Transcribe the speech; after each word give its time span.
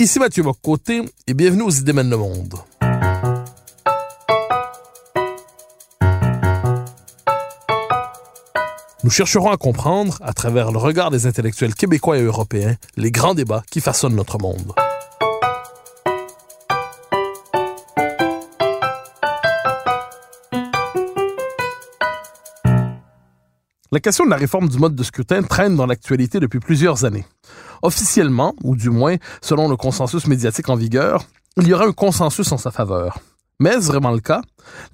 Ici 0.00 0.18
Mathieu 0.18 0.42
Bocoté 0.42 1.02
et 1.28 1.34
bienvenue 1.34 1.62
aux 1.62 1.70
Idées 1.70 1.92
mènent 1.92 2.10
le 2.10 2.16
monde. 2.16 2.56
Nous 9.04 9.10
chercherons 9.10 9.52
à 9.52 9.56
comprendre, 9.56 10.18
à 10.20 10.32
travers 10.32 10.72
le 10.72 10.78
regard 10.78 11.12
des 11.12 11.28
intellectuels 11.28 11.76
québécois 11.76 12.18
et 12.18 12.22
européens, 12.22 12.74
les 12.96 13.12
grands 13.12 13.34
débats 13.34 13.62
qui 13.70 13.80
façonnent 13.80 14.16
notre 14.16 14.38
monde. 14.38 14.72
La 23.94 24.00
question 24.00 24.24
de 24.24 24.30
la 24.30 24.36
réforme 24.36 24.70
du 24.70 24.78
mode 24.78 24.94
de 24.94 25.02
scrutin 25.02 25.42
traîne 25.42 25.76
dans 25.76 25.84
l'actualité 25.84 26.40
depuis 26.40 26.60
plusieurs 26.60 27.04
années. 27.04 27.26
Officiellement, 27.82 28.54
ou 28.64 28.74
du 28.74 28.88
moins 28.88 29.16
selon 29.42 29.68
le 29.68 29.76
consensus 29.76 30.26
médiatique 30.26 30.70
en 30.70 30.76
vigueur, 30.76 31.26
il 31.58 31.68
y 31.68 31.74
aura 31.74 31.84
un 31.84 31.92
consensus 31.92 32.50
en 32.52 32.56
sa 32.56 32.70
faveur. 32.70 33.18
Mais 33.60 33.68
est-ce 33.68 33.88
vraiment 33.88 34.10
le 34.10 34.20
cas? 34.20 34.40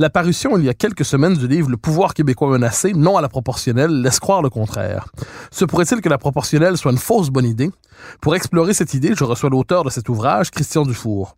L'apparition 0.01 0.59
il 0.59 0.65
y 0.65 0.69
a 0.69 0.75
quelques 0.75 1.05
semaines 1.05 1.37
du 1.37 1.47
livre 1.47 1.71
Le 1.71 1.77
pouvoir 1.77 2.13
québécois 2.13 2.51
menacé, 2.51 2.93
non 2.93 3.17
à 3.17 3.21
la 3.21 3.29
proportionnelle, 3.29 4.03
laisse 4.03 4.19
croire 4.19 4.43
le 4.43 4.51
contraire. 4.51 5.07
Se 5.53 5.65
pourrait-il 5.65 6.01
que 6.01 6.09
la 6.09 6.19
proportionnelle 6.19 6.77
soit 6.77 6.91
une 6.91 6.99
fausse 6.99 7.31
bonne 7.31 7.47
idée? 7.47 7.71
Pour 8.21 8.35
explorer 8.35 8.75
cette 8.75 8.95
idée, 8.95 9.13
je 9.17 9.23
reçois 9.23 9.49
l'auteur 9.49 9.85
de 9.85 9.91
cet 9.91 10.09
ouvrage, 10.09 10.51
Christian 10.51 10.85
Dufour. 10.85 11.37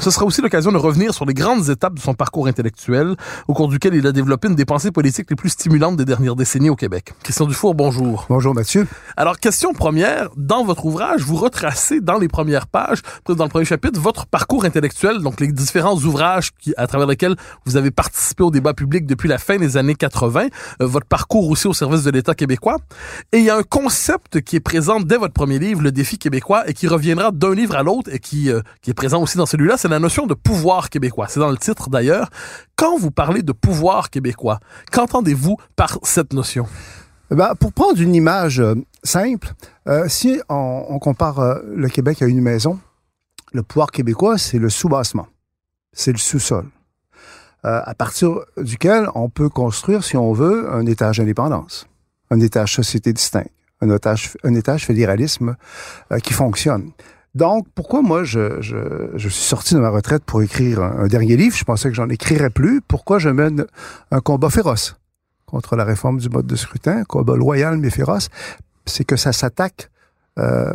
Ce 0.00 0.12
sera 0.12 0.24
aussi 0.24 0.40
l'occasion 0.40 0.70
de 0.70 0.76
revenir 0.76 1.12
sur 1.12 1.24
les 1.24 1.34
grandes 1.34 1.68
étapes 1.70 1.94
de 1.94 2.00
son 2.00 2.14
parcours 2.14 2.46
intellectuel, 2.46 3.16
au 3.48 3.52
cours 3.52 3.66
duquel 3.66 3.94
il 3.94 4.06
a 4.06 4.12
développé 4.12 4.46
une 4.46 4.54
des 4.54 4.64
pensées 4.64 4.92
politiques 4.92 5.28
les 5.28 5.34
plus 5.34 5.48
stimulantes 5.48 5.96
des 5.96 6.04
dernières 6.04 6.36
décennies 6.36 6.70
au 6.70 6.76
Québec. 6.76 7.14
Christian 7.24 7.46
Dufour, 7.46 7.74
bonjour. 7.74 8.24
Bonjour 8.28 8.54
Mathieu. 8.54 8.86
Alors, 9.16 9.40
question 9.40 9.72
première, 9.72 10.28
dans 10.36 10.64
votre 10.64 10.86
ouvrage, 10.86 11.22
vous 11.22 11.34
retracez 11.34 12.00
dans 12.00 12.16
les 12.16 12.28
premières 12.28 12.68
pages, 12.68 13.02
dans 13.26 13.42
le 13.42 13.50
premier 13.50 13.64
chapitre, 13.64 14.00
votre 14.00 14.26
parcours 14.26 14.64
intellectuel, 14.64 15.18
donc 15.18 15.40
les 15.40 15.48
différents 15.48 15.96
ouvrages 15.96 16.52
qui, 16.52 16.72
à 16.76 16.86
travers 16.86 17.08
lesquels 17.08 17.34
vous 17.66 17.76
avez 17.76 17.90
participé 17.90 18.44
au 18.44 18.52
débat 18.52 18.74
public 18.74 19.04
depuis 19.04 19.28
la 19.28 19.38
fin 19.38 19.56
des 19.56 19.76
années 19.76 19.96
80, 19.96 20.46
euh, 20.80 20.86
votre 20.86 21.06
parcours 21.06 21.48
aussi 21.50 21.66
au 21.66 21.74
service 21.74 22.04
de 22.04 22.12
l'État 22.12 22.36
québécois. 22.36 22.76
Et 23.32 23.38
il 23.38 23.44
y 23.44 23.50
a 23.50 23.56
un 23.56 23.64
concept 23.64 24.42
qui 24.42 24.54
est 24.54 24.60
présent 24.60 25.00
dès 25.00 25.16
votre 25.16 25.34
premier 25.34 25.58
livre, 25.58 25.82
Le 25.82 25.90
défi 25.90 26.18
québécois, 26.18 26.68
et 26.68 26.72
qui 26.72 26.86
reviendra 26.86 27.32
d'un 27.32 27.52
livre 27.52 27.74
à 27.74 27.82
l'autre 27.82 28.10
et 28.12 28.20
qui, 28.20 28.48
euh, 28.48 28.60
qui 28.80 28.90
est 28.90 28.94
présent 28.94 29.20
aussi 29.20 29.36
dans 29.36 29.46
celui-là, 29.46 29.76
c'est 29.76 29.87
la 29.90 29.98
notion 29.98 30.26
de 30.26 30.34
pouvoir 30.34 30.90
québécois. 30.90 31.26
C'est 31.28 31.40
dans 31.40 31.50
le 31.50 31.56
titre 31.56 31.90
d'ailleurs. 31.90 32.30
Quand 32.76 32.98
vous 32.98 33.10
parlez 33.10 33.42
de 33.42 33.52
pouvoir 33.52 34.10
québécois, 34.10 34.60
qu'entendez-vous 34.92 35.56
par 35.76 35.98
cette 36.02 36.32
notion? 36.32 36.66
Ben, 37.30 37.54
pour 37.54 37.74
prendre 37.74 38.00
une 38.00 38.14
image 38.14 38.58
euh, 38.58 38.74
simple, 39.04 39.52
euh, 39.86 40.08
si 40.08 40.40
on, 40.48 40.98
compare 40.98 41.40
euh, 41.40 41.58
le 41.74 41.88
Québec 41.88 42.22
à 42.22 42.26
une 42.26 42.40
maison, 42.40 42.78
le 43.52 43.62
pouvoir 43.62 43.90
québécois, 43.90 44.38
c'est 44.38 44.58
le 44.58 44.70
sous-bassement, 44.70 45.26
c'est 45.92 46.12
le 46.12 46.18
sous-sol, 46.18 46.66
à 47.62 47.94
partir 47.94 48.40
duquel 48.56 49.08
on 49.14 49.28
peut 49.28 49.48
construire, 49.48 50.04
si 50.04 50.16
on 50.16 50.32
veut, 50.32 50.72
un 50.72 50.86
étage 50.86 51.18
d'indépendance, 51.18 51.86
un 52.30 52.40
étage 52.40 52.74
société 52.74 53.12
distincte, 53.12 53.50
un 53.80 53.94
étage, 53.94 54.36
un 54.44 54.54
étage 54.54 54.86
fédéralisme 54.86 55.56
qui 56.22 56.34
fonctionne. 56.34 56.92
Donc, 57.34 57.66
pourquoi 57.74 58.02
moi, 58.02 58.24
je, 58.24 58.60
je, 58.60 59.10
je, 59.14 59.28
suis 59.28 59.44
sorti 59.44 59.74
de 59.74 59.80
ma 59.80 59.90
retraite 59.90 60.24
pour 60.24 60.42
écrire 60.42 60.82
un, 60.82 61.06
dernier 61.06 61.36
livre? 61.36 61.56
Je 61.56 61.64
pensais 61.64 61.88
que 61.88 61.94
j'en 61.94 62.08
écrirais 62.08 62.50
plus. 62.50 62.80
Pourquoi 62.80 63.18
je 63.18 63.28
mène 63.28 63.66
un 64.10 64.20
combat 64.20 64.50
féroce 64.50 64.96
contre 65.46 65.76
la 65.76 65.84
réforme 65.84 66.18
du 66.18 66.28
mode 66.28 66.46
de 66.46 66.56
scrutin, 66.56 66.98
un 66.98 67.04
combat 67.04 67.36
loyal 67.36 67.76
mais 67.76 67.90
féroce? 67.90 68.28
C'est 68.86 69.04
que 69.04 69.16
ça 69.16 69.32
s'attaque 69.32 69.90
euh, 70.38 70.72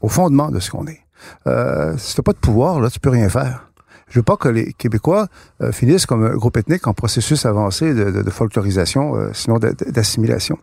au 0.00 0.08
fondement 0.08 0.50
de 0.50 0.60
ce 0.60 0.70
qu'on 0.70 0.86
est. 0.86 1.00
Euh, 1.46 1.96
si 1.98 2.16
t'as 2.16 2.22
pas 2.22 2.32
de 2.32 2.38
pouvoir, 2.38 2.80
là, 2.80 2.90
tu 2.90 3.00
peux 3.00 3.10
rien 3.10 3.28
faire. 3.28 3.70
Je 4.08 4.18
veux 4.18 4.22
pas 4.22 4.36
que 4.36 4.48
les 4.48 4.72
Québécois 4.74 5.28
euh, 5.60 5.72
finissent 5.72 6.06
comme 6.06 6.24
un 6.24 6.36
groupe 6.36 6.56
ethnique 6.56 6.86
en 6.86 6.94
processus 6.94 7.46
avancé 7.46 7.94
de 7.94 8.30
folklorisation, 8.30 9.16
euh, 9.16 9.30
sinon 9.32 9.58
d'assimilation. 9.58 10.58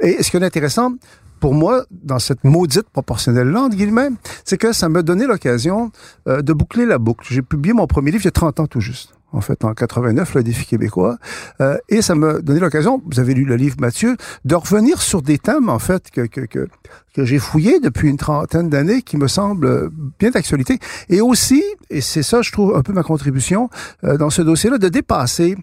Et 0.00 0.22
ce 0.22 0.30
qui 0.30 0.36
est 0.36 0.42
intéressant, 0.42 0.92
pour 1.40 1.54
moi, 1.54 1.84
dans 1.90 2.18
cette 2.18 2.44
maudite 2.44 2.88
proportionnelle-là, 2.90 3.62
entre 3.62 3.76
guillemets, 3.76 4.10
c'est 4.44 4.58
que 4.58 4.72
ça 4.72 4.88
m'a 4.88 5.02
donné 5.02 5.26
l'occasion 5.26 5.90
euh, 6.28 6.42
de 6.42 6.52
boucler 6.52 6.86
la 6.86 6.98
boucle. 6.98 7.26
J'ai 7.30 7.42
publié 7.42 7.72
mon 7.72 7.86
premier 7.86 8.10
livre 8.10 8.22
il 8.22 8.26
y 8.26 8.28
a 8.28 8.32
30 8.32 8.60
ans 8.60 8.66
tout 8.66 8.80
juste, 8.80 9.14
en 9.32 9.40
fait, 9.40 9.64
en 9.64 9.74
89, 9.74 10.34
Le 10.34 10.42
défi 10.42 10.66
québécois, 10.66 11.18
euh, 11.60 11.76
et 11.88 12.02
ça 12.02 12.14
m'a 12.14 12.40
donné 12.40 12.60
l'occasion, 12.60 13.02
vous 13.04 13.20
avez 13.20 13.34
lu 13.34 13.44
le 13.44 13.56
livre 13.56 13.76
Mathieu, 13.80 14.16
de 14.44 14.54
revenir 14.54 15.02
sur 15.02 15.22
des 15.22 15.38
thèmes, 15.38 15.68
en 15.68 15.78
fait, 15.78 16.10
que, 16.10 16.22
que, 16.22 16.42
que, 16.42 16.68
que 17.14 17.24
j'ai 17.24 17.38
fouillés 17.38 17.80
depuis 17.80 18.08
une 18.08 18.16
trentaine 18.18 18.68
d'années, 18.68 19.02
qui 19.02 19.16
me 19.16 19.28
semblent 19.28 19.90
bien 20.18 20.30
d'actualité, 20.30 20.78
et 21.08 21.20
aussi, 21.20 21.62
et 21.90 22.00
c'est 22.00 22.22
ça, 22.22 22.42
je 22.42 22.52
trouve, 22.52 22.74
un 22.76 22.82
peu 22.82 22.92
ma 22.92 23.02
contribution 23.02 23.68
euh, 24.04 24.16
dans 24.16 24.30
ce 24.30 24.42
dossier-là, 24.42 24.78
de 24.78 24.88
dépasser 24.88 25.56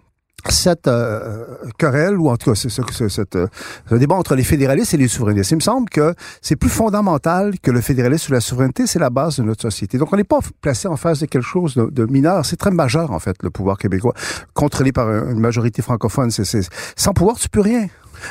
cette 0.50 0.88
euh, 0.88 1.46
querelle, 1.78 2.18
ou 2.18 2.30
en 2.30 2.38
tout 2.38 2.52
cas 2.52 2.56
c'est, 2.56 2.70
cette, 2.70 3.36
euh, 3.36 3.48
ce 3.90 3.96
débat 3.96 4.16
entre 4.16 4.36
les 4.36 4.44
fédéralistes 4.44 4.94
et 4.94 4.98
les 4.98 5.08
souverainistes. 5.08 5.52
Il 5.52 5.56
me 5.56 5.62
semble 5.62 5.90
que 5.90 6.14
c'est 6.42 6.56
plus 6.56 6.70
fondamental 6.70 7.60
que 7.62 7.72
le 7.72 7.82
fédéralisme 7.82 8.32
ou 8.32 8.34
la 8.34 8.42
souveraineté, 8.42 8.88
c'est 8.88 9.00
la 9.00 9.10
base 9.10 9.38
de 9.38 9.44
notre 9.44 9.62
société. 9.62 9.98
Donc 9.98 10.12
on 10.12 10.18
n'est 10.18 10.24
pas 10.24 10.40
placé 10.62 10.88
en 10.88 10.98
face 10.98 11.20
de 11.20 11.26
quelque 11.26 11.46
chose 11.46 11.76
de, 11.76 11.86
de, 11.86 12.06
mineur, 12.06 12.46
c'est 12.46 12.58
très 12.58 12.72
majeur 12.72 13.12
en 13.12 13.20
fait, 13.20 13.36
le 13.42 13.50
pouvoir 13.50 13.78
québécois, 13.78 14.14
contrôlé 14.54 14.92
par 14.92 15.10
une 15.10 15.40
majorité 15.40 15.82
francophone. 15.82 16.32
C'est, 16.32 16.70
sans 16.96 17.14
pouvoir, 17.14 17.38
tu 17.38 17.50
peux 17.50 17.62
rien. 17.62 17.88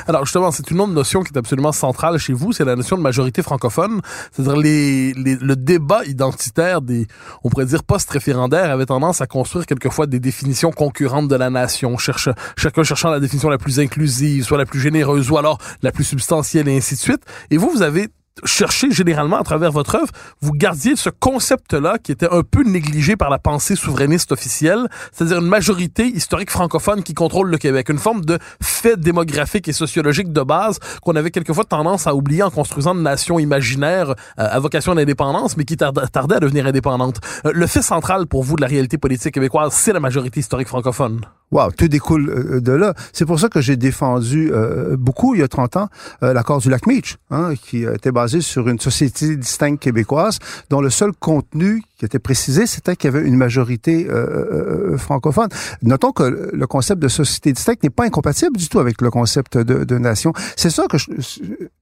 Alors 0.07 0.25
justement, 0.25 0.51
c'est 0.51 0.69
une 0.71 0.79
autre 0.79 0.93
notion 0.93 1.23
qui 1.23 1.33
est 1.33 1.37
absolument 1.37 1.71
centrale 1.71 2.17
chez 2.17 2.33
vous, 2.33 2.53
c'est 2.53 2.65
la 2.65 2.75
notion 2.75 2.97
de 2.97 3.01
majorité 3.01 3.41
francophone. 3.41 4.01
C'est-à-dire 4.31 4.57
les, 4.57 5.13
les, 5.13 5.35
le 5.35 5.55
débat 5.55 6.03
identitaire 6.05 6.81
des, 6.81 7.07
on 7.43 7.49
pourrait 7.49 7.65
dire 7.65 7.83
post-référendaire, 7.83 8.71
avait 8.71 8.85
tendance 8.85 9.21
à 9.21 9.27
construire 9.27 9.65
quelquefois 9.65 10.07
des 10.07 10.19
définitions 10.19 10.71
concurrentes 10.71 11.27
de 11.27 11.35
la 11.35 11.49
nation, 11.49 11.97
cherche, 11.97 12.29
chacun 12.57 12.83
cherchant 12.83 13.09
la 13.09 13.19
définition 13.19 13.49
la 13.49 13.57
plus 13.57 13.79
inclusive, 13.79 14.43
soit 14.43 14.57
la 14.57 14.65
plus 14.65 14.79
généreuse, 14.79 15.29
ou 15.31 15.37
alors 15.37 15.57
la 15.81 15.91
plus 15.91 16.03
substantielle, 16.03 16.67
et 16.67 16.77
ainsi 16.77 16.95
de 16.95 16.99
suite. 16.99 17.23
Et 17.51 17.57
vous, 17.57 17.69
vous 17.69 17.81
avez 17.81 18.07
chercher 18.45 18.91
généralement 18.91 19.37
à 19.37 19.43
travers 19.43 19.71
votre 19.71 19.95
œuvre, 19.95 20.11
vous 20.41 20.51
gardiez 20.53 20.95
ce 20.95 21.09
concept-là 21.09 21.97
qui 22.01 22.11
était 22.11 22.29
un 22.31 22.41
peu 22.41 22.63
négligé 22.63 23.15
par 23.15 23.29
la 23.29 23.37
pensée 23.37 23.75
souverainiste 23.75 24.31
officielle, 24.31 24.87
c'est-à-dire 25.11 25.39
une 25.39 25.47
majorité 25.47 26.07
historique 26.07 26.49
francophone 26.49 27.03
qui 27.03 27.13
contrôle 27.13 27.49
le 27.49 27.57
Québec, 27.57 27.89
une 27.89 27.99
forme 27.99 28.25
de 28.25 28.39
fait 28.61 28.99
démographique 28.99 29.67
et 29.67 29.73
sociologique 29.73 30.33
de 30.33 30.41
base 30.41 30.79
qu'on 31.01 31.15
avait 31.15 31.31
quelquefois 31.31 31.63
tendance 31.63 32.07
à 32.07 32.15
oublier 32.15 32.43
en 32.43 32.49
construisant 32.49 32.95
une 32.95 33.03
nation 33.03 33.39
imaginaire 33.39 34.09
euh, 34.09 34.13
à 34.35 34.59
vocation 34.59 34.95
d'indépendance, 34.95 35.55
mais 35.57 35.65
qui 35.65 35.77
tardait 35.77 36.35
à 36.35 36.39
devenir 36.39 36.65
indépendante. 36.65 37.19
Euh, 37.45 37.51
le 37.53 37.67
fait 37.67 37.81
central 37.81 38.25
pour 38.25 38.43
vous 38.43 38.55
de 38.55 38.61
la 38.61 38.67
réalité 38.67 38.97
politique 38.97 39.33
québécoise, 39.33 39.73
c'est 39.73 39.93
la 39.93 39.99
majorité 39.99 40.39
historique 40.39 40.67
francophone. 40.67 41.21
Wow, 41.51 41.71
tout 41.71 41.87
découle 41.87 42.29
euh, 42.29 42.61
de 42.61 42.71
là. 42.71 42.93
C'est 43.11 43.25
pour 43.25 43.39
ça 43.39 43.47
que 43.47 43.61
j'ai 43.61 43.77
défendu 43.77 44.51
beaucoup, 44.97 45.35
il 45.35 45.41
y 45.41 45.43
a 45.43 45.47
30 45.47 45.77
ans, 45.77 45.87
l'accord 46.21 46.59
du 46.59 46.69
lac 46.69 46.87
Meach, 46.87 47.17
hein, 47.29 47.53
qui 47.55 47.83
était 47.83 48.11
basé 48.11 48.22
sur 48.27 48.67
une 48.69 48.79
société 48.79 49.35
distincte 49.35 49.81
québécoise, 49.81 50.39
dont 50.69 50.81
le 50.81 50.89
seul 50.89 51.11
contenu 51.13 51.83
qui 51.97 52.05
était 52.05 52.19
précisé, 52.19 52.65
c'était 52.65 52.95
qu'il 52.95 53.11
y 53.11 53.15
avait 53.15 53.27
une 53.27 53.37
majorité 53.37 54.07
euh, 54.09 54.97
francophone. 54.97 55.49
Notons 55.81 56.11
que 56.11 56.51
le 56.53 56.67
concept 56.67 57.01
de 57.01 57.07
société 57.07 57.53
distincte 57.53 57.83
n'est 57.83 57.89
pas 57.89 58.05
incompatible 58.05 58.57
du 58.57 58.67
tout 58.67 58.79
avec 58.79 59.01
le 59.01 59.09
concept 59.09 59.57
de, 59.57 59.97
nation. 59.97 60.33
C'est 60.55 60.69
ça 60.69 60.87
que 60.87 60.97
je, 60.97 61.07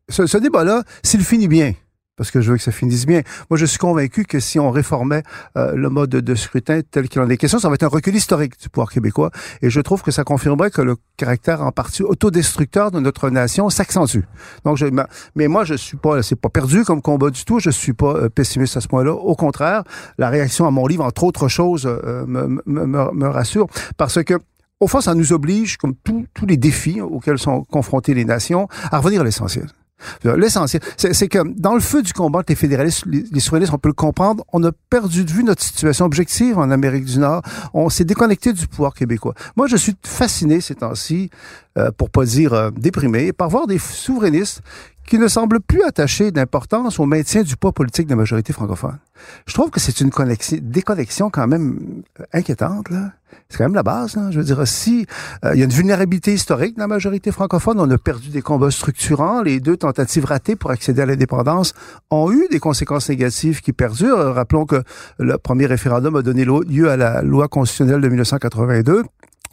ce 0.10 0.38
débat-là, 0.38 0.84
s'il 1.04 1.24
finit 1.24 1.48
bien, 1.48 1.74
parce 2.22 2.30
que 2.30 2.40
je 2.40 2.52
veux 2.52 2.58
que 2.58 2.62
ça 2.62 2.72
finisse 2.72 3.08
bien. 3.08 3.24
Moi, 3.50 3.58
je 3.58 3.66
suis 3.66 3.80
convaincu 3.80 4.26
que 4.26 4.40
si 4.40 4.60
on 4.60 4.70
réformait 4.70 5.24
euh, 5.58 5.74
le 5.74 5.90
mode 5.90 6.12
de 6.12 6.36
scrutin 6.36 6.82
tel 6.92 7.10
qu'il 7.10 7.20
en 7.20 7.28
est 7.32 7.36
question, 7.36 7.58
ça 7.58 7.68
va 7.68 7.74
être 7.74 7.82
un 7.82 7.88
recul 7.88 8.16
historique 8.16 8.62
du 8.62 8.70
pouvoir 8.70 8.92
québécois. 8.92 9.32
Et 9.64 9.72
je 9.72 9.82
trouve 9.82 10.04
que 10.04 10.12
ça 10.12 10.24
confirmerait 10.24 10.70
que 10.70 10.84
le 10.84 10.98
caractère 11.18 11.64
en 11.64 11.72
partie 11.72 12.04
autodestructeur 12.04 12.92
de 12.92 13.00
notre 13.00 13.32
nation 13.32 13.72
s'accentue. 13.72 14.20
Donc, 14.66 14.78
je, 14.78 14.86
mais 15.34 15.48
moi, 15.48 15.64
je 15.64 15.74
suis 15.74 15.98
pas, 15.98 16.22
c'est 16.22 16.36
pas 16.36 16.50
perdu 16.50 16.84
comme 16.84 17.02
combat 17.02 17.32
du 17.32 17.44
tout. 17.44 17.58
Je 17.58 17.72
suis 17.72 17.94
pas 17.94 18.14
euh, 18.14 18.30
pessimiste 18.30 18.78
à 18.78 18.82
ce 18.82 18.88
point-là. 18.88 19.14
Au 19.14 19.34
contraire, 19.36 19.84
la 20.20 20.30
réaction 20.30 20.68
à 20.68 20.70
mon 20.70 20.86
livre, 20.86 21.04
entre 21.04 21.24
autres 21.24 21.48
choses, 21.48 21.88
euh, 21.88 22.24
me, 22.28 22.62
me, 22.68 22.86
me, 22.86 23.12
me 23.14 23.28
rassure 23.30 23.66
parce 23.98 24.24
que 24.24 24.36
au 24.80 24.88
fond, 24.88 25.02
ça 25.02 25.16
nous 25.16 25.34
oblige, 25.34 25.78
comme 25.78 25.96
tous 25.96 26.46
les 26.46 26.58
défis 26.58 27.02
auxquels 27.02 27.40
sont 27.40 27.64
confrontées 27.64 28.14
les 28.14 28.26
nations, 28.26 28.68
à 28.92 29.00
revenir 29.00 29.22
à 29.22 29.24
l'essentiel. 29.24 29.68
L'essentiel, 30.24 30.82
c'est 30.98 31.28
que 31.28 31.40
dans 31.60 31.74
le 31.74 31.80
feu 31.80 32.02
du 32.02 32.14
combat 32.14 32.42
les 32.48 32.56
fédéralistes, 32.56 33.06
les, 33.06 33.40
souverainistes, 33.40 33.74
on 33.74 33.78
peut 33.78 33.90
le 33.90 33.94
comprendre, 33.94 34.44
on 34.52 34.64
a 34.64 34.72
perdu 34.90 35.24
de 35.24 35.32
vue 35.32 35.44
notre 35.44 35.64
situation 35.64 36.06
objective 36.06 36.58
en 36.58 36.70
Amérique 36.70 37.06
du 37.06 37.20
Nord. 37.20 37.42
On 37.74 37.90
s'est 37.90 38.04
déconnecté 38.04 38.54
du 38.54 38.68
pouvoir 38.68 38.94
québécois. 38.94 39.34
Moi, 39.56 39.68
je 39.68 39.78
suis 39.78 39.96
fasciné 40.04 40.62
ces 40.62 40.76
temps-ci, 40.76 41.30
euh, 41.78 41.92
pour 41.92 42.10
pas 42.10 42.26
dire 42.26 42.54
euh, 42.54 42.70
déprimé, 42.72 43.32
par 43.32 43.50
voir 43.50 43.68
des 43.68 43.80
souverainistes 43.80 44.62
qui 45.06 45.20
ne 45.20 45.28
semblent 45.28 45.60
plus 45.60 45.84
attachés 45.84 46.32
d'importance 46.32 47.00
au 47.00 47.06
maintien 47.06 47.44
du 47.44 47.58
poids 47.58 47.72
politique 47.72 48.06
de 48.08 48.12
la 48.12 48.18
majorité 48.18 48.54
francophone. 48.54 48.98
Je 49.46 49.54
trouve 49.54 49.70
que 49.70 49.80
c'est 49.80 50.02
une 50.02 50.10
déconnexion 50.62 51.30
quand 51.30 51.48
même 51.48 52.04
euh, 52.20 52.24
inquiétante, 52.34 52.90
là. 52.90 53.12
C'est 53.50 53.58
quand 53.58 53.64
même 53.66 53.76
la 53.76 53.84
base. 53.84 54.18
Hein. 54.18 54.30
Je 54.32 54.40
veux 54.40 54.44
dire, 54.44 54.66
si 54.68 55.06
euh, 55.46 55.52
il 55.54 55.60
y 55.60 55.62
a 55.62 55.66
une 55.66 55.72
vulnérabilité 55.72 56.34
historique 56.34 56.76
dans 56.76 56.84
la 56.84 56.88
majorité 56.88 57.32
francophone, 57.32 57.80
on 57.80 57.90
a 57.90 57.98
perdu 57.98 58.30
des 58.30 58.42
combats 58.42 58.72
structurants. 58.72 59.42
Les 59.42 59.60
deux 59.60 59.78
tentatives 59.78 60.26
ratées 60.26 60.56
pour 60.56 60.72
accéder 60.72 61.02
à 61.02 61.06
l'indépendance 61.06 61.74
ont 62.10 62.32
eu 62.32 62.48
des 62.52 62.60
conséquences 62.60 63.10
négatives 63.10 63.62
qui 63.62 63.74
perdurent. 63.74 64.36
Rappelons 64.36 64.66
que 64.66 64.84
le 65.18 65.38
premier 65.38 65.66
référendum 65.66 66.16
a 66.16 66.22
donné 66.22 66.46
lieu 66.46 66.90
à 66.90 66.98
la 66.98 67.22
loi 67.22 67.48
constitutionnelle 67.48 68.02
de 68.02 68.08
1982 68.10 69.04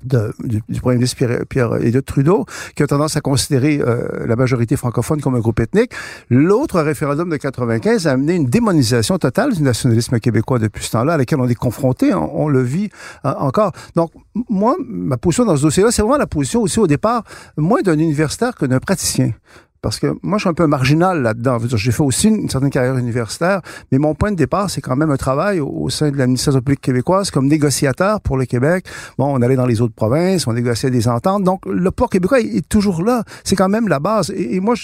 de, 0.03 0.33
du, 0.45 0.63
du, 0.69 0.81
premier 0.81 0.97
ministre 0.97 1.17
Pierre, 1.17 1.41
Pierre 1.49 1.75
Elliott 1.77 2.05
Trudeau, 2.05 2.47
qui 2.77 2.83
a 2.83 2.87
tendance 2.87 3.17
à 3.17 3.21
considérer 3.21 3.81
euh, 3.81 4.27
la 4.27 4.37
majorité 4.37 4.77
francophone 4.77 5.21
comme 5.21 5.35
un 5.35 5.41
groupe 5.41 5.61
ethnique. 5.61 5.93
L'autre 6.31 6.81
référendum 6.81 7.29
de 7.29 7.37
95 7.37 8.07
a 8.07 8.13
amené 8.13 8.35
une 8.35 8.47
démonisation 8.47 9.19
totale 9.19 9.55
du 9.55 9.63
nationalisme 9.63 10.19
québécois 10.21 10.59
depuis 10.59 10.85
ce 10.85 10.93
temps-là, 10.93 11.15
à 11.15 11.17
laquelle 11.17 11.41
on 11.41 11.49
est 11.49 11.55
confronté, 11.55 12.15
on, 12.15 12.45
on 12.45 12.49
le 12.49 12.63
vit 12.63 12.91
euh, 13.25 13.33
encore. 13.39 13.73
Donc, 13.97 14.11
moi, 14.49 14.77
ma 14.87 15.17
position 15.17 15.45
dans 15.45 15.57
ce 15.57 15.63
dossier-là, 15.63 15.91
c'est 15.91 16.03
vraiment 16.03 16.19
la 16.19 16.27
position 16.27 16.63
aussi 16.63 16.79
au 16.79 16.87
départ, 16.87 17.25
moins 17.57 17.83
d'un 17.83 17.99
universitaire 17.99 18.55
que 18.55 18.67
d'un 18.67 18.79
praticien. 18.79 19.33
Parce 19.81 19.99
que 19.99 20.19
moi, 20.23 20.39
je 20.39 20.43
suis 20.43 20.49
un 20.49 20.55
peu 20.55 20.67
marginal 20.67 21.23
là-dedans. 21.23 21.59
J'ai 21.75 21.93
fait 21.93 22.03
aussi 22.03 22.29
une 22.29 22.49
certaine 22.49 22.71
carrière 22.71 22.97
universitaire, 22.97 23.61
mais 23.93 23.99
mon 23.99 24.15
point 24.15 24.31
de 24.31 24.37
départ, 24.37 24.71
c'est 24.71 24.81
quand 24.81 24.97
même 24.97 25.11
un 25.11 25.17
travail 25.17 25.61
au, 25.61 25.89
sein 25.91 26.11
de 26.11 26.17
l'administration 26.17 26.61
publique 26.61 26.81
québécoise 26.81 27.31
comme 27.31 27.47
négociateur 27.47 28.21
pour 28.21 28.37
le 28.37 28.45
Québec. 28.45 28.87
Bon, 29.19 29.27
on 29.27 29.41
allait 29.43 29.57
dans 29.57 29.67
les 29.67 29.81
autres 29.81 29.95
provinces, 29.95 30.47
on 30.47 30.53
négociait 30.53 30.91
des 30.91 31.09
ententes. 31.09 31.45
Donc, 31.45 31.65
le 31.67 31.91
port 31.91 32.11
québécois 32.11 32.41
est, 32.41 32.69
toujours 32.69 33.03
là. 33.03 33.23
C'est 33.45 33.57
quand 33.57 33.69
même 33.69 33.89
la 33.89 34.01
base. 34.01 34.31
Et, 34.37 34.61
moi, 34.61 34.75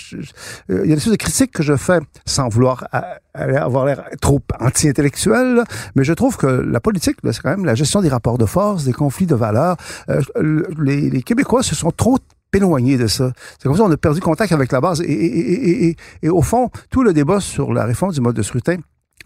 euh, 0.71 0.83
il 0.85 0.91
y 0.91 0.93
a 0.93 0.97
des 0.97 1.01
choses 1.01 1.13
de 1.13 1.19
critiques 1.19 1.53
que 1.53 1.63
je 1.63 1.77
fais 1.77 2.01
sans 2.25 2.49
vouloir 2.49 2.87
avoir 3.35 3.85
l'air 3.85 4.05
trop 4.21 4.41
anti-intellectuel, 4.61 5.65
mais 5.97 6.05
je 6.05 6.13
trouve 6.13 6.37
que 6.37 6.47
la 6.47 6.81
politique, 6.81 7.17
c'est 7.25 7.43
quand 7.43 7.51
même 7.51 7.65
la 7.65 7.75
gestion 7.75 8.01
des 8.01 8.09
rapports 8.09 8.39
de 8.39 8.47
force, 8.47 8.85
des 8.85 8.93
conflits 8.93 9.27
de 9.27 9.35
valeurs. 9.35 9.77
Euh, 10.09 10.63
les 10.79 11.23
Québécois 11.23 11.63
se 11.63 11.75
sont 11.75 11.91
trop 11.91 12.19
éloigné 12.55 12.97
de 12.97 13.07
ça. 13.07 13.33
C'est 13.59 13.65
comme 13.65 13.77
ça 13.77 13.85
qu'on 13.85 13.93
a 13.93 13.97
perdu 13.97 14.21
contact 14.21 14.53
avec 14.53 14.73
la 14.73 14.81
base. 14.81 15.01
Et, 15.01 15.13
et, 15.13 15.89
et, 15.89 15.97
et, 16.23 16.29
au 16.29 16.43
fond, 16.43 16.71
tout 16.91 17.03
le 17.03 17.13
débat 17.13 17.41
sur 17.41 17.73
la 17.73 17.85
réforme 17.85 18.13
du 18.13 18.21
mode 18.21 18.37
de 18.37 18.43
scrutin, 18.43 18.77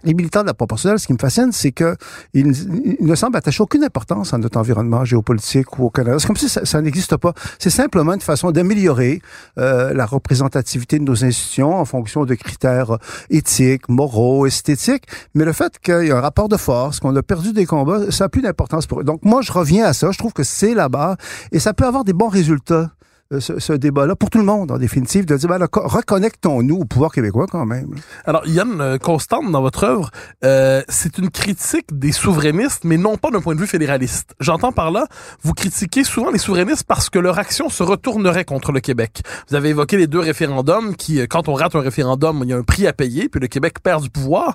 les 0.05 0.15
militants 0.15 0.43
de 0.43 0.47
la 0.47 0.55
proportionnelle, 0.55 0.99
ce 1.01 1.07
qui 1.07 1.13
me 1.13 1.19
fascine, 1.19 1.51
c'est 1.51 1.73
que 1.73 1.97
ils, 2.33 2.53
ne 3.01 3.15
semblent 3.17 3.37
attacher 3.37 3.63
aucune 3.63 3.83
importance 3.83 4.33
à 4.33 4.39
notre 4.39 4.59
environnement 4.59 5.05
géopolitique 5.05 5.79
ou 5.79 5.87
au 5.87 5.91
Canada. 5.91 6.19
C'est 6.21 6.27
comme 6.27 6.37
si 6.37 6.49
ça, 6.49 6.81
n'existe 6.81 7.17
pas. 7.17 7.33
C'est 7.59 7.71
simplement 7.71 8.15
une 8.15 8.21
façon 8.21 8.53
d'améliorer 8.53 9.21
euh, 9.59 9.93
la 9.93 10.07
représentativité 10.07 11.01
de 11.01 11.05
nos 11.05 11.25
institutions 11.25 11.75
en 11.75 11.85
fonction 11.85 12.25
de 12.25 12.35
critères 12.35 12.99
éthiques, 13.29 13.89
moraux, 13.89 14.47
esthétiques. 14.47 15.05
Mais 15.35 15.45
le 15.45 15.53
fait 15.53 15.79
qu'il 15.81 16.07
y 16.07 16.11
a 16.13 16.19
un 16.19 16.21
rapport 16.21 16.49
de 16.49 16.57
force, 16.57 17.01
qu'on 17.01 17.15
a 17.17 17.23
perdu 17.23 17.53
des 17.53 17.67
combats, 17.67 18.11
ça 18.13 18.27
n'a 18.27 18.29
plus 18.29 18.43
d'importance 18.43 18.87
pour 18.87 19.01
eux. 19.01 19.05
Donc 19.05 19.25
moi, 19.25 19.43
je 19.43 19.51
reviens 19.51 19.87
à 19.87 19.93
ça. 19.95 20.13
Je 20.13 20.19
trouve 20.19 20.33
que 20.33 20.45
c'est 20.45 20.75
là-bas 20.75 21.17
et 21.51 21.59
ça 21.59 21.75
peut 21.75 21.87
avoir 21.87 22.05
des 22.05 22.13
bons 22.13 22.29
résultats 22.29 22.75
euh, 22.75 22.98
ce, 23.41 23.59
ce 23.59 23.73
débat-là 23.75 24.17
pour 24.17 24.31
tout 24.31 24.39
le 24.39 24.45
monde, 24.45 24.71
en 24.71 24.79
définitive, 24.79 25.27
de 25.27 25.37
dire, 25.37 25.49
ben, 25.49 25.67
reconnectons-nous 25.73 26.77
au 26.77 26.85
pouvoir 26.85 27.13
québécois 27.13 27.47
quand 27.47 27.67
même. 27.67 27.95
Alors, 28.25 28.47
Yann, 28.47 28.81
euh, 28.81 28.99
constante 28.99 29.51
dans 29.51 29.61
votre 29.61 29.85
œuvre, 29.85 30.11
euh, 30.45 30.83
c'est 30.89 31.19
une 31.19 31.31
critique 31.31 31.87
des 31.93 32.13
souverainistes, 32.13 32.85
mais 32.85 32.97
non 32.97 33.17
pas 33.17 33.31
d'un 33.31 33.41
point 33.41 33.55
de 33.55 33.61
vue 33.61 33.67
fédéraliste. 33.67 34.35
J'entends 34.41 34.73
par 34.73 34.91
là, 34.91 35.07
vous 35.43 35.53
critiquez 35.53 36.05
souvent 36.05 36.31
les 36.31 36.39
souverainistes 36.39 36.85
parce 36.85 37.11
que 37.11 37.19
leur 37.19 37.39
action 37.39 37.69
se 37.69 37.83
retournerait 37.83 38.45
contre 38.45 38.73
le 38.73 38.81
Québec. 38.81 39.23
Vous 39.49 39.57
avez 39.57 39.71
évoqué 39.71 39.99
les 39.99 40.07
deux 40.07 40.21
référendums 40.21 40.97
qui, 40.97 41.21
quand 41.29 41.49
on 41.49 41.55
rate 41.55 41.75
un 41.75 41.81
référendum, 41.81 42.41
il 42.45 42.51
y 42.51 42.53
a 42.55 42.57
un 42.57 42.63
prix 42.63 42.87
à 42.87 42.93
payer, 42.95 43.29
puis 43.29 43.41
le 43.41 43.49
Québec 43.49 43.81
perd 43.83 44.03
du 44.03 44.11
pouvoir. 44.11 44.55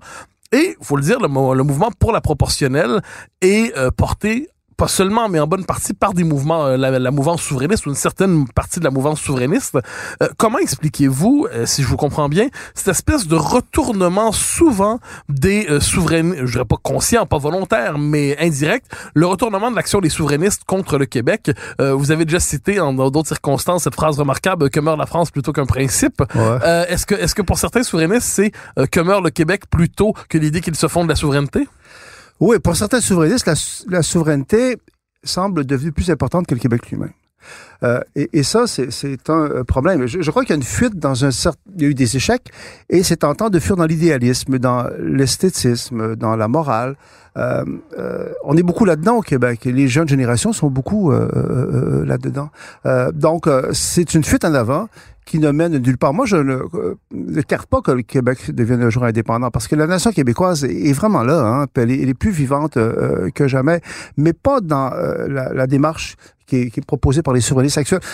Et, 0.52 0.76
faut 0.82 0.98
le 0.98 1.04
dire, 1.04 1.20
le, 1.20 1.28
le 1.28 1.64
mouvement 1.64 1.92
pour 1.98 2.12
la 2.12 2.22
proportionnelle 2.22 3.02
est 3.42 3.74
porté 3.92 4.50
pas 4.76 4.88
seulement, 4.88 5.30
mais 5.30 5.40
en 5.40 5.48
bonne 5.48 5.66
partie 5.66 5.94
par 5.94 6.14
des 6.14 6.24
mouvements, 6.24 6.66
euh, 6.66 6.78
la, 6.78 7.12
mouvance 7.12 7.42
souverainiste 7.42 7.86
ou 7.86 7.90
une 7.90 7.96
certaine 7.96 8.48
partie 8.48 8.80
de 8.80 8.84
la 8.84 8.92
mouvance 8.92 9.22
souverainiste. 9.22 9.78
Euh, 10.22 10.28
comment 10.38 10.58
expliquez-vous, 10.60 11.48
euh, 11.52 11.66
si 11.66 11.84
je 11.84 11.88
vous 11.88 11.98
comprends 11.98 12.30
bien, 12.30 12.48
cette 12.74 12.90
espèce 12.90 13.28
de 13.28 13.36
retournement 13.36 14.32
souvent 14.32 15.00
des 15.30 15.68
souverainistes, 15.80 16.46
je 16.46 16.52
dirais 16.54 16.66
pas 16.66 16.78
conscient, 16.82 17.26
pas 17.26 17.38
volontaire, 17.38 17.98
mais 17.98 18.38
indirect, 18.40 18.86
le 19.14 19.26
retournement 19.26 19.72
de 19.72 19.76
l'action 19.76 20.00
des 20.00 20.10
souverainistes 20.10 20.64
contre 20.66 20.98
le 20.98 21.06
Québec? 21.06 21.52
vous 21.80 22.12
avez 22.12 22.26
déjà 22.26 22.40
cité 22.40 22.80
en 22.80 22.94
d'autres 22.94 23.28
circonstances 23.28 23.84
cette 23.84 23.96
phrase 23.96 24.18
remarquable 24.18 24.70
que 24.70 24.80
meurt 24.80 24.98
la 24.98 25.06
France 25.06 25.32
plutôt 25.32 25.52
qu'un 25.52 25.66
principe. 25.66 26.24
est-ce 26.64 27.06
que, 27.06 27.16
est-ce 27.16 27.36
que 27.36 27.42
pour 27.42 27.58
certains 27.58 27.84
souverainistes, 27.84 28.28
c'est 28.28 28.52
que 28.92 29.00
meurt 29.00 29.24
le 29.24 29.30
Québec 29.30 29.64
plutôt 29.70 30.14
que 30.30 30.38
l'idée 30.38 30.62
qu'ils 30.62 30.76
se 30.76 30.88
font 30.88 31.04
de 31.04 31.10
la 31.10 31.16
souveraineté? 31.16 31.68
Oui, 32.46 32.60
pour 32.60 32.76
certains 32.76 33.00
souverainistes, 33.00 33.50
la, 33.88 34.04
souveraineté 34.04 34.76
semble 35.24 35.66
devenue 35.66 35.94
plus 35.94 36.10
importante 36.12 36.46
que 36.46 36.54
le 36.54 36.60
Québec 36.60 36.92
lui-même. 36.92 37.14
Euh, 37.84 38.00
et, 38.16 38.44
ça, 38.44 38.66
c'est 38.68 39.30
un 39.30 39.34
euh, 39.34 39.64
problème. 39.64 40.06
Je, 40.06 40.30
crois 40.32 40.44
qu'il 40.44 40.52
y 40.52 40.54
a 40.54 40.58
une 40.58 40.64
fuite 40.64 40.98
dans 40.98 41.26
un 41.26 41.32
certain... 41.32 41.60
Il 41.76 41.82
y 41.82 41.86
a 41.86 41.90
eu 41.90 41.94
des 41.94 42.16
échecs, 42.16 42.50
et 42.90 43.04
c'est 43.04 43.18
tentant 43.18 43.50
de 43.50 43.60
fuir 43.60 43.76
dans 43.76 43.86
l'idéalisme, 43.86 44.60
dans 44.60 44.88
l'esthétisme, 45.00 46.16
dans 46.16 46.36
la 46.36 46.48
morale. 46.48 46.96
Euh, 47.36 47.64
on 48.44 48.56
est 48.56 48.64
beaucoup 48.64 48.86
là-dedans 48.86 49.18
au 49.18 49.22
Québec. 49.22 49.66
Les 49.66 49.88
jeunes 49.88 50.08
générations 50.08 50.54
sont 50.54 50.70
beaucoup 50.70 51.12
là-dedans. 51.12 52.50
donc, 53.14 53.48
c'est 53.72 54.14
une 54.14 54.24
fuite 54.24 54.46
en 54.46 54.54
avant 54.54 54.88
qui 55.26 55.40
ne 55.40 55.52
mène 55.52 55.78
nulle 55.78 55.98
part. 55.98 56.14
Moi, 56.14 56.26
je 56.26 56.36
ne, 56.36 56.54
euh, 56.54 56.96
ne 57.12 57.42
pas 57.42 57.82
que 57.82 57.92
le 57.92 58.02
Québec 58.02 58.52
devienne 58.54 58.82
un 58.82 58.90
jour 58.90 59.04
indépendant, 59.04 59.52
parce 59.52 59.68
que 59.68 59.76
la 59.76 59.88
nation 59.88 60.12
québécoise 60.12 60.64
est 60.66 60.94
vraiment 60.94 61.24
là, 61.24 61.46
hein, 61.46 61.66
elle, 61.76 61.92
est, 61.92 62.14
plus 62.14 62.32
vivante 62.32 62.78
euh, 62.78 63.30
que 63.34 63.48
jamais, 63.48 63.82
mais 64.18 64.34
pas 64.34 64.60
dans 64.60 64.92
euh, 64.92 65.28
la, 65.54 65.68
démarche 65.68 66.16
qui 66.46 66.58
est, 66.58 66.70
qui 66.70 66.80
est, 66.82 66.86
proposée 66.86 67.22
par 67.22 67.34
les 67.34 67.42
souverainistes 67.42 67.73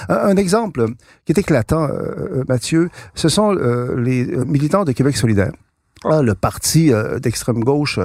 Un, 0.10 0.36
exemple 0.38 0.86
qui 1.26 1.32
est 1.32 1.40
éclatant, 1.40 1.88
Mathieu, 2.48 2.90
ce 3.16 3.30
sont 3.30 3.52
les 3.52 4.26
militants 4.46 4.86
de 4.86 4.92
Québec 4.92 5.18
solidaire. 5.18 5.52
Ah, 6.06 6.22
le 6.22 6.34
parti 6.34 6.92
d'extrême 7.22 7.62
gauche 7.62 8.00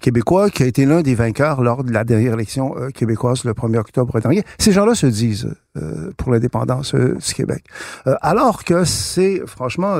québécois 0.00 0.50
qui 0.50 0.62
a 0.62 0.66
été 0.66 0.86
l'un 0.86 1.02
des 1.02 1.16
vainqueurs 1.16 1.62
lors 1.62 1.82
de 1.82 1.92
la 1.92 2.04
dernière 2.04 2.34
élection 2.34 2.74
québécoise 2.94 3.44
le 3.44 3.52
1er 3.52 3.78
octobre 3.78 4.20
dernier. 4.20 4.44
Ces 4.58 4.70
gens-là 4.70 4.94
se 4.94 5.06
disent 5.06 5.48
euh, 5.76 6.10
pour 6.16 6.32
l'indépendance 6.32 6.96
euh, 6.96 7.14
du 7.14 7.32
Québec. 7.32 7.64
Euh, 8.08 8.16
alors 8.22 8.64
que 8.64 8.84
c'est 8.84 9.40
franchement 9.46 9.94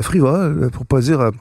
frivole, 0.00 0.70
pour 0.70 0.86
pas 0.86 1.00
dire 1.00 1.32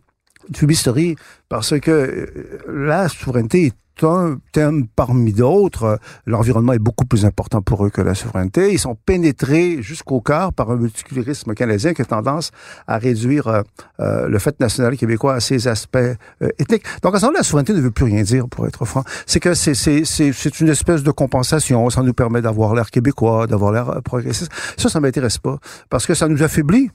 fumisterie, 0.56 1.15
parce 1.48 1.80
que 1.80 2.27
la 2.68 3.08
souveraineté 3.08 3.68
est 3.68 3.75
un 4.04 4.38
thème 4.52 4.88
parmi 4.96 5.34
d'autres. 5.34 6.00
L'environnement 6.25 6.74
est 6.74 6.80
beaucoup 6.80 7.06
plus 7.06 7.25
important 7.25 7.62
pour 7.62 7.86
eux 7.86 7.90
que 7.90 8.02
la 8.02 8.16
souveraineté. 8.16 8.74
Ils 8.74 8.80
sont 8.80 8.96
pénétrés 9.06 9.82
jusqu'au 9.82 10.22
cœur 10.22 10.54
par 10.54 10.72
un 10.72 10.75
multiculturalisme 10.75 11.54
canadien 11.54 11.94
qui 11.94 12.02
a 12.02 12.06
tendance 12.06 12.52
à 12.88 12.98
réduire 12.98 13.48
euh, 13.48 13.62
euh, 14.00 14.28
le 14.28 14.40
fait 14.40 14.60
national 14.60 14.98
québécois 14.98 15.36
à 15.36 15.40
ses 15.40 15.68
aspects 15.68 15.98
euh, 15.98 16.50
ethniques. 16.60 16.84
Donc, 17.02 17.16
à 17.16 17.20
ce 17.20 17.25
moment 17.25 17.38
la 17.38 17.44
souveraineté 17.44 17.74
ne 17.74 17.82
veut 17.82 17.92
plus 17.92 18.06
rien 18.06 18.24
dire, 18.24 18.48
pour 18.48 18.68
être 18.68 18.86
franc. 18.86 19.04
C'est 19.25 19.40
que 19.40 19.54
c'est, 19.54 19.74
c'est, 19.74 20.04
c'est, 20.06 20.32
c'est 20.34 20.60
une 20.60 20.70
espèce 20.70 21.04
de 21.04 21.12
compensation. 21.12 21.90
Ça 21.90 22.02
nous 22.02 22.14
permet 22.14 22.42
d'avoir 22.42 22.75
l'air 22.75 22.92
québécois, 22.92 23.48
d'avoir 23.48 23.72
l'air 23.72 24.02
progressiste. 24.04 24.52
Ça, 24.78 24.90
ça 24.90 25.00
m'intéresse 25.00 25.38
pas. 25.38 25.58
Parce 25.90 26.06
que 26.06 26.14
ça 26.14 26.28
nous 26.28 26.44
affaiblit. 26.44 26.90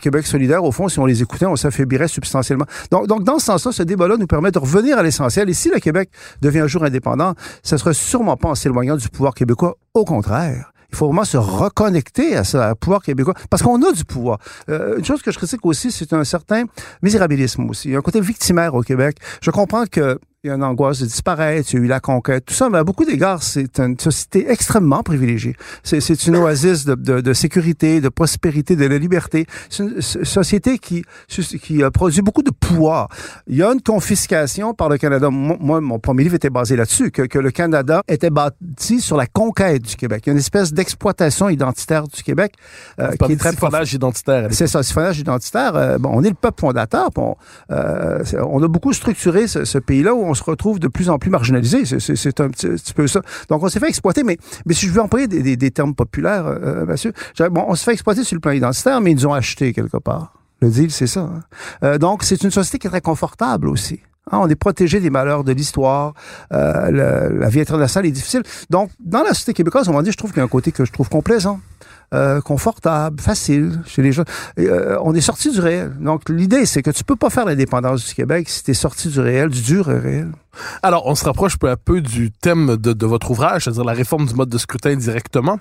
Québec 0.00 0.26
solidaire, 0.26 0.64
au 0.64 0.72
fond, 0.72 0.88
si 0.88 0.98
on 0.98 1.06
les 1.06 1.22
écoutait, 1.22 1.46
on 1.46 1.56
s'affaiblirait 1.56 2.08
substantiellement. 2.08 2.66
Donc, 2.90 3.06
donc 3.06 3.24
dans 3.24 3.38
ce 3.38 3.46
sens-là, 3.46 3.72
ce 3.72 3.82
débat-là 3.82 4.16
nous 4.16 4.26
permet 4.26 4.50
de 4.50 4.58
revenir 4.58 4.98
à 4.98 5.02
l'essentiel. 5.02 5.48
Et 5.48 5.54
si 5.54 5.70
la 5.70 5.80
Québec 5.88 6.10
devient 6.42 6.60
un 6.60 6.66
jour 6.66 6.84
indépendant, 6.84 7.34
ce 7.62 7.78
sera 7.78 7.94
sûrement 7.94 8.36
pas 8.36 8.50
en 8.50 8.54
s'éloignant 8.54 8.96
du 8.96 9.08
pouvoir 9.08 9.32
québécois. 9.34 9.76
Au 9.94 10.04
contraire, 10.04 10.72
Il 10.90 10.96
faut 10.96 11.06
vraiment 11.06 11.24
se 11.24 11.36
reconnecter 11.36 12.34
à 12.34 12.44
ça, 12.44 12.72
au 12.72 12.74
pouvoir 12.74 13.02
québécois, 13.02 13.34
parce 13.50 13.62
qu'on 13.62 13.82
a 13.82 13.92
du 13.92 14.04
pouvoir. 14.04 14.38
Euh, 14.70 14.96
une 14.98 15.04
chose 15.04 15.20
que 15.20 15.30
je 15.30 15.36
critique 15.36 15.64
aussi, 15.64 15.90
c'est 15.92 16.14
un 16.14 16.24
certain 16.24 16.64
misérabilisme 17.02 17.68
aussi. 17.68 17.88
Il 17.88 17.92
y 17.92 17.94
a 17.94 17.98
un 17.98 18.02
côté 18.02 18.20
victimaire 18.22 18.74
au 18.74 18.82
Québec. 18.82 19.18
Je 19.42 19.50
comprends 19.50 19.84
que 19.84 20.18
il 20.48 20.50
y 20.50 20.52
a 20.52 20.56
une 20.56 20.64
angoisse 20.64 21.00
de 21.00 21.06
disparaître, 21.06 21.68
il 21.72 21.78
y 21.78 21.82
a 21.82 21.84
eu 21.84 21.88
la 21.88 22.00
conquête, 22.00 22.46
tout 22.46 22.54
ça, 22.54 22.70
mais 22.70 22.78
à 22.78 22.84
beaucoup 22.84 23.04
d'égards, 23.04 23.42
c'est 23.42 23.78
une 23.78 23.98
société 23.98 24.50
extrêmement 24.50 25.02
privilégiée. 25.02 25.54
C'est 25.82 26.26
une 26.26 26.36
oasis 26.36 26.86
de, 26.86 26.94
de, 26.94 27.20
de, 27.20 27.32
sécurité, 27.34 28.00
de 28.00 28.08
prospérité, 28.08 28.76
de 28.76 28.86
la 28.86 28.96
liberté. 28.96 29.46
C'est 29.68 29.82
une 29.82 30.00
société 30.00 30.78
qui, 30.78 31.04
qui 31.62 31.82
a 31.82 31.90
produit 31.90 32.22
beaucoup 32.22 32.42
de 32.42 32.50
pouvoir. 32.50 33.08
Il 33.46 33.56
y 33.56 33.62
a 33.62 33.70
une 33.72 33.82
confiscation 33.82 34.72
par 34.72 34.88
le 34.88 34.96
Canada. 34.96 35.28
Moi, 35.30 35.80
mon 35.80 35.98
premier 35.98 36.22
livre 36.24 36.36
était 36.36 36.50
basé 36.50 36.76
là-dessus, 36.76 37.10
que, 37.10 37.22
que, 37.22 37.38
le 37.38 37.50
Canada 37.50 38.02
était 38.08 38.30
bâti 38.30 39.00
sur 39.00 39.16
la 39.16 39.26
conquête 39.26 39.82
du 39.82 39.96
Québec. 39.96 40.22
Il 40.24 40.28
y 40.28 40.30
a 40.30 40.32
une 40.32 40.38
espèce 40.38 40.72
d'exploitation 40.72 41.48
identitaire 41.50 42.08
du 42.08 42.22
Québec. 42.22 42.54
Euh, 42.98 43.10
qui 43.12 43.32
est 43.32 43.36
très 43.36 43.50
siphonnage 43.50 43.92
identitaire. 43.92 44.48
C'est 44.50 44.66
ça, 44.66 44.82
siphonnage 44.82 45.18
identitaire. 45.18 45.76
Euh, 45.76 45.98
bon, 45.98 46.10
on 46.14 46.24
est 46.24 46.30
le 46.30 46.34
peuple 46.34 46.60
fondateur. 46.60 47.10
Bon, 47.10 47.36
euh, 47.70 48.24
on 48.48 48.62
a 48.62 48.68
beaucoup 48.68 48.92
structuré 48.92 49.46
ce, 49.46 49.64
ce 49.64 49.78
pays-là 49.78 50.14
où 50.14 50.24
on 50.24 50.34
se 50.38 50.44
retrouve 50.44 50.78
de 50.78 50.88
plus 50.88 51.10
en 51.10 51.18
plus 51.18 51.30
marginalisé. 51.30 51.84
C'est 51.84 52.40
un 52.40 52.50
petit, 52.50 52.94
peu 52.94 53.06
ça. 53.06 53.22
Donc, 53.48 53.62
on 53.62 53.68
s'est 53.68 53.80
fait 53.80 53.88
exploiter, 53.88 54.22
mais, 54.22 54.38
mais 54.66 54.74
si 54.74 54.86
je 54.86 54.92
veux 54.92 55.00
employer 55.00 55.28
des, 55.28 55.70
termes 55.70 55.94
populaires, 55.94 56.46
euh, 56.46 56.86
monsieur, 56.86 57.12
bon, 57.50 57.64
on 57.68 57.74
se 57.74 57.84
fait 57.84 57.92
exploiter 57.92 58.24
sur 58.24 58.36
le 58.36 58.40
plan 58.40 58.52
identitaire, 58.52 59.00
mais 59.00 59.12
ils 59.12 59.16
nous 59.16 59.26
ont 59.26 59.34
acheté 59.34 59.72
quelque 59.72 59.98
part. 59.98 60.32
Le 60.60 60.70
deal, 60.70 60.90
c'est 60.90 61.06
ça. 61.06 61.20
Hein. 61.20 61.40
Euh, 61.84 61.98
donc, 61.98 62.24
c'est 62.24 62.42
une 62.42 62.50
société 62.50 62.78
qui 62.78 62.86
est 62.86 62.90
très 62.90 63.00
confortable 63.00 63.68
aussi. 63.68 64.00
Hein, 64.30 64.38
on 64.42 64.48
est 64.48 64.56
protégé 64.56 65.00
des 65.00 65.10
malheurs 65.10 65.44
de 65.44 65.52
l'histoire. 65.52 66.14
Euh, 66.52 67.30
la 67.30 67.48
vie 67.48 67.60
internationale 67.60 68.06
est 68.06 68.12
difficile. 68.12 68.42
Donc, 68.70 68.90
dans 69.00 69.22
la 69.22 69.30
société 69.30 69.54
québécoise, 69.54 69.88
on 69.88 69.92
va 69.92 70.02
dire, 70.02 70.12
je 70.12 70.18
trouve 70.18 70.30
qu'il 70.30 70.38
y 70.38 70.42
a 70.42 70.44
un 70.44 70.48
côté 70.48 70.72
que 70.72 70.84
je 70.84 70.92
trouve 70.92 71.08
complaisant. 71.08 71.60
Euh, 72.14 72.40
confortable, 72.40 73.20
facile 73.20 73.82
chez 73.86 74.00
les 74.00 74.12
gens. 74.12 74.24
Euh, 74.58 74.96
on 75.02 75.14
est 75.14 75.20
sorti 75.20 75.50
du 75.50 75.60
réel. 75.60 75.92
Donc 76.00 76.30
l'idée, 76.30 76.64
c'est 76.64 76.82
que 76.82 76.90
tu 76.90 77.04
peux 77.04 77.16
pas 77.16 77.28
faire 77.28 77.44
l'indépendance 77.44 78.06
du 78.06 78.14
Québec 78.14 78.48
si 78.48 78.64
tu 78.64 78.70
es 78.70 78.74
sorti 78.74 79.08
du 79.08 79.20
réel, 79.20 79.50
du 79.50 79.60
dur 79.60 79.86
réel. 79.86 80.28
Alors, 80.82 81.06
on 81.06 81.14
se 81.14 81.24
rapproche 81.24 81.56
peu 81.56 81.70
à 81.70 81.76
peu 81.76 82.00
du 82.00 82.30
thème 82.30 82.76
de, 82.76 82.92
de 82.92 83.06
votre 83.06 83.30
ouvrage, 83.30 83.64
c'est-à-dire 83.64 83.84
la 83.84 83.92
réforme 83.92 84.26
du 84.26 84.34
mode 84.34 84.48
de 84.48 84.58
scrutin 84.58 84.96
directement. 84.96 85.58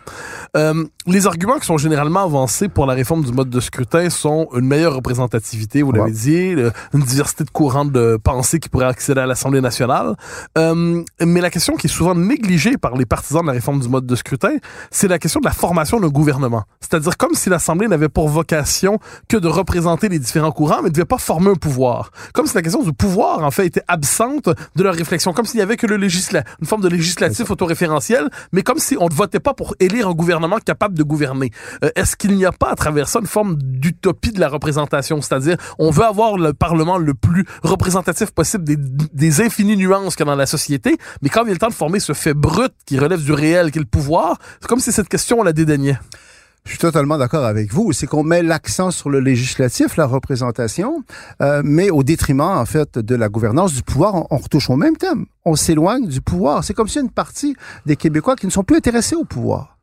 Euh, 0.56 0.86
les 1.06 1.28
arguments 1.28 1.60
qui 1.60 1.66
sont 1.66 1.78
généralement 1.78 2.24
avancés 2.24 2.70
pour 2.70 2.86
la 2.86 2.94
réforme 2.94 3.24
du 3.24 3.32
mode 3.32 3.50
de 3.50 3.60
scrutin 3.60 4.10
sont 4.10 4.48
une 4.54 4.66
meilleure 4.66 4.96
représentativité, 4.96 5.82
vous 5.82 5.92
l'avez 5.92 6.12
dit, 6.12 6.56
une 6.94 7.02
diversité 7.02 7.44
de 7.44 7.50
courants 7.50 7.86
de 7.86 8.18
pensée 8.22 8.60
qui 8.60 8.70
pourraient 8.70 8.86
accéder 8.86 9.22
à 9.22 9.26
l'Assemblée 9.26 9.62
nationale. 9.62 10.16
Euh, 10.58 11.04
mais 11.22 11.42
la 11.42 11.50
question 11.50 11.76
qui 11.76 11.88
est 11.88 11.90
souvent 11.90 12.16
négligée 12.16 12.78
par 12.78 12.96
les 12.96 13.06
partisans 13.06 13.42
de 13.42 13.48
la 13.48 13.54
réforme 13.54 13.80
du 13.80 13.90
mode 13.90 14.06
de 14.06 14.16
scrutin, 14.16 14.56
c'est 14.92 15.08
la 15.08 15.20
question 15.20 15.40
de 15.40 15.46
la 15.46 15.52
formation 15.52 16.00
d'un 16.00 16.10
gouvernement 16.10 16.64
c'est-à-dire 16.82 17.18
comme 17.18 17.34
si 17.34 17.50
l'Assemblée 17.50 17.88
n'avait 17.88 18.10
pour 18.10 18.30
vocation 18.30 19.00
que 19.28 19.38
de 19.38 19.48
représenter 19.48 20.10
les 20.10 20.20
différents 20.20 20.52
courants, 20.52 20.82
mais 20.82 20.90
ne 20.90 20.94
devait 20.94 21.06
pas 21.06 21.18
former 21.18 21.52
un 21.52 21.56
pouvoir. 21.56 22.12
Comme 22.34 22.48
si 22.48 22.56
la 22.56 22.62
question 22.62 22.84
du 22.84 22.94
pouvoir, 22.94 23.44
en 23.44 23.52
fait, 23.52 23.66
était 23.66 23.84
absente 23.88 24.50
de 24.76 24.84
leur 24.88 24.96
réflexion. 24.96 25.34
Comme 25.34 25.46
s'il 25.46 25.58
n'y 25.58 25.64
avait 25.64 25.78
que 25.78 25.88
le 25.88 25.98
législa 25.98 26.44
une 26.60 26.68
forme 26.68 26.82
de 26.82 26.90
législatif 26.90 27.50
autoréférentiel, 27.50 28.30
mais 28.52 28.64
comme 28.64 28.80
si 28.80 28.98
on 29.00 29.08
ne 29.08 29.14
votait 29.14 29.40
pas 29.40 29.54
pour 29.54 29.76
élire 29.80 30.08
un 30.08 30.14
gouvernement 30.14 30.58
capable 30.58 30.98
de 30.98 31.04
gouverner. 31.04 31.52
Euh, 31.84 31.90
est-ce 31.96 32.16
qu'il 32.16 32.36
n'y 32.36 32.46
a 32.46 32.52
pas 32.52 32.72
à 32.72 32.76
travers 32.76 33.08
ça 33.08 33.20
une 33.20 33.28
forme 33.28 33.56
d'utopie 33.58 34.32
de 34.32 34.40
la 34.40 34.50
représentation? 34.50 35.22
C'est-à-dire, 35.22 35.58
on 35.80 35.92
veut 35.92 36.06
avoir 36.06 36.38
le 36.38 36.54
Parlement 36.54 36.98
le 36.98 37.14
plus 37.14 37.46
représentatif 37.64 38.32
possible 38.32 38.64
des, 38.64 38.78
des 38.78 39.42
infinies 39.42 39.78
nuances 39.78 40.16
qu'il 40.16 40.26
y 40.26 40.30
a 40.30 40.32
dans 40.32 40.38
la 40.38 40.46
société, 40.46 40.98
mais 41.22 41.30
quand 41.30 41.44
il 41.44 41.50
a 41.50 41.54
le 41.54 41.60
temps 41.60 41.70
de 41.70 41.74
former 41.74 42.00
ce 42.00 42.14
fait 42.14 42.34
brut 42.34 42.74
qui 42.86 43.00
relève 43.00 43.24
du 43.24 43.34
réel, 43.34 43.72
qui 43.72 43.80
est 43.80 43.82
le 43.82 43.88
pouvoir, 43.88 44.38
c'est 44.60 44.68
comme 44.68 44.80
si 44.80 44.92
cette 44.92 45.10
question, 45.10 45.40
on 45.40 45.44
la 45.44 45.54
dédaignait. 45.54 45.98
Je 46.68 46.74
suis 46.74 46.80
totalement 46.80 47.18
d'accord 47.18 47.46
avec 47.46 47.74
vous. 47.74 47.94
C'est 47.94 48.08
qu'on 48.08 48.24
met 48.24 48.44
l'accent 48.44 48.92
sur 48.92 49.10
le 49.10 49.22
législatif, 49.22 49.96
la 49.96 50.06
représentation, 50.06 51.02
euh, 51.42 51.62
mais 51.64 51.90
au 51.90 52.04
détriment, 52.04 52.42
en 52.42 52.66
fait, 52.66 53.00
de 53.00 53.16
la 53.16 53.30
gouvernance, 53.30 53.74
du 53.74 53.84
pouvoir. 53.84 54.28
On, 54.30 54.38
retouche 54.38 54.70
au 54.70 54.76
même 54.76 54.98
thème. 54.98 55.28
On 55.46 55.56
s'éloigne 55.56 56.08
du 56.08 56.20
pouvoir. 56.20 56.66
C'est 56.66 56.74
comme 56.74 56.90
si 56.90 57.00
une 57.00 57.10
partie 57.10 57.56
des 57.86 57.96
Québécois 57.96 58.36
qui 58.36 58.48
ne 58.48 58.52
sont 58.52 58.66
plus 58.66 58.76
intéressés 58.76 59.16
au 59.16 59.24
pouvoir. 59.24 59.78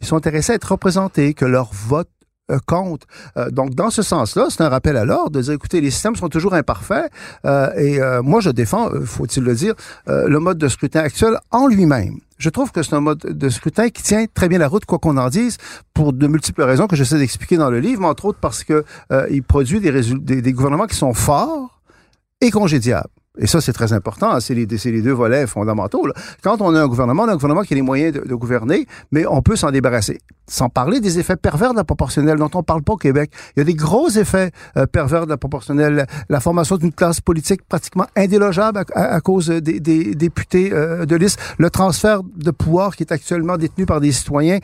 Ils 0.00 0.06
sont 0.06 0.16
intéressés 0.16 0.52
à 0.52 0.54
être 0.54 0.70
représentés, 0.70 1.34
que 1.34 1.44
leur 1.44 1.70
vote 1.72 2.08
euh, 2.52 2.58
compte. 2.64 3.02
Euh, 3.36 3.50
donc, 3.50 3.74
dans 3.74 3.90
ce 3.90 4.02
sens-là, 4.02 4.46
c'est 4.50 4.62
un 4.62 4.68
rappel 4.68 4.96
à 4.96 5.04
l'ordre 5.04 5.30
de 5.30 5.42
dire, 5.42 5.54
écoutez, 5.54 5.80
les 5.80 5.90
systèmes 5.90 6.14
sont 6.14 6.28
toujours 6.28 6.54
imparfaits 6.54 7.10
euh, 7.44 7.72
et 7.74 7.98
moi, 8.22 8.40
je 8.40 8.50
défends, 8.50 8.88
faut-il 9.04 9.42
le 9.42 9.54
dire, 9.56 9.74
le 10.06 10.38
mode 10.38 10.58
de 10.58 10.68
scrutin 10.68 11.00
actuel 11.00 11.38
en 11.50 11.66
lui-même. 11.66 12.20
Je 12.40 12.48
trouve 12.48 12.72
que 12.72 12.82
c'est 12.82 12.94
un 12.94 13.00
mode 13.00 13.18
de 13.18 13.48
scrutin 13.50 13.90
qui 13.90 14.02
tient 14.02 14.24
très 14.32 14.48
bien 14.48 14.58
la 14.58 14.66
route, 14.66 14.86
quoi 14.86 14.98
qu'on 14.98 15.18
en 15.18 15.28
dise, 15.28 15.58
pour 15.92 16.14
de 16.14 16.26
multiples 16.26 16.62
raisons 16.62 16.86
que 16.86 16.96
j'essaie 16.96 17.18
d'expliquer 17.18 17.58
dans 17.58 17.70
le 17.70 17.80
livre, 17.80 18.04
entre 18.04 18.24
autres 18.24 18.38
parce 18.40 18.64
que 18.64 18.82
il 19.30 19.42
produit 19.42 19.78
des, 19.78 19.92
des, 19.92 20.40
des 20.40 20.52
gouvernements 20.52 20.86
qui 20.86 20.96
sont 20.96 21.12
forts 21.12 21.82
et 22.40 22.50
congédiables. 22.50 23.10
Et 23.40 23.46
ça, 23.46 23.60
c'est 23.60 23.72
très 23.72 23.92
important. 23.92 24.38
C'est 24.38 24.54
les, 24.54 24.66
deux 24.66 25.12
volets 25.12 25.46
fondamentaux. 25.46 26.06
Là. 26.06 26.12
Quand 26.42 26.60
on 26.60 26.74
a 26.74 26.80
un 26.80 26.86
gouvernement, 26.86 27.24
on 27.24 27.28
a 27.28 27.32
un 27.32 27.36
gouvernement 27.36 27.62
qui 27.62 27.74
a 27.74 27.76
les 27.76 27.82
moyens 27.82 28.12
de, 28.12 28.34
gouverner, 28.34 28.86
mais 29.10 29.26
on 29.26 29.42
peut 29.42 29.56
s'en 29.56 29.70
débarrasser. 29.70 30.20
Sans 30.46 30.68
parler 30.68 31.00
des 31.00 31.18
effets 31.18 31.36
pervers 31.36 31.72
de 31.72 31.76
la 31.76 31.84
proportionnelle 31.84 32.38
dont 32.38 32.50
on 32.54 32.62
parle 32.62 32.82
pas 32.82 32.92
au 32.92 32.96
Québec. 32.96 33.32
Il 33.56 33.60
y 33.60 33.62
a 33.62 33.64
des 33.64 33.74
gros 33.74 34.08
effets 34.10 34.50
euh, 34.76 34.86
pervers 34.86 35.24
de 35.24 35.30
la 35.30 35.36
proportionnelle. 35.36 36.06
La 36.28 36.40
formation 36.40 36.76
d'une 36.76 36.92
classe 36.92 37.20
politique 37.20 37.62
pratiquement 37.66 38.06
indélogeable 38.16 38.84
à, 38.94 39.20
cause 39.20 39.48
des, 39.48 39.80
des 39.80 40.14
députés 40.14 40.70
euh, 40.72 41.06
de 41.06 41.16
liste. 41.16 41.40
Le 41.58 41.70
transfert 41.70 42.22
de 42.22 42.50
pouvoir 42.50 42.94
qui 42.94 43.04
est 43.04 43.12
actuellement 43.12 43.56
détenu 43.56 43.86
par 43.86 44.00
des 44.00 44.12
citoyens 44.12 44.58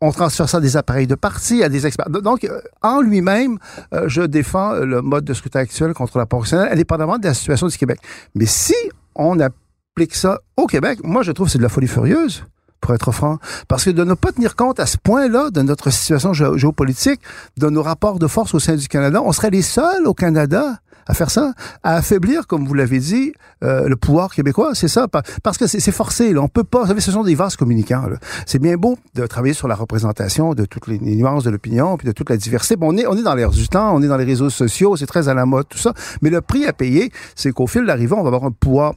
on 0.00 0.12
transfère 0.12 0.48
ça 0.48 0.60
des 0.60 0.76
appareils 0.76 1.06
de 1.06 1.14
parti, 1.14 1.62
à 1.62 1.68
des 1.68 1.86
experts. 1.86 2.10
Donc, 2.10 2.44
euh, 2.44 2.60
en 2.82 3.00
lui-même, 3.00 3.58
euh, 3.92 4.04
je 4.08 4.22
défends 4.22 4.74
le 4.74 5.02
mode 5.02 5.24
de 5.24 5.34
scrutin 5.34 5.60
actuel 5.60 5.92
contre 5.92 6.18
la 6.18 6.26
proportionnelle, 6.26 6.72
indépendamment 6.72 7.18
de 7.18 7.26
la 7.26 7.34
situation 7.34 7.66
du 7.66 7.76
Québec. 7.76 7.98
Mais 8.34 8.46
si 8.46 8.74
on 9.14 9.40
applique 9.40 10.14
ça 10.14 10.38
au 10.56 10.66
Québec, 10.66 11.00
moi, 11.02 11.22
je 11.22 11.32
trouve 11.32 11.46
que 11.46 11.52
c'est 11.52 11.58
de 11.58 11.64
la 11.64 11.68
folie 11.68 11.88
furieuse 11.88 12.44
pour 12.80 12.94
être 12.94 13.10
franc. 13.10 13.38
Parce 13.66 13.84
que 13.84 13.90
de 13.90 14.04
ne 14.04 14.14
pas 14.14 14.30
tenir 14.30 14.54
compte 14.54 14.78
à 14.78 14.86
ce 14.86 14.96
point-là 14.96 15.50
de 15.50 15.62
notre 15.62 15.90
situation 15.90 16.32
géopolitique, 16.32 17.20
de 17.56 17.68
nos 17.68 17.82
rapports 17.82 18.20
de 18.20 18.26
force 18.28 18.54
au 18.54 18.60
sein 18.60 18.76
du 18.76 18.86
Canada, 18.86 19.20
on 19.24 19.32
serait 19.32 19.50
les 19.50 19.62
seuls 19.62 20.06
au 20.06 20.14
Canada 20.14 20.78
à 21.08 21.14
faire 21.14 21.30
ça, 21.30 21.52
à 21.82 21.96
affaiblir, 21.96 22.46
comme 22.46 22.66
vous 22.66 22.74
l'avez 22.74 22.98
dit, 23.00 23.32
euh, 23.64 23.88
le 23.88 23.96
pouvoir 23.96 24.32
québécois. 24.32 24.74
C'est 24.74 24.88
ça, 24.88 25.08
parce 25.42 25.58
que 25.58 25.66
c'est 25.66 25.90
forcé. 25.90 26.32
Là. 26.32 26.42
On 26.42 26.48
peut 26.48 26.64
pas. 26.64 26.82
Vous 26.82 26.88
savez, 26.88 27.00
ce 27.00 27.10
sont 27.10 27.24
des 27.24 27.34
vases 27.34 27.56
communicants. 27.56 28.04
C'est 28.46 28.58
bien 28.58 28.76
beau 28.76 28.98
de 29.14 29.26
travailler 29.26 29.54
sur 29.54 29.68
la 29.68 29.74
représentation 29.74 30.54
de 30.54 30.66
toutes 30.66 30.86
les, 30.86 30.98
nuances 30.98 31.44
de 31.44 31.50
l'opinion, 31.50 31.96
puis 31.96 32.06
de 32.06 32.12
toute 32.12 32.30
la 32.30 32.36
diversité. 32.36 32.76
Bon, 32.76 32.92
on 32.92 32.96
est, 32.96 33.06
on 33.06 33.16
est 33.16 33.22
dans 33.22 33.34
l'air 33.34 33.50
du 33.50 33.68
temps, 33.68 33.94
on 33.96 34.02
est 34.02 34.08
dans 34.08 34.18
les 34.18 34.24
réseaux 34.24 34.50
sociaux, 34.50 34.96
c'est 34.96 35.06
très 35.06 35.28
à 35.28 35.34
la 35.34 35.46
mode, 35.46 35.66
tout 35.68 35.78
ça. 35.78 35.94
Mais 36.20 36.30
le 36.30 36.42
prix 36.42 36.66
à 36.66 36.72
payer, 36.72 37.10
c'est 37.34 37.52
qu'au 37.52 37.66
fil 37.66 37.86
d'arrivée, 37.86 38.12
on 38.12 38.22
va 38.22 38.28
avoir 38.28 38.44
un 38.44 38.50
pouvoir 38.50 38.92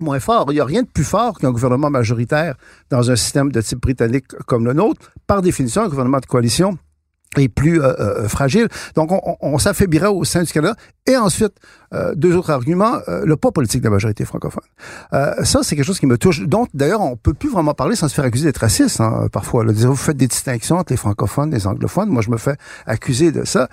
moins 0.00 0.18
fort. 0.18 0.46
Il 0.50 0.54
n'y 0.54 0.60
a 0.60 0.64
rien 0.64 0.82
de 0.82 0.88
plus 0.88 1.04
fort 1.04 1.38
qu'un 1.38 1.52
gouvernement 1.52 1.90
majoritaire 1.90 2.56
dans 2.90 3.10
un 3.10 3.16
système 3.16 3.52
de 3.52 3.60
type 3.60 3.80
britannique 3.80 4.26
comme 4.46 4.64
le 4.64 4.72
nôtre. 4.72 5.12
Par 5.26 5.40
définition, 5.40 5.82
un 5.82 5.88
gouvernement 5.88 6.18
de 6.18 6.26
coalition 6.26 6.78
est 7.40 7.48
plus 7.48 7.82
euh, 7.82 7.92
euh, 7.98 8.28
fragile. 8.28 8.68
Donc, 8.94 9.12
on, 9.12 9.36
on, 9.40 9.58
s'affaiblirait 9.58 10.08
au 10.08 10.24
sein 10.24 10.42
du 10.42 10.52
Canada. 10.52 10.74
Et 11.06 11.16
ensuite, 11.16 11.54
euh, 11.94 12.14
deux 12.14 12.36
autres 12.36 12.50
arguments, 12.50 12.98
euh, 13.08 13.24
le 13.24 13.36
poids 13.36 13.52
politique 13.52 13.80
de 13.80 13.86
la 13.86 13.90
majorité 13.90 14.24
francophone. 14.24 14.64
Euh, 15.12 15.44
ça, 15.44 15.60
c'est 15.62 15.76
quelque 15.76 15.84
chose 15.84 16.00
qui 16.00 16.06
me 16.06 16.18
touche. 16.18 16.42
Donc, 16.42 16.68
d'ailleurs, 16.74 17.00
on 17.00 17.16
peut 17.16 17.34
plus 17.34 17.50
vraiment 17.50 17.74
parler 17.74 17.96
sans 17.96 18.08
se 18.08 18.14
faire 18.14 18.24
accuser 18.24 18.46
d'être 18.46 18.58
raciste, 18.58 19.00
hein, 19.00 19.28
parfois. 19.32 19.64
Là, 19.64 19.72
vous 19.72 19.94
faites 19.94 20.16
des 20.16 20.26
distinctions 20.26 20.76
entre 20.76 20.92
les 20.92 20.96
francophones 20.96 21.52
et 21.52 21.56
les 21.56 21.66
anglophones. 21.66 22.08
Moi, 22.08 22.22
je 22.22 22.30
me 22.30 22.36
fais 22.36 22.56
accuser 22.86 23.32
de 23.32 23.44
ça. 23.44 23.68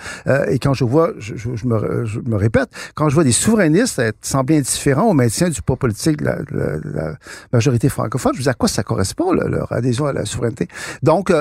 et 0.50 0.60
quand 0.60 0.74
je 0.74 0.84
vois, 0.84 1.12
je, 1.18 1.36
je, 1.36 1.68
me, 1.68 2.06
je, 2.06 2.20
me, 2.20 2.36
répète, 2.36 2.70
quand 2.96 3.10
je 3.10 3.16
vois 3.16 3.24
des 3.24 3.32
souverainistes 3.32 4.00
être 4.00 4.18
sembler 4.22 4.58
indifférents 4.58 5.10
au 5.10 5.14
maintien 5.14 5.50
du 5.50 5.62
poids 5.62 5.78
politique 5.78 6.18
de 6.18 6.26
la, 6.26 6.36
de 6.38 6.82
la, 6.94 7.16
majorité 7.52 7.90
francophone, 7.90 8.34
je 8.34 8.40
me 8.40 8.44
dis 8.44 8.50
à 8.50 8.54
quoi 8.54 8.70
ça 8.70 8.84
correspond, 8.84 9.32
leur 9.34 9.72
adhésion 9.72 10.06
à 10.06 10.14
la 10.14 10.26
souveraineté. 10.26 10.68
Donc, 11.04 11.32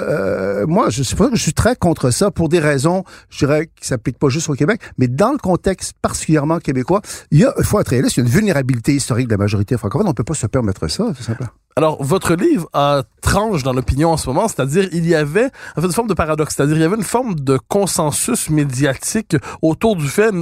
moi, 0.66 0.88
je, 0.90 1.02
pour 1.14 1.26
ça 1.26 1.30
que 1.30 1.36
je 1.36 1.42
suis 1.42 1.54
très 1.54 1.76
contre 1.76 2.10
ça, 2.10 2.30
pour 2.30 2.48
des 2.48 2.60
raisons, 2.60 3.04
je 3.28 3.38
dirais, 3.38 3.70
qui 3.76 3.86
s'appliquent 3.86 4.18
pas 4.18 4.28
juste 4.28 4.48
au 4.48 4.54
Québec, 4.54 4.80
mais 4.98 5.08
dans 5.08 5.32
le 5.32 5.38
contexte 5.38 5.94
particulièrement 6.00 6.58
il, 7.30 7.38
y 7.38 7.44
a, 7.44 7.52
faut 7.62 7.80
être 7.80 7.88
réaliste, 7.88 8.16
il 8.16 8.24
une 8.24 8.28
vulnérabilité 8.28 8.94
historique 8.94 9.26
de 9.26 9.32
la 9.32 9.38
majorité 9.38 9.76
francophone. 9.76 10.06
On 10.06 10.10
ne 10.10 10.14
peut 10.14 10.24
pas 10.24 10.34
se 10.34 10.46
permettre 10.46 10.88
ça, 10.88 11.12
tout 11.16 11.22
simplement. 11.22 11.50
Alors, 11.76 12.02
votre 12.02 12.34
livre 12.34 12.68
a 12.72 13.02
tranche 13.20 13.62
dans 13.62 13.72
l'opinion 13.72 14.10
en 14.10 14.16
ce 14.16 14.28
moment, 14.28 14.48
c'est-à-dire 14.48 14.88
il 14.92 15.06
y 15.06 15.14
avait 15.14 15.50
en 15.76 15.80
fait, 15.80 15.86
une 15.86 15.92
forme 15.92 16.08
de 16.08 16.14
paradoxe, 16.14 16.56
c'est-à-dire 16.56 16.76
il 16.76 16.80
y 16.82 16.84
avait 16.84 16.96
une 16.96 17.04
forme 17.04 17.36
de 17.36 17.58
consensus 17.68 18.50
médiatique 18.50 19.36
autour 19.62 19.94
du 19.94 20.08
fait 20.08 20.32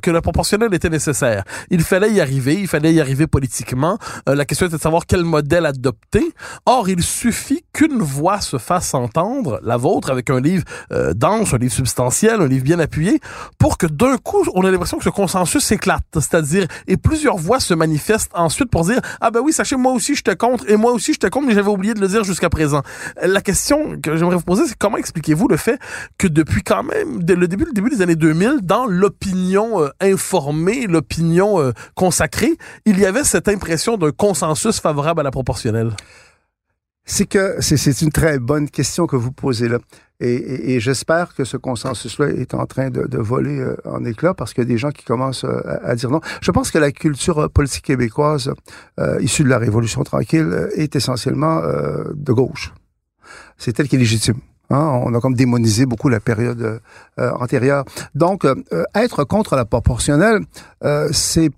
que 0.00 0.10
la 0.10 0.22
proportionnelle 0.22 0.72
était 0.72 0.88
nécessaire. 0.88 1.44
Il 1.70 1.82
fallait 1.82 2.12
y 2.12 2.20
arriver, 2.20 2.54
il 2.54 2.68
fallait 2.68 2.94
y 2.94 3.00
arriver 3.00 3.26
politiquement. 3.26 3.98
Euh, 4.28 4.34
la 4.34 4.44
question 4.44 4.66
était 4.66 4.76
de 4.76 4.80
savoir 4.80 5.06
quel 5.06 5.22
modèle 5.22 5.66
adopter. 5.66 6.32
Or, 6.64 6.88
il 6.88 7.02
suffit 7.02 7.64
qu'une 7.72 8.00
voix 8.00 8.40
se 8.40 8.56
fasse 8.58 8.94
entendre, 8.94 9.60
la 9.62 9.76
vôtre, 9.76 10.10
avec 10.10 10.30
un 10.30 10.40
livre 10.40 10.64
euh, 10.92 11.12
dense, 11.14 11.52
un 11.52 11.58
livre 11.58 11.74
substantiel, 11.74 12.40
un 12.40 12.48
livre 12.48 12.64
bien 12.64 12.78
appuyé, 12.78 13.20
pour 13.58 13.76
que 13.76 13.86
d'un 13.86 14.16
coup, 14.16 14.44
on 14.54 14.66
ait 14.66 14.70
l'impression 14.70 14.98
que 14.98 15.04
ce 15.04 15.10
consensus 15.10 15.62
s'éclate. 15.62 16.04
C'est-à-dire, 16.14 16.66
et 16.86 16.96
plusieurs 16.96 17.36
voix 17.36 17.60
se 17.60 17.74
manifestent 17.74 18.32
ensuite 18.34 18.70
pour 18.70 18.84
dire, 18.84 19.00
ah 19.20 19.30
ben 19.30 19.40
oui, 19.40 19.52
sachez, 19.52 19.76
moi 19.76 19.92
aussi, 19.92 20.14
je 20.14 20.22
te 20.22 20.30
et 20.68 20.76
moi 20.76 20.92
aussi, 20.92 21.12
te 21.12 21.26
contre, 21.26 21.46
mais 21.46 21.54
j'avais 21.54 21.68
oublié 21.68 21.94
de 21.94 22.00
le 22.00 22.08
dire 22.08 22.14
dire 22.14 22.24
jusqu'à 22.24 22.50
présent. 22.50 22.82
La 23.20 23.40
question 23.40 24.00
que 24.00 24.16
j'aimerais 24.16 24.36
vous 24.36 24.42
poser, 24.42 24.66
c'est 24.66 24.78
comment 24.78 24.96
expliquez-vous 24.96 25.48
le 25.48 25.56
fait 25.56 25.78
que 26.18 26.28
depuis 26.28 26.62
quand 26.62 26.82
même 26.82 27.22
dès 27.22 27.34
le 27.34 27.48
début, 27.48 27.64
le 27.64 27.72
début 27.72 27.90
des 27.90 28.02
années 28.02 28.16
2000, 28.16 28.60
dans 28.62 28.86
l'opinion 28.86 29.82
euh, 29.82 29.88
informée, 30.00 30.86
l'opinion 30.86 31.60
euh, 31.60 31.72
consacrée, 31.94 32.56
il 32.84 32.98
y 32.98 33.06
avait 33.06 33.24
cette 33.24 33.48
impression 33.48 33.96
d'un 33.96 34.12
consensus 34.12 34.80
favorable 34.80 35.20
à 35.20 35.22
la 35.24 35.30
proportionnelle? 35.30 35.90
C'est 37.06 37.26
que 37.26 37.56
c'est- 37.60 38.00
une 38.02 38.10
très 38.10 38.38
bonne 38.38 38.68
question 38.70 39.06
que 39.06 39.16
vous 39.16 39.30
posez 39.32 39.68
là. 39.68 39.78
Et, 40.20 40.32
et- 40.34 40.74
et 40.74 40.80
j'espère 40.80 41.34
que 41.34 41.44
ce 41.44 41.56
consensus-là 41.58 42.28
est 42.28 42.54
en 42.54 42.64
train 42.66 42.88
de, 42.88 43.02
de 43.06 43.18
voler 43.18 43.58
euh, 43.58 43.76
en 43.84 44.04
éclats 44.04 44.32
parce 44.32 44.54
qu'il 44.54 44.62
y 44.62 44.66
a 44.66 44.68
des 44.68 44.78
gens 44.78 44.90
qui 44.90 45.04
commencent 45.04 45.44
euh, 45.44 45.60
à, 45.82 45.94
dire 45.96 46.10
non. 46.10 46.20
Je 46.40 46.50
pense 46.50 46.70
que 46.70 46.78
la 46.78 46.92
culture 46.92 47.38
euh, 47.40 47.48
politique 47.48 47.84
québécoise 47.84 48.52
euh, 49.00 49.20
issue 49.20 49.44
de 49.44 49.48
la 49.50 49.58
Révolution 49.58 50.02
tranquille 50.02 50.48
euh, 50.50 50.70
est 50.76 50.96
essentiellement 50.96 51.60
de 52.14 52.32
gauche. 52.32 52.72
C'est 53.58 53.78
elle 53.78 53.88
qui 53.88 53.96
est 53.96 53.98
légitime. 53.98 54.36
Hein, 54.70 55.00
on 55.04 55.12
a 55.14 55.20
comme 55.20 55.34
démonisé 55.34 55.84
beaucoup 55.84 56.08
la 56.08 56.20
période 56.20 56.80
antérieure. 57.18 57.84
Donc, 58.14 58.46
être 58.94 59.24
contre 59.24 59.56
la 59.56 59.64
proportionnelle, 59.66 60.40
c'est 61.12 61.50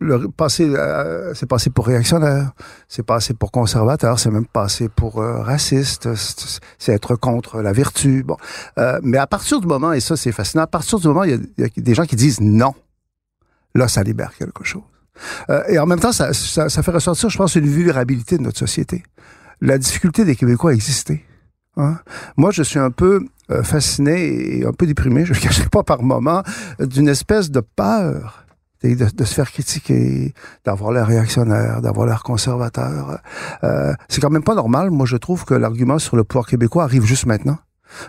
le 0.00 0.28
passé, 0.28 0.68
euh, 0.68 1.34
c'est 1.34 1.46
passé 1.46 1.70
pour 1.70 1.86
réactionnaire, 1.86 2.52
c'est 2.88 3.04
passé 3.04 3.34
pour 3.34 3.50
conservateur, 3.50 4.18
c'est 4.18 4.30
même 4.30 4.46
passé 4.46 4.88
pour 4.88 5.20
euh, 5.20 5.42
raciste, 5.42 6.08
c'est 6.78 6.92
être 6.92 7.16
contre 7.16 7.60
la 7.60 7.72
vertu. 7.72 8.22
Bon, 8.22 8.36
Euh, 8.78 8.98
mais 9.02 9.18
à 9.18 9.26
partir 9.26 9.60
du 9.60 9.66
moment, 9.66 9.92
et 9.92 10.00
ça 10.00 10.16
c'est 10.16 10.32
fascinant, 10.32 10.64
à 10.64 10.66
partir 10.66 10.98
du 10.98 11.08
moment, 11.08 11.24
il 11.24 11.48
y 11.58 11.64
a 11.64 11.68
des 11.76 11.94
gens 11.94 12.04
qui 12.04 12.16
disent 12.16 12.40
non. 12.40 12.74
Là, 13.74 13.88
ça 13.88 14.02
libère 14.02 14.34
quelque 14.36 14.64
chose. 14.64 14.82
Euh, 15.50 15.62
et 15.68 15.78
en 15.78 15.86
même 15.86 16.00
temps, 16.00 16.12
ça, 16.12 16.32
ça, 16.32 16.68
ça 16.68 16.82
fait 16.82 16.90
ressortir, 16.90 17.30
je 17.30 17.38
pense, 17.38 17.54
une 17.54 17.66
vulnérabilité 17.66 18.36
de 18.38 18.42
notre 18.42 18.58
société. 18.58 19.02
La 19.60 19.78
difficulté 19.78 20.24
des 20.24 20.36
Québécois 20.36 20.72
à 20.72 20.74
exister. 20.74 21.24
Hein? 21.76 21.98
Moi, 22.36 22.50
je 22.50 22.62
suis 22.62 22.78
un 22.78 22.90
peu 22.90 23.24
euh, 23.50 23.62
fasciné 23.62 24.58
et 24.58 24.66
un 24.66 24.72
peu 24.72 24.86
déprimé, 24.86 25.24
je 25.24 25.32
ne 25.32 25.38
le 25.38 25.42
cacherai 25.42 25.68
pas 25.68 25.82
par 25.82 26.02
moment, 26.02 26.42
d'une 26.80 27.08
espèce 27.08 27.50
de 27.50 27.60
peur 27.60 28.41
de, 28.82 29.06
de, 29.14 29.24
se 29.24 29.34
faire 29.34 29.50
critiquer, 29.50 30.34
d'avoir 30.64 30.92
l'air 30.92 31.06
réactionnaire, 31.06 31.80
d'avoir 31.82 32.06
l'air 32.06 32.22
conservateur. 32.22 33.18
Euh, 33.64 33.92
c'est 34.08 34.20
quand 34.20 34.30
même 34.30 34.44
pas 34.44 34.54
normal. 34.54 34.90
Moi, 34.90 35.06
je 35.06 35.16
trouve 35.16 35.44
que 35.44 35.54
l'argument 35.54 35.98
sur 35.98 36.16
le 36.16 36.24
pouvoir 36.24 36.46
québécois 36.46 36.84
arrive 36.84 37.04
juste 37.04 37.26
maintenant. 37.26 37.58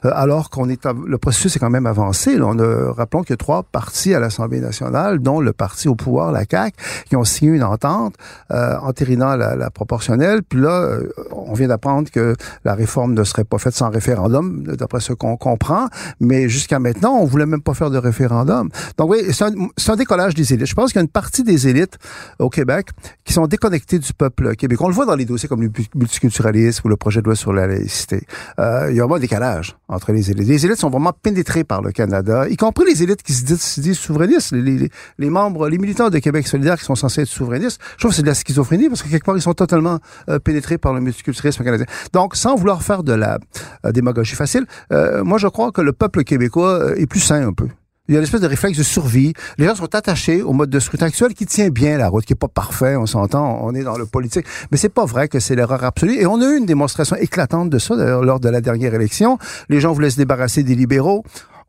Euh, 0.06 0.12
alors 0.14 0.50
qu'on 0.50 0.70
est 0.70 0.84
le 0.86 1.18
processus 1.18 1.56
est 1.56 1.60
quand 1.60 1.70
même 1.70 1.86
avancé. 1.86 2.38
Là. 2.38 2.46
On 2.48 2.60
a, 2.60 2.94
rappelons 2.94 3.22
qu'il 3.22 3.32
y 3.32 3.34
a 3.34 3.38
trois 3.38 3.64
partis 3.64 4.14
à 4.14 4.20
l'Assemblée 4.20 4.60
nationale, 4.60 5.20
dont 5.20 5.40
le 5.40 5.54
parti 5.54 5.88
au 5.88 5.96
pouvoir, 5.96 6.32
la 6.32 6.44
CAQ, 6.50 6.76
qui 7.10 7.16
ont 7.16 7.24
signé 7.24 7.52
une 7.52 7.64
entente 7.64 8.16
euh, 8.52 8.78
entérinant 8.82 9.36
la, 9.36 9.56
la 9.56 9.70
proportionnelle. 9.70 10.44
Puis 10.44 10.60
là, 10.60 10.82
euh, 10.82 11.10
on 11.32 11.54
vient 11.54 11.68
d'apprendre 11.68 12.10
que 12.12 12.36
la 12.66 12.76
réforme 12.76 13.14
ne 13.14 13.24
serait 13.24 13.44
pas 13.44 13.58
faite 13.58 13.74
sans 13.74 13.90
référendum, 13.90 14.64
d'après 14.64 15.00
ce 15.00 15.14
qu'on 15.14 15.38
comprend. 15.38 15.88
Mais 16.20 16.50
jusqu'à 16.50 16.80
maintenant, 16.80 17.14
on 17.14 17.26
voulait 17.26 17.46
même 17.46 17.62
pas 17.62 17.74
faire 17.74 17.90
de 17.90 17.98
référendum. 17.98 18.70
Donc 18.98 19.12
oui, 19.12 19.20
c'est 19.32 19.46
un, 19.46 19.54
un 19.88 19.96
décollage 19.96 20.34
des 20.34 20.54
élites. 20.54 20.68
Je 20.68 20.76
pense 20.76 20.92
qu'il 20.92 21.00
y 21.00 21.04
a 21.04 21.04
une 21.04 21.08
partie 21.08 21.44
des 21.44 21.68
élites 21.68 21.98
au 22.40 22.50
Québec 22.50 22.90
qui 23.24 23.34
sont 23.34 23.48
déconnectées 23.48 24.00
du 24.00 24.14
peuple 24.14 24.56
québécois. 24.56 24.88
On 24.88 24.90
le 24.90 24.96
voit 24.96 25.06
dans 25.06 25.16
les 25.16 25.26
dossiers 25.26 25.50
comme 25.50 25.62
le 25.62 25.72
multiculturalisme 25.96 26.86
ou 26.86 26.90
le 26.90 26.98
projet 26.98 27.22
de 27.22 27.26
loi 27.26 27.36
sur 27.36 27.54
la 27.54 27.68
laïcité. 27.68 28.26
Euh, 28.60 28.88
il 28.90 28.96
y 28.96 29.00
a 29.00 29.04
vraiment 29.04 29.16
un 29.16 29.20
décalage 29.20 29.73
entre 29.88 30.12
les 30.12 30.32
élites. 30.32 30.48
Les 30.48 30.66
élites 30.66 30.78
sont 30.78 30.90
vraiment 30.90 31.14
pénétrées 31.14 31.64
par 31.64 31.82
le 31.82 31.92
Canada, 31.92 32.48
y 32.50 32.56
compris 32.58 32.86
les 32.86 33.04
élites 33.04 33.22
qui 33.22 33.34
se 33.34 33.44
disent, 33.44 33.62
se 33.62 33.82
disent 33.82 33.98
souverainistes. 33.98 34.52
Les, 34.52 34.62
les, 34.62 34.90
les 35.18 35.30
membres, 35.30 35.70
les 35.70 35.78
militants 35.78 36.10
de 36.10 36.20
Québec 36.20 36.48
solidaire 36.48 36.78
qui 36.78 36.86
sont 36.86 36.96
censés 36.96 37.22
être 37.22 37.28
souverainistes, 37.28 37.80
je 37.94 37.98
trouve 38.00 38.12
que 38.12 38.16
c'est 38.16 38.22
de 38.22 38.28
la 38.28 38.34
schizophrénie 38.34 38.90
parce 38.90 39.04
que 39.04 39.10
quelque 39.10 39.26
part, 39.26 39.38
ils 39.38 39.42
sont 39.42 39.54
totalement 39.54 40.00
euh, 40.30 40.40
pénétrés 40.40 40.78
par 40.78 40.94
le 40.94 41.02
multiculturalisme 41.02 41.64
canadien. 41.64 41.86
Donc, 42.14 42.36
sans 42.36 42.56
vouloir 42.56 42.82
faire 42.84 43.04
de 43.04 43.14
la 43.14 43.40
euh, 43.86 43.92
démagogie 43.92 44.36
facile, 44.36 44.66
euh, 44.92 45.24
moi, 45.24 45.38
je 45.38 45.48
crois 45.48 45.72
que 45.72 45.82
le 45.82 45.94
peuple 45.94 46.24
québécois 46.24 46.80
euh, 46.80 46.96
est 46.96 47.08
plus 47.08 47.20
sain 47.20 47.48
un 47.48 47.54
peu. 47.54 47.68
Il 48.10 48.14
y 48.14 48.18
a 48.18 48.20
une 48.20 48.26
espèce 48.26 48.42
de 48.42 48.48
réflexe 48.48 48.78
de 48.78 48.84
survie. 48.84 49.32
Les 49.58 49.66
gens 49.66 49.76
sont 49.76 49.96
attachés 49.96 50.42
au 50.42 50.52
mode 50.52 50.70
de 50.70 50.78
scrutin 50.82 51.06
actuel 51.06 51.34
qui 51.34 51.46
tient 51.46 51.70
bien 51.70 51.98
la 51.98 52.10
route, 52.10 52.26
qui 52.26 52.34
est 52.34 52.36
pas 52.36 52.50
parfait, 52.50 52.98
on 52.98 53.06
s'entend, 53.06 53.60
on 53.64 53.74
est 53.74 53.84
dans 53.84 53.98
le 53.98 54.06
politique. 54.06 54.46
Mais 54.72 54.78
c'est 54.78 54.90
pas 54.90 55.06
vrai 55.06 55.30
que 55.30 55.40
c'est 55.40 55.56
l'erreur 55.56 55.86
absolue. 55.86 56.20
Et 56.20 56.26
on 56.26 56.42
a 56.42 56.46
eu 56.46 56.58
une 56.58 56.66
démonstration 56.66 57.16
éclatante 57.16 57.70
de 57.70 57.80
ça, 57.80 57.96
d'ailleurs, 57.96 58.26
lors 58.26 58.42
de 58.42 58.50
la 58.50 58.60
dernière 58.60 58.94
élection. 58.94 59.38
Les 59.70 59.80
gens 59.80 59.94
voulaient 59.94 60.10
se 60.10 60.18
débarrasser 60.18 60.64
des 60.64 60.76
libéraux 60.76 61.24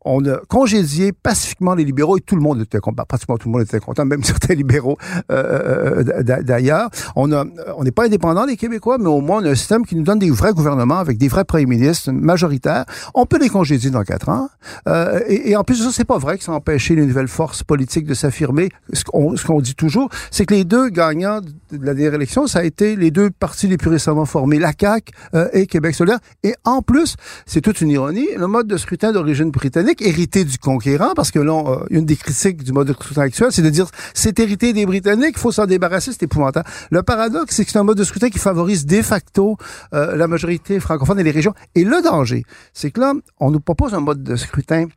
on 0.05 0.23
a 0.25 0.37
congédié 0.47 1.11
pacifiquement 1.11 1.75
les 1.75 1.83
libéraux 1.83 2.17
et 2.17 2.21
tout 2.21 2.35
le 2.35 2.41
monde 2.41 2.61
était 2.61 2.79
content. 2.79 3.03
Pratiquement 3.07 3.37
tout 3.37 3.49
le 3.49 3.53
monde 3.53 3.63
était 3.63 3.79
content, 3.79 4.05
même 4.05 4.23
certains 4.23 4.53
libéraux 4.53 4.97
euh, 5.31 6.03
euh, 6.07 6.41
d'ailleurs. 6.41 6.89
On 7.15 7.31
a, 7.31 7.43
on 7.77 7.83
n'est 7.83 7.91
pas 7.91 8.05
indépendant 8.05 8.45
les 8.45 8.55
Québécois, 8.55 8.97
mais 8.99 9.07
au 9.07 9.21
moins 9.21 9.41
on 9.41 9.45
a 9.45 9.49
un 9.49 9.55
système 9.55 9.85
qui 9.85 9.95
nous 9.95 10.03
donne 10.03 10.19
des 10.19 10.29
vrais 10.29 10.53
gouvernements 10.53 10.99
avec 10.99 11.17
des 11.17 11.27
vrais 11.27 11.43
premiers 11.43 11.65
ministres 11.65 12.11
majoritaires. 12.11 12.85
On 13.13 13.25
peut 13.25 13.39
les 13.39 13.49
congédier 13.49 13.89
dans 13.89 14.03
quatre 14.03 14.29
ans. 14.29 14.49
Euh, 14.87 15.19
et, 15.27 15.51
et, 15.51 15.55
en 15.55 15.63
plus 15.63 15.83
ça, 15.83 15.89
c'est 15.91 16.05
pas 16.05 16.17
vrai 16.17 16.37
que 16.37 16.43
ça 16.43 16.51
a 16.51 16.55
empêché 16.55 16.95
les 16.95 17.05
nouvelles 17.05 17.27
forces 17.27 17.63
politiques 17.63 18.05
de 18.05 18.13
s'affirmer. 18.13 18.69
Ce 18.93 19.03
qu'on 19.03 19.61
dit 19.61 19.75
toujours, 19.75 20.09
c'est 20.29 20.45
que 20.45 20.53
les 20.53 20.63
deux 20.63 20.89
gagnants 20.89 21.41
de 21.41 21.85
la 21.85 21.93
dernière 21.93 22.13
élection, 22.13 22.47
ça 22.47 22.59
a 22.59 22.63
été 22.63 22.95
les 22.95 23.11
deux 23.11 23.31
partis 23.31 23.67
les 23.67 23.77
plus 23.77 23.89
récemment 23.89 24.25
formés, 24.25 24.59
la 24.59 24.71
CAQ 24.79 25.13
euh, 25.33 25.47
et 25.53 25.65
Québec 25.65 25.95
solidaire. 25.95 26.19
Et 26.43 26.53
en 26.63 26.81
plus, 26.81 27.15
c'est 27.45 27.61
toute 27.61 27.81
une 27.81 27.89
ironie, 27.89 28.27
le 28.37 28.47
mode 28.47 28.67
de 28.67 28.77
scrutin 28.77 29.11
d'origine 29.11 29.49
britannique 29.49 29.94
hérité 30.01 30.43
du 30.45 30.57
conquérant, 30.57 31.13
parce 31.15 31.31
que 31.31 31.39
là, 31.39 31.63
euh, 31.91 32.01
des 32.01 32.15
critiques 32.15 32.63
du 32.63 32.71
mode 32.71 32.87
de 32.87 32.93
scrutin 32.93 33.21
actuel, 33.21 33.51
c'est 33.51 33.61
de 33.61 33.69
dire 33.69 33.87
c'est 34.13 34.39
hérité 34.39 34.73
des 34.73 34.85
Britanniques, 34.85 35.35
il 35.35 35.39
faut 35.39 35.51
s'en 35.51 35.65
débarrasser, 35.65 36.11
c'est 36.11 36.23
épouvantable. 36.23 36.67
Le 36.91 37.03
paradoxe, 37.03 37.55
c'est 37.55 37.65
que 37.65 37.71
c'est 37.71 37.79
un 37.79 37.83
mode 37.83 37.97
de 37.97 38.03
scrutin 38.03 38.29
qui 38.29 38.39
favorise 38.39 38.85
de 38.85 39.01
facto 39.01 39.57
euh, 39.93 40.15
la 40.15 40.27
majorité 40.27 40.79
francophone 40.79 41.19
et 41.19 41.23
les 41.23 41.31
régions. 41.31 41.53
Et 41.75 41.83
le 41.83 42.01
danger, 42.01 42.43
c'est 42.73 42.91
que 42.91 42.99
là, 42.99 43.13
on 43.39 43.51
nous 43.51 43.59
propose 43.59 43.93
un 43.93 43.99
mode 43.99 44.23
de 44.23 44.35
scrutin 44.35 44.87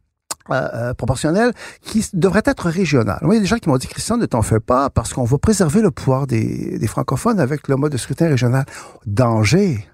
euh, 0.51 0.95
proportionnel 0.95 1.53
qui 1.83 2.07
devrait 2.15 2.43
être 2.47 2.69
régional. 2.71 3.19
Il 3.23 3.35
y 3.35 3.37
a 3.37 3.41
des 3.41 3.47
gens 3.47 3.59
qui 3.59 3.69
m'ont 3.69 3.77
dit, 3.77 3.87
Christian, 3.87 4.17
ne 4.17 4.27
t'en 4.27 4.43
fais 4.43 4.61
pas 4.61 4.89
parce 4.89 5.13
qu'on 5.13 5.25
va 5.25 5.39
préserver 5.39 5.83
le 5.83 5.91
pouvoir 5.91 6.27
des 6.27 6.87
francophones 6.87 7.39
avec 7.39 7.69
le 7.69 7.77
mode 7.77 7.93
de 7.93 7.99
scrutin 7.99 8.29
régional. 8.29 8.65
Danger 9.07 9.87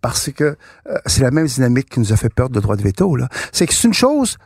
parce 0.00 0.30
que 0.30 0.44
euh, 0.44 0.98
c'est 1.06 1.22
la 1.22 1.30
même 1.30 1.46
dynamique 1.46 1.90
qui 1.90 2.00
nous 2.00 2.12
a 2.12 2.16
fait 2.16 2.32
peur 2.32 2.50
de 2.50 2.60
droit 2.60 2.76
de 2.76 2.82
veto. 2.82 3.16
C'est 3.52 3.66
que 3.66 3.74
c'est 3.74 3.88
une 3.88 3.94
chose 3.94 4.36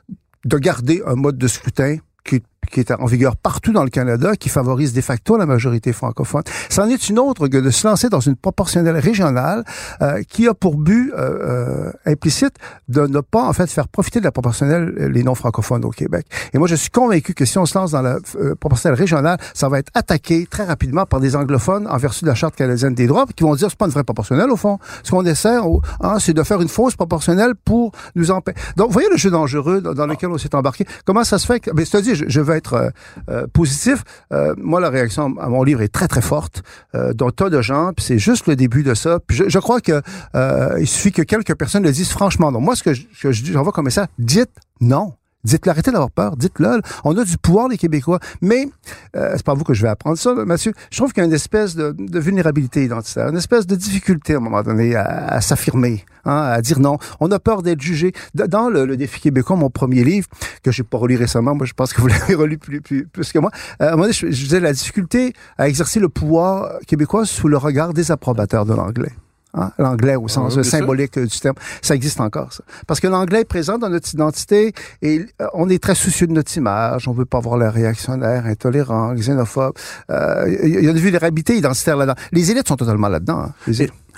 de 0.44 0.58
garder 0.58 1.02
un 1.06 1.16
mode 1.16 1.38
de 1.38 1.48
scrutin 1.48 1.96
qui, 2.24 2.42
qui 2.70 2.81
est 2.81 2.90
en 2.92 3.07
vigueur 3.07 3.37
partout 3.37 3.73
dans 3.73 3.85
le 3.85 3.90
Canada, 3.90 4.37
qui 4.37 4.49
favorise 4.49 4.92
de 4.92 5.01
facto 5.01 5.37
la 5.37 5.46
majorité 5.46 5.92
francophone. 5.92 6.42
C'en 6.68 6.88
est 6.88 7.09
une 7.09 7.18
autre 7.18 7.49
que 7.49 7.57
de 7.57 7.70
se 7.70 7.87
lancer 7.87 8.09
dans 8.09 8.20
une 8.20 8.37
proportionnelle 8.37 8.96
régionale 8.96 9.64
euh, 10.03 10.23
qui 10.29 10.46
a 10.46 10.55
pour 10.55 10.77
but 10.77 11.12
euh, 11.12 11.88
euh, 11.88 11.92
implicite 12.07 12.55
de 12.88 13.07
ne 13.07 13.20
pas 13.20 13.42
en 13.42 13.53
fait 13.53 13.70
faire 13.70 13.88
profiter 13.88 14.20
de 14.20 14.25
la 14.25 14.33
proportionnelle 14.33 14.94
les 15.11 15.23
non-francophones 15.23 15.85
au 15.85 15.90
Québec. 15.90 16.27
Et 16.53 16.59
moi, 16.59 16.68
je 16.68 16.75
suis 16.75 16.90
convaincu 16.90 17.35
que 17.35 17.44
si 17.44 17.59
on 17.59 17.66
se 17.66 17.77
lance 17.77 17.92
dans 17.92 18.03
la 18.03 18.18
euh, 18.37 18.55
proportionnelle 18.55 18.99
régionale, 18.99 19.38
ça 19.55 19.68
va 19.68 19.79
être 19.79 19.90
attaqué 19.94 20.46
très 20.49 20.64
rapidement 20.64 21.07
par 21.07 21.20
des 21.20 21.37
anglophones 21.37 21.87
en 21.88 21.96
vertu 21.96 22.25
de 22.25 22.29
la 22.29 22.35
Charte 22.35 22.55
canadienne 22.57 22.94
des 22.94 23.07
droits, 23.07 23.27
qui 23.35 23.42
vont 23.42 23.55
dire 23.55 23.68
c'est 23.70 23.79
pas 23.79 23.87
une 23.87 23.92
vraie 23.92 24.05
proportionnelle 24.05 24.51
au 24.51 24.57
fond. 24.57 24.79
Ce 25.03 25.11
qu'on 25.11 25.25
essaie, 25.25 25.57
hein, 26.01 26.18
c'est 26.18 26.35
de 26.35 26.42
faire 26.42 26.61
une 26.61 26.68
fausse 26.68 26.94
proportionnelle 26.94 27.55
pour 27.64 27.92
nous 28.14 28.31
empêcher. 28.31 28.59
Donc, 28.77 28.88
vous 28.88 28.92
voyez 28.92 29.09
le 29.11 29.16
jeu 29.16 29.31
dangereux 29.31 29.81
dans, 29.81 29.94
dans 29.94 30.07
lequel 30.07 30.31
on 30.31 30.38
s'est 30.38 30.55
embarqué. 30.55 30.87
Comment 31.05 31.25
ça 31.25 31.38
se 31.38 31.46
fait 31.46 31.61
que, 31.61 31.70
ben, 31.70 31.85
c'est-à-dire, 31.85 32.14
je, 32.14 32.25
je 32.29 32.40
veux 32.50 32.56
être 32.56 32.74
euh, 32.74 32.90
euh, 33.30 33.46
positif. 33.52 34.02
Euh, 34.32 34.54
moi, 34.58 34.80
la 34.80 34.90
réaction 34.90 35.36
à 35.38 35.48
mon 35.48 35.62
livre 35.62 35.82
est 35.82 35.88
très 35.88 36.08
très 36.08 36.22
forte, 36.22 36.62
euh, 36.94 37.12
dont 37.12 37.30
tas 37.30 37.50
de 37.50 37.60
gens. 37.62 37.92
Puis 37.94 38.04
c'est 38.04 38.18
juste 38.18 38.46
le 38.46 38.56
début 38.56 38.82
de 38.82 38.94
ça. 38.94 39.18
Puis 39.26 39.42
je, 39.46 39.58
crois 39.58 39.80
que 39.80 40.02
euh, 40.34 40.76
il 40.78 40.86
suffit 40.86 41.12
que 41.12 41.22
quelques 41.22 41.54
personnes 41.54 41.82
le 41.82 41.92
disent 41.92 42.10
franchement. 42.10 42.52
Donc 42.52 42.62
moi, 42.62 42.76
ce 42.76 42.82
que 42.82 42.94
je, 42.94 43.02
je 43.12 43.70
comme 43.70 43.90
ça, 43.90 44.06
dites 44.18 44.50
non. 44.80 45.14
Dites-le, 45.42 45.70
arrêtez 45.70 45.90
d'avoir 45.90 46.10
peur. 46.10 46.36
Dites-le. 46.36 46.82
On 47.02 47.16
a 47.16 47.24
du 47.24 47.38
pouvoir, 47.38 47.68
les 47.68 47.78
Québécois. 47.78 48.20
Mais, 48.42 48.68
euh, 49.16 49.32
c'est 49.36 49.44
pas 49.44 49.54
vous 49.54 49.64
que 49.64 49.72
je 49.72 49.80
vais 49.80 49.88
apprendre 49.88 50.18
ça, 50.18 50.34
Mathieu. 50.34 50.74
Je 50.90 50.98
trouve 50.98 51.12
qu'il 51.14 51.22
y 51.22 51.24
a 51.24 51.26
une 51.26 51.32
espèce 51.32 51.74
de, 51.74 51.94
de, 51.98 52.20
vulnérabilité 52.20 52.84
identitaire, 52.84 53.28
une 53.28 53.38
espèce 53.38 53.66
de 53.66 53.74
difficulté, 53.74 54.34
à 54.34 54.36
un 54.36 54.40
moment 54.40 54.62
donné, 54.62 54.96
à 54.96 55.40
s'affirmer, 55.40 56.04
hein, 56.24 56.42
à 56.52 56.61
dire 56.61 56.80
non. 56.80 56.98
On 57.20 57.30
a 57.30 57.38
peur 57.38 57.62
d'être 57.62 57.80
jugé. 57.80 58.12
Dans 58.35 58.68
le, 58.68 58.85
le, 58.85 58.96
défi 58.96 59.20
québécois, 59.20 59.56
mon 59.56 59.70
premier 59.70 60.04
livre, 60.04 60.26
que 60.62 60.70
j'ai 60.70 60.83
pas 60.83 60.98
relu 60.98 61.16
récemment, 61.16 61.54
moi, 61.54 61.66
je 61.66 61.72
pense 61.72 61.92
que 61.92 62.00
vous 62.00 62.09
l'avez 62.14 62.35
relu 62.35 62.59
plus, 62.59 62.80
plus, 62.80 63.06
plus 63.06 63.33
que 63.33 63.38
moi, 63.38 63.50
euh, 63.80 63.87
à 63.87 63.88
un 63.88 63.90
moment 63.92 64.02
donné, 64.04 64.12
je, 64.12 64.26
je 64.26 64.42
disais 64.42 64.61
la 64.61 64.72
difficulté 64.72 65.33
à 65.59 65.68
exercer 65.68 66.00
le 66.00 66.09
pouvoir 66.09 66.78
québécois 66.87 67.26
sous 67.26 67.48
le 67.48 67.56
regard 67.56 67.94
des 67.94 68.11
approbateurs 68.11 68.66
de 68.66 68.74
l'anglais. 68.74 69.12
Hein? 69.54 69.72
L'anglais 69.78 70.16
au 70.16 70.28
sens 70.28 70.56
Ah, 70.56 70.62
symbolique 70.62 71.14
sûr. 71.14 71.26
du 71.26 71.40
terme. 71.40 71.56
Ça 71.83 71.94
existe 71.94 72.20
encore, 72.20 72.52
ça. 72.52 72.62
Parce 72.87 73.00
que 73.00 73.09
l'anglais 73.09 73.40
est 73.40 73.44
présent 73.44 73.78
dans 73.78 73.88
notre 73.88 74.12
identité 74.12 74.72
et 75.02 75.26
euh, 75.40 75.46
on 75.54 75.68
est 75.68 75.83
très 75.83 75.94
soucieux 75.94 76.26
de 76.26 76.33
notre 76.33 76.56
image. 76.56 77.09
On 77.09 77.12
veut 77.12 77.24
pas 77.24 77.38
avoir 77.38 77.56
l'air 77.59 77.72
réactionnaire, 77.72 78.46
intolérant, 78.46 79.14
xénophobe. 79.14 79.74
Euh, 80.11 80.56
il 80.62 80.85
y 80.85 80.87
a 80.87 80.90
une 80.90 80.98
vulnérabilité 80.98 81.56
identitaire 81.56 81.96
là-dedans. 81.96 82.20
Les 82.33 82.50
élites 82.50 82.68
sont 82.68 82.76
totalement 82.76 83.09
là-dedans. 83.09 83.40
Hein? 83.40 83.52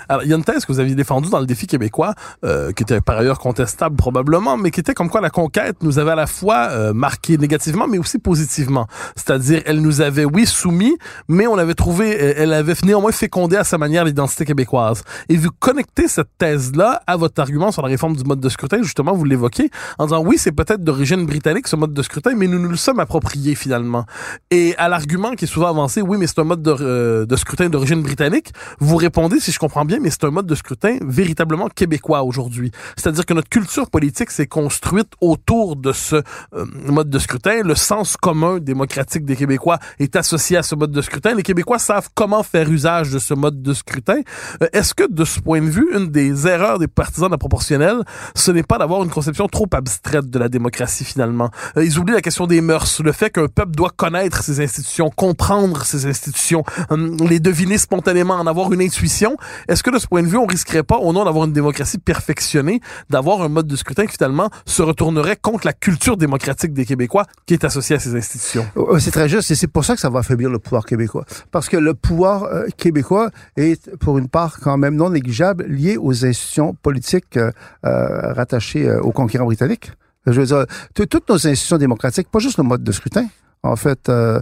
Alors, 0.09 0.23
il 0.23 0.29
y 0.29 0.33
a 0.33 0.35
une 0.35 0.43
thèse 0.43 0.65
que 0.65 0.71
vous 0.71 0.79
aviez 0.79 0.95
défendue 0.95 1.29
dans 1.29 1.39
le 1.39 1.45
défi 1.45 1.67
québécois, 1.67 2.13
euh, 2.43 2.71
qui 2.71 2.83
était 2.83 3.01
par 3.01 3.17
ailleurs 3.17 3.39
contestable 3.39 3.95
probablement, 3.95 4.57
mais 4.57 4.71
qui 4.71 4.79
était 4.79 4.93
comme 4.93 5.09
quoi 5.09 5.21
la 5.21 5.29
conquête 5.29 5.77
nous 5.81 5.99
avait 5.99 6.11
à 6.11 6.15
la 6.15 6.27
fois 6.27 6.67
euh, 6.71 6.93
marqué 6.93 7.37
négativement, 7.37 7.87
mais 7.87 7.97
aussi 7.97 8.19
positivement. 8.19 8.87
C'est-à-dire, 9.15 9.61
elle 9.65 9.81
nous 9.81 10.01
avait, 10.01 10.25
oui, 10.25 10.45
soumis, 10.45 10.97
mais 11.27 11.47
on 11.47 11.57
avait 11.57 11.73
trouvé, 11.73 12.11
elle 12.11 12.53
avait 12.53 12.73
néanmoins 12.83 13.11
fécondé 13.11 13.55
à 13.55 13.63
sa 13.63 13.77
manière 13.77 14.05
l'identité 14.05 14.45
québécoise. 14.45 15.03
Et 15.29 15.37
vous 15.37 15.49
connectez 15.59 16.07
cette 16.07 16.29
thèse-là 16.37 17.01
à 17.07 17.17
votre 17.17 17.39
argument 17.41 17.71
sur 17.71 17.81
la 17.81 17.87
réforme 17.87 18.15
du 18.15 18.23
mode 18.23 18.39
de 18.39 18.49
scrutin, 18.49 18.81
justement, 18.81 19.13
vous 19.13 19.25
l'évoquez, 19.25 19.69
en 19.97 20.05
disant, 20.05 20.23
oui, 20.23 20.37
c'est 20.37 20.51
peut-être 20.51 20.83
d'origine 20.83 21.25
britannique, 21.25 21.67
ce 21.67 21.75
mode 21.75 21.93
de 21.93 22.01
scrutin, 22.01 22.33
mais 22.35 22.47
nous 22.47 22.59
nous 22.59 22.69
le 22.69 22.75
sommes 22.77 22.99
appropriés, 22.99 23.55
finalement. 23.55 24.05
Et 24.51 24.75
à 24.77 24.89
l'argument 24.89 25.31
qui 25.31 25.45
est 25.45 25.47
souvent 25.47 25.67
avancé, 25.67 26.01
oui, 26.01 26.17
mais 26.17 26.27
c'est 26.27 26.39
un 26.39 26.43
mode 26.43 26.61
de, 26.61 26.75
euh, 26.79 27.25
de 27.25 27.35
scrutin 27.35 27.69
d'origine 27.69 28.01
britannique, 28.01 28.53
vous 28.79 28.95
répondez, 28.95 29.39
si 29.39 29.51
je 29.51 29.59
comprends 29.59 29.85
bien, 29.85 29.92
mais 29.99 30.09
c'est 30.09 30.23
un 30.23 30.31
mode 30.31 30.45
de 30.45 30.55
scrutin 30.55 30.97
véritablement 31.01 31.69
québécois 31.69 32.23
aujourd'hui. 32.23 32.71
C'est-à-dire 32.95 33.25
que 33.25 33.33
notre 33.33 33.49
culture 33.49 33.89
politique 33.89 34.31
s'est 34.31 34.47
construite 34.47 35.09
autour 35.21 35.75
de 35.75 35.91
ce 35.91 36.15
euh, 36.15 36.65
mode 36.87 37.09
de 37.09 37.19
scrutin. 37.19 37.61
Le 37.63 37.75
sens 37.75 38.17
commun 38.17 38.59
démocratique 38.59 39.25
des 39.25 39.35
Québécois 39.35 39.79
est 39.99 40.15
associé 40.15 40.57
à 40.57 40.63
ce 40.63 40.75
mode 40.75 40.91
de 40.91 41.01
scrutin. 41.01 41.33
Les 41.33 41.43
Québécois 41.43 41.79
savent 41.79 42.09
comment 42.13 42.43
faire 42.43 42.69
usage 42.69 43.11
de 43.11 43.19
ce 43.19 43.33
mode 43.33 43.61
de 43.61 43.73
scrutin. 43.73 44.21
Euh, 44.61 44.67
est-ce 44.73 44.93
que, 44.93 45.03
de 45.09 45.25
ce 45.25 45.39
point 45.39 45.61
de 45.61 45.69
vue, 45.69 45.87
une 45.93 46.07
des 46.07 46.47
erreurs 46.47 46.79
des 46.79 46.87
partisans 46.87 47.27
de 47.27 47.33
la 47.33 47.37
proportionnelle, 47.37 48.03
ce 48.35 48.51
n'est 48.51 48.63
pas 48.63 48.77
d'avoir 48.77 49.03
une 49.03 49.09
conception 49.09 49.47
trop 49.47 49.67
abstraite 49.71 50.29
de 50.29 50.39
la 50.39 50.49
démocratie, 50.49 51.05
finalement? 51.05 51.49
Euh, 51.77 51.85
ils 51.85 51.99
oublient 51.99 52.13
la 52.13 52.21
question 52.21 52.47
des 52.47 52.61
mœurs, 52.61 53.01
le 53.01 53.11
fait 53.11 53.29
qu'un 53.29 53.47
peuple 53.47 53.71
doit 53.71 53.91
connaître 53.95 54.43
ses 54.43 54.61
institutions, 54.61 55.09
comprendre 55.09 55.83
ses 55.83 56.05
institutions, 56.05 56.63
les 56.91 57.39
deviner 57.39 57.77
spontanément, 57.77 58.35
en 58.35 58.47
avoir 58.47 58.71
une 58.71 58.81
intuition. 58.81 59.37
Que, 59.83 59.91
de 59.91 59.99
ce 59.99 60.07
point 60.07 60.23
de 60.23 60.27
vue, 60.27 60.37
on 60.37 60.45
risquerait 60.45 60.83
pas, 60.83 60.97
au 60.97 61.13
nom 61.13 61.25
d'avoir 61.25 61.45
une 61.45 61.53
démocratie 61.53 61.97
perfectionnée, 61.97 62.81
d'avoir 63.09 63.41
un 63.41 63.49
mode 63.49 63.67
de 63.67 63.75
scrutin 63.75 64.05
qui, 64.05 64.13
finalement, 64.13 64.49
se 64.65 64.81
retournerait 64.81 65.35
contre 65.35 65.67
la 65.67 65.73
culture 65.73 66.17
démocratique 66.17 66.73
des 66.73 66.85
Québécois 66.85 67.25
qui 67.45 67.53
est 67.53 67.63
associée 67.63 67.97
à 67.97 67.99
ces 67.99 68.15
institutions? 68.15 68.65
C'est 68.99 69.11
très 69.11 69.29
juste 69.29 69.51
et 69.51 69.55
c'est 69.55 69.67
pour 69.67 69.85
ça 69.85 69.95
que 69.95 70.01
ça 70.01 70.09
va 70.09 70.19
affaiblir 70.19 70.49
le 70.49 70.59
pouvoir 70.59 70.85
québécois. 70.85 71.25
Parce 71.51 71.69
que 71.69 71.77
le 71.77 71.93
pouvoir 71.93 72.43
euh, 72.43 72.67
québécois 72.77 73.29
est, 73.57 73.95
pour 73.97 74.17
une 74.17 74.29
part, 74.29 74.59
quand 74.59 74.77
même 74.77 74.95
non 74.95 75.09
négligeable, 75.09 75.65
lié 75.65 75.97
aux 75.97 76.25
institutions 76.25 76.73
politiques 76.73 77.37
euh, 77.37 77.51
euh 77.85 78.33
rattachées 78.33 78.87
euh, 78.87 79.01
aux 79.01 79.11
conquérants 79.11 79.45
britanniques. 79.45 79.91
Je 80.25 80.39
veux 80.39 80.45
dire, 80.45 80.65
toutes 80.93 81.27
nos 81.27 81.35
institutions 81.35 81.77
démocratiques, 81.77 82.29
pas 82.31 82.39
juste 82.39 82.57
le 82.57 82.63
mode 82.63 82.83
de 82.83 82.91
scrutin, 82.93 83.25
en 83.63 83.77
fait, 83.77 84.09
euh, 84.09 84.41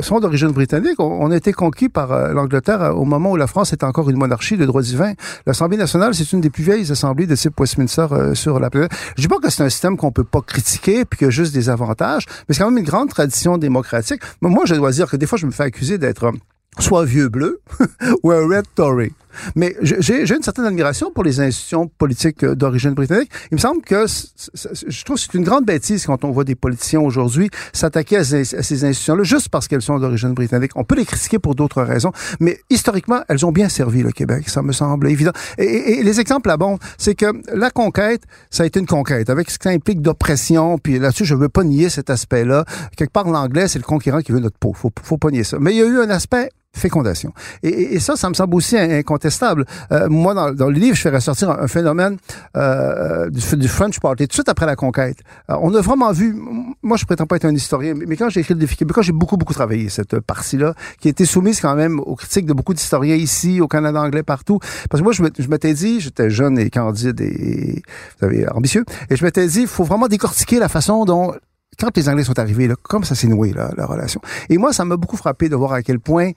sont 0.00 0.18
d'origine 0.18 0.50
britannique. 0.50 0.98
On, 0.98 1.30
a 1.30 1.36
été 1.36 1.52
conquis 1.52 1.88
par 1.88 2.12
euh, 2.12 2.32
l'Angleterre 2.32 2.82
euh, 2.82 2.90
au 2.90 3.04
moment 3.04 3.30
où 3.30 3.36
la 3.36 3.46
France 3.46 3.72
était 3.72 3.84
encore 3.84 4.10
une 4.10 4.16
monarchie 4.16 4.56
de 4.56 4.66
droit 4.66 4.82
divin. 4.82 5.12
L'Assemblée 5.46 5.76
nationale, 5.76 6.14
c'est 6.14 6.32
une 6.32 6.40
des 6.40 6.50
plus 6.50 6.64
vieilles 6.64 6.90
assemblées 6.90 7.26
de 7.26 7.36
type 7.36 7.58
Westminster 7.58 8.06
euh, 8.10 8.34
sur 8.34 8.58
la 8.58 8.68
planète. 8.68 8.90
Je 9.16 9.22
dis 9.22 9.28
pas 9.28 9.38
que 9.38 9.48
c'est 9.48 9.62
un 9.62 9.68
système 9.68 9.96
qu'on 9.96 10.10
peut 10.10 10.24
pas 10.24 10.40
critiquer 10.40 11.04
puis 11.04 11.18
qu'il 11.18 11.26
y 11.26 11.28
a 11.28 11.30
juste 11.30 11.54
des 11.54 11.70
avantages, 11.70 12.26
mais 12.48 12.54
c'est 12.54 12.62
quand 12.62 12.70
même 12.70 12.78
une 12.78 12.84
grande 12.84 13.10
tradition 13.10 13.58
démocratique. 13.58 14.22
moi, 14.42 14.64
je 14.66 14.74
dois 14.74 14.90
dire 14.90 15.08
que 15.08 15.16
des 15.16 15.26
fois, 15.26 15.38
je 15.38 15.46
me 15.46 15.52
fais 15.52 15.64
accuser 15.64 15.98
d'être 15.98 16.32
soit 16.80 17.04
vieux 17.04 17.28
bleu 17.28 17.60
ou 18.22 18.32
un 18.32 18.46
red 18.46 18.64
Tory. 18.74 19.12
Mais 19.54 19.76
j'ai 19.80 20.34
une 20.34 20.42
certaine 20.42 20.64
admiration 20.64 21.10
pour 21.10 21.24
les 21.24 21.40
institutions 21.40 21.88
politiques 21.88 22.44
euh, 22.44 22.54
d'origine 22.54 22.92
britannique. 22.92 23.30
Il 23.50 23.56
me 23.56 23.60
semble 23.60 23.82
que 23.82 24.06
je 24.06 25.04
trouve 25.04 25.16
que 25.16 25.22
c'est 25.22 25.34
une 25.34 25.44
grande 25.44 25.64
bêtise 25.64 26.06
quand 26.06 26.24
on 26.24 26.30
voit 26.30 26.44
des 26.44 26.54
politiciens 26.54 27.00
aujourd'hui 27.00 27.50
s'attaquer 27.72 28.18
à, 28.18 28.24
ces, 28.24 28.84
institutions-là 28.84 29.22
juste 29.22 29.48
parce 29.48 29.68
qu'elles 29.68 29.82
sont 29.82 29.98
d'origine 29.98 30.32
britannique. 30.32 30.72
On 30.76 30.84
peut 30.84 30.96
les 30.96 31.04
critiquer 31.04 31.38
pour 31.38 31.54
d'autres 31.54 31.82
raisons, 31.82 32.12
mais 32.40 32.60
historiquement, 32.70 33.20
elles 33.28 33.44
ont 33.44 33.52
bien 33.52 33.68
servi 33.68 34.02
le 34.02 34.12
Québec. 34.12 34.48
Ça 34.48 34.62
me 34.62 34.72
semble 34.72 35.08
évident. 35.08 35.32
Et, 35.58 36.02
les 36.02 36.20
exemples 36.20 36.48
là-bas, 36.48 36.76
c'est 36.96 37.14
que 37.14 37.26
la 37.54 37.70
conquête, 37.70 38.22
ça 38.50 38.62
a 38.62 38.66
été 38.66 38.80
une 38.80 38.86
conquête 38.86 39.30
avec 39.30 39.50
ce 39.50 39.58
que 39.58 39.64
ça 39.64 39.70
implique 39.70 40.00
d'oppression. 40.00 40.78
Puis 40.78 40.98
là-dessus, 40.98 41.24
je 41.24 41.34
veux 41.34 41.48
pas 41.48 41.64
nier 41.64 41.88
cet 41.88 42.10
aspect-là. 42.10 42.64
Quelque 42.96 43.12
part, 43.12 43.28
l'anglais, 43.28 43.68
c'est 43.68 43.78
le 43.78 43.84
conquérant 43.84 44.20
qui 44.20 44.32
veut 44.32 44.40
notre 44.40 44.58
peau. 44.58 44.72
Faut, 44.72 44.90
faut 45.02 45.18
pas 45.18 45.30
nier 45.30 45.44
ça. 45.44 45.58
Mais 45.60 45.72
il 45.72 45.78
y 45.78 45.82
a 45.82 45.86
eu 45.86 45.98
un 45.98 46.10
aspect 46.10 46.50
fécondation. 46.78 47.32
Et, 47.62 47.94
et, 47.94 48.00
ça, 48.00 48.16
ça 48.16 48.28
me 48.28 48.34
semble 48.34 48.54
aussi 48.54 48.76
incontestable. 48.76 49.64
Euh, 49.92 50.08
moi, 50.08 50.34
dans, 50.34 50.52
dans, 50.52 50.68
le 50.68 50.78
livre, 50.78 50.96
je 50.96 51.02
fais 51.02 51.10
ressortir 51.10 51.50
un, 51.50 51.68
phénomène 51.68 52.16
euh, 52.56 53.28
du, 53.30 53.56
du, 53.56 53.68
French 53.68 54.00
Party, 54.00 54.24
tout 54.24 54.28
de 54.28 54.32
suite 54.34 54.48
après 54.48 54.66
la 54.66 54.76
conquête. 54.76 55.18
Euh, 55.50 55.56
on 55.60 55.74
a 55.74 55.80
vraiment 55.80 56.12
vu, 56.12 56.34
moi 56.82 56.96
je 56.96 57.04
prétends 57.04 57.26
pas 57.26 57.36
être 57.36 57.44
un 57.44 57.54
historien, 57.54 57.94
mais, 57.94 58.16
quand 58.16 58.28
j'ai 58.30 58.40
écrit 58.40 58.54
le 58.54 58.60
défi 58.60 58.76
québécois, 58.76 59.02
j'ai 59.02 59.12
beaucoup, 59.12 59.36
beaucoup 59.36 59.54
travaillé 59.54 59.88
cette 59.88 60.20
partie-là, 60.20 60.74
qui 61.00 61.08
a 61.08 61.10
été 61.10 61.24
soumise 61.24 61.60
quand 61.60 61.74
même 61.74 62.00
aux 62.00 62.16
critiques 62.16 62.46
de 62.46 62.52
beaucoup 62.52 62.74
d'historiens 62.74 63.16
ici, 63.16 63.60
au 63.60 63.68
Canada 63.68 64.00
anglais, 64.00 64.22
partout. 64.22 64.58
Parce 64.90 65.00
que 65.00 65.04
moi, 65.04 65.12
je 65.12 65.48
m'étais 65.48 65.74
dit, 65.74 66.00
j'étais 66.00 66.30
jeune 66.30 66.58
et 66.58 66.70
candide 66.70 67.20
et 67.20 67.82
vous 68.20 68.26
savez, 68.26 68.48
ambitieux, 68.50 68.84
et 69.10 69.16
je 69.16 69.24
m'étais 69.24 69.46
dit, 69.46 69.62
il 69.62 69.66
faut 69.66 69.84
vraiment 69.84 70.08
décortiquer 70.08 70.58
la 70.58 70.68
façon 70.68 71.04
dont 71.04 71.34
quand 71.78 71.96
les 71.96 72.08
Anglais 72.08 72.24
sont 72.24 72.38
arrivés, 72.38 72.66
là, 72.66 72.74
comme 72.82 73.04
ça 73.04 73.14
s'est 73.14 73.28
noué, 73.28 73.52
là, 73.52 73.70
la 73.76 73.86
relation. 73.86 74.20
Et 74.48 74.58
moi, 74.58 74.72
ça 74.72 74.84
m'a 74.84 74.96
beaucoup 74.96 75.16
frappé 75.16 75.48
de 75.48 75.54
voir 75.54 75.72
à 75.72 75.82
quel 75.82 76.00
point 76.00 76.32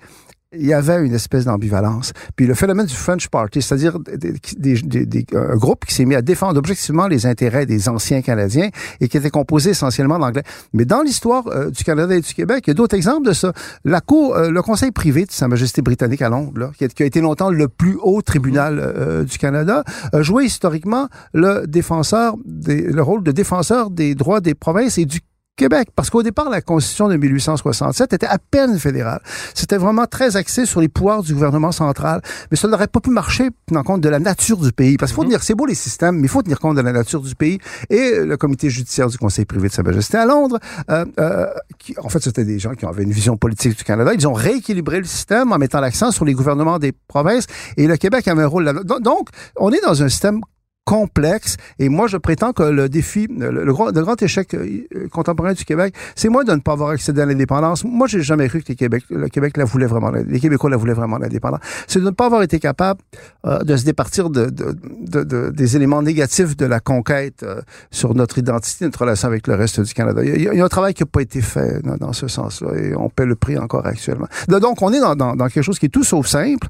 il 0.53 0.65
y 0.65 0.73
avait 0.73 1.05
une 1.05 1.13
espèce 1.13 1.45
d'ambivalence. 1.45 2.11
Puis 2.35 2.45
le 2.45 2.53
phénomène 2.53 2.85
du 2.85 2.95
French 2.95 3.29
Party, 3.29 3.61
c'est-à-dire 3.61 3.97
des, 3.99 4.33
des, 4.57 5.05
des, 5.05 5.25
un 5.33 5.55
groupe 5.55 5.85
qui 5.85 5.93
s'est 5.93 6.03
mis 6.03 6.15
à 6.15 6.21
défendre 6.21 6.59
objectivement 6.59 7.07
les 7.07 7.25
intérêts 7.25 7.65
des 7.65 7.87
anciens 7.87 8.21
Canadiens 8.21 8.69
et 8.99 9.07
qui 9.07 9.15
était 9.15 9.29
composé 9.29 9.69
essentiellement 9.69 10.19
d'anglais. 10.19 10.43
Mais 10.73 10.83
dans 10.83 11.03
l'histoire 11.03 11.47
euh, 11.47 11.69
du 11.69 11.85
Canada 11.85 12.13
et 12.15 12.19
du 12.19 12.33
Québec, 12.33 12.65
il 12.67 12.71
y 12.71 12.71
a 12.71 12.73
d'autres 12.73 12.95
exemples 12.95 13.27
de 13.27 13.33
ça. 13.33 13.53
La 13.85 14.01
Cour, 14.01 14.35
euh, 14.35 14.49
le 14.51 14.61
Conseil 14.61 14.91
privé 14.91 15.25
de 15.25 15.31
Sa 15.31 15.47
Majesté 15.47 15.81
britannique 15.81 16.21
à 16.21 16.27
Londres, 16.27 16.59
là, 16.59 16.71
qui, 16.77 16.83
a, 16.83 17.05
été 17.05 17.21
longtemps 17.21 17.49
le 17.49 17.69
plus 17.69 17.97
haut 18.01 18.21
tribunal 18.21 18.77
euh, 18.79 19.23
du 19.23 19.37
Canada, 19.37 19.83
joué 20.19 20.45
historiquement 20.45 21.07
le 21.33 21.65
défenseur, 21.65 22.35
des, 22.45 22.81
le 22.81 23.01
rôle 23.01 23.23
de 23.23 23.31
défenseur 23.31 23.89
des 23.89 24.15
droits 24.15 24.41
des 24.41 24.53
provinces 24.53 24.97
et 24.97 25.05
du 25.05 25.21
Québec. 25.61 25.89
Parce 25.95 26.09
qu'au 26.09 26.23
départ, 26.23 26.49
la 26.49 26.61
Constitution 26.61 27.07
de 27.07 27.17
1867 27.17 28.13
était 28.13 28.25
à 28.25 28.39
peine 28.39 28.79
fédérale. 28.79 29.21
C'était 29.53 29.77
vraiment 29.77 30.07
très 30.07 30.35
axé 30.35 30.65
sur 30.65 30.81
les 30.81 30.89
pouvoirs 30.89 31.21
du 31.21 31.35
gouvernement 31.35 31.71
central. 31.71 32.19
Mais 32.49 32.57
ça 32.57 32.67
n'aurait 32.67 32.87
pas 32.87 32.99
pu 32.99 33.11
marcher 33.11 33.49
tenant 33.67 33.83
compte 33.83 34.01
de 34.01 34.09
la 34.09 34.17
nature 34.17 34.57
du 34.57 34.71
pays. 34.71 34.97
Parce 34.97 35.11
qu'il 35.11 35.17
faut 35.17 35.21
mhm. 35.21 35.29
tenir, 35.29 35.43
c'est 35.43 35.53
beau 35.53 35.67
les 35.67 35.75
systèmes, 35.75 36.15
mais 36.15 36.23
il 36.23 36.29
faut 36.29 36.41
tenir 36.41 36.59
compte 36.59 36.77
de 36.77 36.81
la 36.81 36.91
nature 36.91 37.21
du 37.21 37.35
pays. 37.35 37.59
Et 37.91 38.21
le 38.25 38.37
comité 38.37 38.71
judiciaire 38.71 39.07
du 39.07 39.19
Conseil 39.19 39.45
privé 39.45 39.67
de 39.67 39.73
Sa 39.73 39.83
Majesté 39.83 40.17
à 40.17 40.25
Londres, 40.25 40.57
euh, 40.89 41.05
euh, 41.19 41.45
qui, 41.77 41.93
en 41.99 42.09
fait, 42.09 42.23
c'était 42.23 42.43
des 42.43 42.57
gens 42.57 42.73
qui 42.73 42.87
avaient 42.87 43.03
une 43.03 43.11
vision 43.11 43.37
politique 43.37 43.77
du 43.77 43.83
Canada. 43.83 44.15
Ils 44.15 44.27
ont 44.27 44.33
rééquilibré 44.33 44.97
le 44.97 45.05
système 45.05 45.51
en 45.51 45.59
mettant 45.59 45.79
l'accent 45.79 46.09
sur 46.09 46.25
les 46.25 46.33
gouvernements 46.33 46.79
des 46.79 46.91
provinces. 47.07 47.45
Et 47.77 47.85
le 47.85 47.97
Québec 47.97 48.27
avait 48.27 48.41
un 48.41 48.47
rôle 48.47 48.63
là 48.63 48.73
Donc, 48.99 49.29
on 49.57 49.71
est 49.71 49.81
dans 49.81 50.01
un 50.01 50.09
système 50.09 50.41
complexe. 50.85 51.57
Et 51.79 51.89
moi, 51.89 52.07
je 52.07 52.17
prétends 52.17 52.53
que 52.53 52.63
le 52.63 52.89
défi, 52.89 53.27
le, 53.29 53.71
grand, 53.71 53.91
le 53.95 54.01
grand, 54.01 54.21
échec 54.21 54.53
euh, 54.53 55.07
contemporain 55.11 55.53
du 55.53 55.63
Québec, 55.63 55.93
c'est 56.15 56.29
moi 56.29 56.43
de 56.43 56.51
ne 56.51 56.59
pas 56.59 56.73
avoir 56.73 56.89
accédé 56.89 57.21
à 57.21 57.25
l'indépendance. 57.25 57.83
Moi, 57.83 58.07
j'ai 58.07 58.21
jamais 58.21 58.47
cru 58.49 58.61
que 58.61 58.69
les 58.69 58.75
Québec, 58.75 59.03
le 59.09 59.29
Québec 59.29 59.57
la 59.57 59.65
voulait 59.65 59.85
vraiment, 59.85 60.11
les 60.11 60.39
Québécois 60.39 60.69
la 60.69 60.77
voulaient 60.77 60.93
vraiment 60.93 61.17
l'indépendance. 61.17 61.61
C'est 61.87 61.99
de 61.99 62.05
ne 62.05 62.09
pas 62.09 62.25
avoir 62.25 62.41
été 62.41 62.59
capable 62.59 62.99
euh, 63.45 63.59
de 63.59 63.75
se 63.77 63.85
départir 63.85 64.29
de, 64.29 64.49
de, 64.49 64.75
de, 65.23 65.49
des 65.51 65.75
éléments 65.75 66.01
négatifs 66.01 66.57
de 66.57 66.65
la 66.65 66.79
conquête 66.79 67.43
euh, 67.43 67.61
sur 67.91 68.15
notre 68.15 68.39
identité, 68.39 68.85
notre 68.85 69.01
relation 69.01 69.27
avec 69.27 69.47
le 69.47 69.55
reste 69.55 69.81
du 69.81 69.93
Canada. 69.93 70.23
Il 70.23 70.29
y 70.29 70.47
a, 70.47 70.53
il 70.53 70.57
y 70.57 70.61
a 70.61 70.65
un 70.65 70.69
travail 70.69 70.93
qui 70.93 71.03
n'a 71.03 71.07
pas 71.07 71.21
été 71.21 71.41
fait 71.41 71.81
dans, 71.83 71.97
dans 71.97 72.13
ce 72.13 72.27
sens-là 72.27 72.73
et 72.75 72.95
on 72.95 73.09
paie 73.09 73.25
le 73.25 73.35
prix 73.35 73.57
encore 73.57 73.85
actuellement. 73.85 74.27
Donc, 74.47 74.81
on 74.81 74.91
est 74.91 74.99
dans, 74.99 75.15
dans, 75.15 75.35
dans 75.35 75.47
quelque 75.47 75.63
chose 75.63 75.79
qui 75.79 75.85
est 75.85 75.89
tout 75.89 76.03
sauf 76.03 76.25
simple 76.25 76.67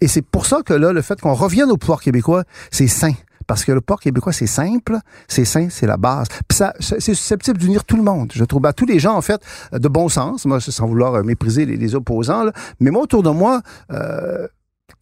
et 0.00 0.08
c'est 0.08 0.22
pour 0.22 0.46
ça 0.46 0.60
que 0.64 0.74
là, 0.74 0.92
le 0.92 1.02
fait 1.02 1.20
qu'on 1.20 1.34
revienne 1.34 1.70
au 1.70 1.76
pouvoir 1.76 2.00
québécois, 2.00 2.44
c'est 2.70 2.88
sain. 2.88 3.12
Parce 3.46 3.64
que 3.64 3.72
le 3.72 3.80
port 3.80 4.00
québécois, 4.00 4.32
c'est 4.32 4.46
simple, 4.46 4.98
c'est 5.28 5.44
sain, 5.44 5.68
c'est 5.70 5.86
la 5.86 5.96
base. 5.96 6.28
Puis 6.48 6.56
ça, 6.56 6.72
c'est 6.80 7.00
susceptible 7.00 7.58
d'unir 7.58 7.84
tout 7.84 7.96
le 7.96 8.02
monde. 8.02 8.32
Je 8.34 8.44
trouve, 8.44 8.64
à 8.66 8.72
tous 8.72 8.86
les 8.86 8.98
gens, 8.98 9.16
en 9.16 9.22
fait, 9.22 9.40
de 9.72 9.88
bon 9.88 10.08
sens, 10.08 10.46
moi, 10.46 10.60
sans 10.60 10.86
vouloir 10.86 11.14
euh, 11.14 11.22
mépriser 11.22 11.66
les, 11.66 11.94
opposants, 11.94 12.44
là, 12.44 12.52
mais 12.80 12.90
moi, 12.90 13.02
autour 13.02 13.22
de 13.22 13.30
moi, 13.30 13.60
euh, 13.92 14.48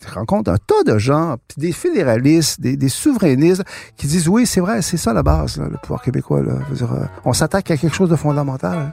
je 0.06 0.14
rencontre 0.14 0.50
un 0.50 0.56
tas 0.56 0.82
de 0.84 0.98
gens, 0.98 1.36
des 1.56 1.72
fédéralistes, 1.72 2.60
des, 2.60 2.88
souverainistes, 2.88 3.62
qui 3.96 4.06
disent 4.06 4.28
oui, 4.28 4.46
c'est 4.46 4.60
vrai, 4.60 4.82
c'est 4.82 4.96
ça 4.96 5.12
la 5.12 5.22
base, 5.22 5.58
le 5.58 5.76
pouvoir 5.78 6.02
québécois. 6.02 6.42
Là. 6.42 6.54
Dire, 6.72 6.92
euh, 6.92 7.04
on 7.24 7.32
s'attaque 7.32 7.70
à 7.70 7.76
quelque 7.76 7.94
chose 7.94 8.10
de 8.10 8.16
fondamental. 8.16 8.92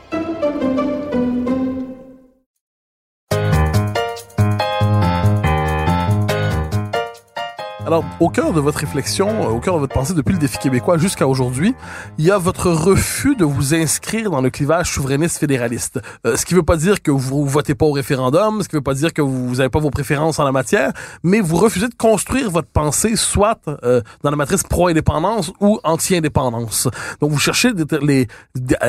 Alors, 7.91 8.05
au 8.21 8.29
cœur 8.29 8.53
de 8.53 8.61
votre 8.61 8.77
réflexion, 8.77 9.27
euh, 9.27 9.49
au 9.49 9.59
cœur 9.59 9.73
de 9.73 9.81
votre 9.81 9.93
pensée 9.93 10.13
depuis 10.13 10.31
le 10.31 10.39
défi 10.39 10.57
québécois 10.57 10.97
jusqu'à 10.97 11.27
aujourd'hui, 11.27 11.75
il 12.17 12.23
y 12.23 12.31
a 12.31 12.37
votre 12.37 12.69
refus 12.69 13.35
de 13.35 13.43
vous 13.43 13.75
inscrire 13.75 14.31
dans 14.31 14.39
le 14.39 14.49
clivage 14.49 14.93
souverainiste 14.93 15.39
fédéraliste. 15.39 15.99
Euh, 16.25 16.37
ce 16.37 16.45
qui 16.45 16.53
ne 16.53 16.59
veut 16.59 16.65
pas 16.65 16.77
dire 16.77 17.01
que 17.01 17.11
vous 17.11 17.45
votez 17.45 17.75
pas 17.75 17.85
au 17.85 17.91
référendum, 17.91 18.63
ce 18.63 18.69
qui 18.69 18.75
ne 18.75 18.79
veut 18.79 18.83
pas 18.83 18.93
dire 18.93 19.11
que 19.11 19.21
vous 19.21 19.55
n'avez 19.55 19.67
pas 19.67 19.79
vos 19.79 19.89
préférences 19.89 20.39
en 20.39 20.45
la 20.45 20.53
matière, 20.53 20.93
mais 21.23 21.41
vous 21.41 21.57
refusez 21.57 21.89
de 21.89 21.93
construire 21.93 22.49
votre 22.49 22.69
pensée 22.69 23.17
soit 23.17 23.59
euh, 23.83 23.99
dans 24.23 24.29
la 24.29 24.37
matrice 24.37 24.63
pro-indépendance 24.63 25.51
ou 25.59 25.77
anti-indépendance. 25.83 26.87
Donc, 27.19 27.31
vous 27.31 27.39
cherchez 27.39 27.71
les, 28.01 28.25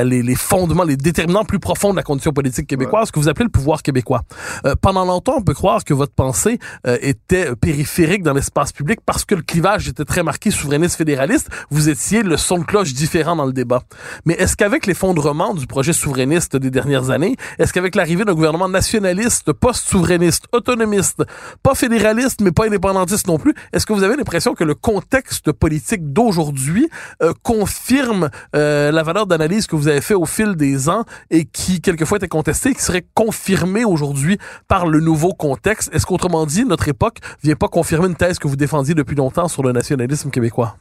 les, 0.01 0.21
les 0.23 0.35
fondements, 0.35 0.85
les 0.85 0.95
déterminants 0.95 1.43
plus 1.43 1.59
profonds 1.59 1.91
de 1.91 1.97
la 1.97 2.03
condition 2.03 2.31
politique 2.31 2.67
québécoise, 2.67 3.07
ce 3.07 3.11
que 3.11 3.19
vous 3.19 3.27
appelez 3.27 3.43
le 3.43 3.51
pouvoir 3.51 3.83
québécois. 3.83 4.21
Euh, 4.65 4.75
pendant 4.79 5.03
longtemps, 5.03 5.35
on 5.39 5.43
peut 5.43 5.53
croire 5.53 5.83
que 5.83 5.93
votre 5.93 6.13
pensée 6.13 6.57
était 6.85 7.53
périphérique 7.57 8.23
dans 8.23 8.31
l'espace 8.31 8.71
public 8.71 8.92
parce 9.01 9.25
que 9.25 9.35
le 9.35 9.41
clivage 9.41 9.87
était 9.87 10.05
très 10.05 10.23
marqué 10.23 10.51
souverainiste 10.51 10.95
fédéraliste. 10.95 11.49
Vous 11.69 11.89
étiez 11.89 12.23
le 12.23 12.37
son 12.37 12.59
de 12.59 12.63
cloche 12.63 12.93
différent 12.93 13.35
dans 13.35 13.45
le 13.45 13.53
débat. 13.53 13.83
Mais 14.25 14.33
est-ce 14.35 14.55
qu'avec 14.55 14.85
l'effondrement 14.85 15.53
du 15.53 15.67
projet 15.67 15.93
souverainiste 15.93 16.55
des 16.55 16.69
dernières 16.69 17.09
années, 17.09 17.35
est-ce 17.59 17.73
qu'avec 17.73 17.95
l'arrivée 17.95 18.25
d'un 18.25 18.33
gouvernement 18.33 18.69
nationaliste, 18.69 19.53
post-souverainiste, 19.53 20.45
autonomiste, 20.51 21.23
pas 21.61 21.75
fédéraliste 21.75 22.41
mais 22.41 22.51
pas 22.51 22.65
indépendantiste 22.65 23.27
non 23.27 23.37
plus, 23.37 23.53
est-ce 23.71 23.85
que 23.85 23.93
vous 23.93 24.03
avez 24.03 24.15
l'impression 24.15 24.53
que 24.53 24.63
le 24.63 24.75
contexte 24.75 25.51
politique 25.51 26.11
d'aujourd'hui 26.13 26.89
euh, 27.21 27.33
confirme 27.43 28.29
euh, 28.55 28.91
la 28.91 29.03
valeur 29.03 29.27
d'analyse 29.27 29.67
que 29.67 29.75
vous 29.75 29.87
avez 29.87 30.01
fait 30.01 30.13
au 30.13 30.25
fil 30.25 30.55
des 30.55 30.89
ans 30.89 31.05
et 31.29 31.45
qui 31.45 31.81
quelquefois 31.81 32.17
était 32.17 32.27
contestée, 32.27 32.73
qui 32.73 32.81
serait 32.81 33.05
confirmée 33.13 33.85
aujourd'hui 33.85 34.37
par 34.67 34.87
le 34.87 34.99
nouveau 34.99 35.33
contexte? 35.33 35.89
Est-ce 35.93 36.05
qu'autrement 36.05 36.45
dit, 36.45 36.65
notre 36.65 36.87
époque 36.87 37.19
vient 37.43 37.55
pas 37.55 37.67
confirmer 37.67 38.07
une 38.07 38.15
thèse 38.15 38.39
que 38.39 38.47
vous 38.47 38.55
depuis 38.81 39.15
longtemps 39.15 39.47
sur 39.47 39.63
le 39.63 39.71
nationalisme 39.71 40.29
québécois? 40.29 40.77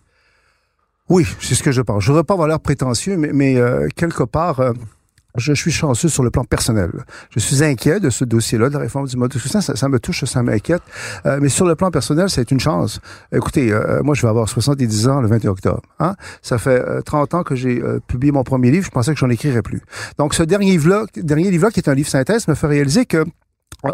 Oui, 1.08 1.26
c'est 1.40 1.54
ce 1.54 1.62
que 1.62 1.72
je 1.72 1.82
pense. 1.82 2.02
Je 2.02 2.08
voudrais 2.08 2.24
pas 2.24 2.34
avoir 2.34 2.48
l'air 2.48 2.60
prétentieux, 2.60 3.16
mais, 3.16 3.56
euh, 3.56 3.88
quelque 3.96 4.22
part, 4.22 4.60
euh, 4.60 4.72
je 5.36 5.52
suis 5.52 5.70
chanceux 5.70 6.08
sur 6.08 6.22
le 6.22 6.30
plan 6.30 6.44
personnel. 6.44 6.90
Je 7.30 7.38
suis 7.38 7.62
inquiet 7.64 8.00
de 8.00 8.10
ce 8.10 8.24
dossier-là, 8.24 8.68
de 8.68 8.74
la 8.74 8.80
réforme 8.80 9.06
du 9.06 9.16
mode 9.16 9.30
de 9.30 9.38
soutien. 9.38 9.60
Ça, 9.60 9.76
ça 9.76 9.88
me 9.88 9.98
touche, 9.98 10.24
ça 10.24 10.42
m'inquiète. 10.42 10.82
Euh, 11.26 11.38
mais 11.40 11.48
sur 11.48 11.66
le 11.66 11.74
plan 11.74 11.90
personnel, 11.90 12.30
c'est 12.30 12.50
une 12.50 12.60
chance. 12.60 13.00
Écoutez, 13.32 13.74
moi, 14.02 14.14
je 14.14 14.22
vais 14.22 14.28
avoir 14.28 14.48
70 14.48 15.08
ans 15.08 15.20
le 15.20 15.28
21 15.28 15.50
octobre. 15.50 15.82
Hein? 16.00 16.14
Ça 16.42 16.58
fait 16.58 16.80
euh, 16.80 17.00
30 17.00 17.34
ans 17.34 17.42
que 17.42 17.54
j'ai 17.54 17.82
publié 18.06 18.32
mon 18.32 18.44
premier 18.44 18.70
livre. 18.70 18.86
Je 18.86 18.90
pensais 18.90 19.12
que 19.12 19.18
j'en 19.18 19.30
écrirais 19.30 19.62
plus. 19.62 19.82
Donc, 20.18 20.34
ce 20.34 20.42
dernier 20.42 20.72
livre-là, 20.72 21.06
dernier 21.16 21.50
livre-là, 21.50 21.70
qui 21.70 21.80
est 21.80 21.88
un 21.88 21.94
livre 21.94 22.08
synthèse, 22.08 22.46
me 22.48 22.54
fait 22.54 22.66
réaliser 22.66 23.06
que 23.06 23.24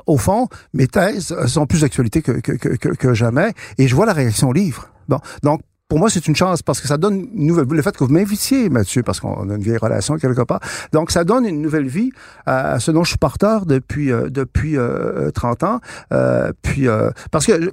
au 0.06 0.18
fond, 0.18 0.48
mes 0.74 0.86
thèses 0.86 1.34
sont 1.46 1.66
plus 1.66 1.82
d'actualité 1.82 2.22
que, 2.22 2.32
que, 2.32 3.14
jamais, 3.14 3.52
et 3.78 3.88
je 3.88 3.94
vois 3.94 4.06
la 4.06 4.12
réaction 4.12 4.48
au 4.48 4.52
livre. 4.52 4.90
Bon, 5.08 5.20
donc 5.42 5.60
pour 5.88 5.98
moi, 5.98 6.10
c'est 6.10 6.26
une 6.28 6.36
chance 6.36 6.60
parce 6.62 6.82
que 6.82 6.86
ça 6.86 6.98
donne 6.98 7.28
une 7.34 7.46
nouvelle 7.46 7.66
le 7.66 7.82
fait 7.82 7.96
que 7.96 8.04
vous 8.04 8.12
m'invitiez, 8.12 8.68
Mathieu, 8.68 9.02
parce 9.02 9.20
qu'on 9.20 9.48
a 9.48 9.54
une 9.54 9.62
vieille 9.62 9.78
relation 9.78 10.16
quelque 10.18 10.42
part. 10.42 10.60
Donc, 10.92 11.10
ça 11.10 11.24
donne 11.24 11.46
une 11.46 11.62
nouvelle 11.62 11.88
vie 11.88 12.10
à 12.44 12.78
ce 12.78 12.90
dont 12.90 13.04
je 13.04 13.10
suis 13.10 13.18
porteur 13.18 13.64
depuis 13.64 14.12
euh, 14.12 14.28
depuis 14.28 14.76
euh, 14.76 15.30
30 15.30 15.62
ans. 15.62 15.80
Euh, 16.12 16.52
puis 16.60 16.88
euh, 16.88 17.10
parce 17.30 17.46
que 17.46 17.52
euh, 17.52 17.70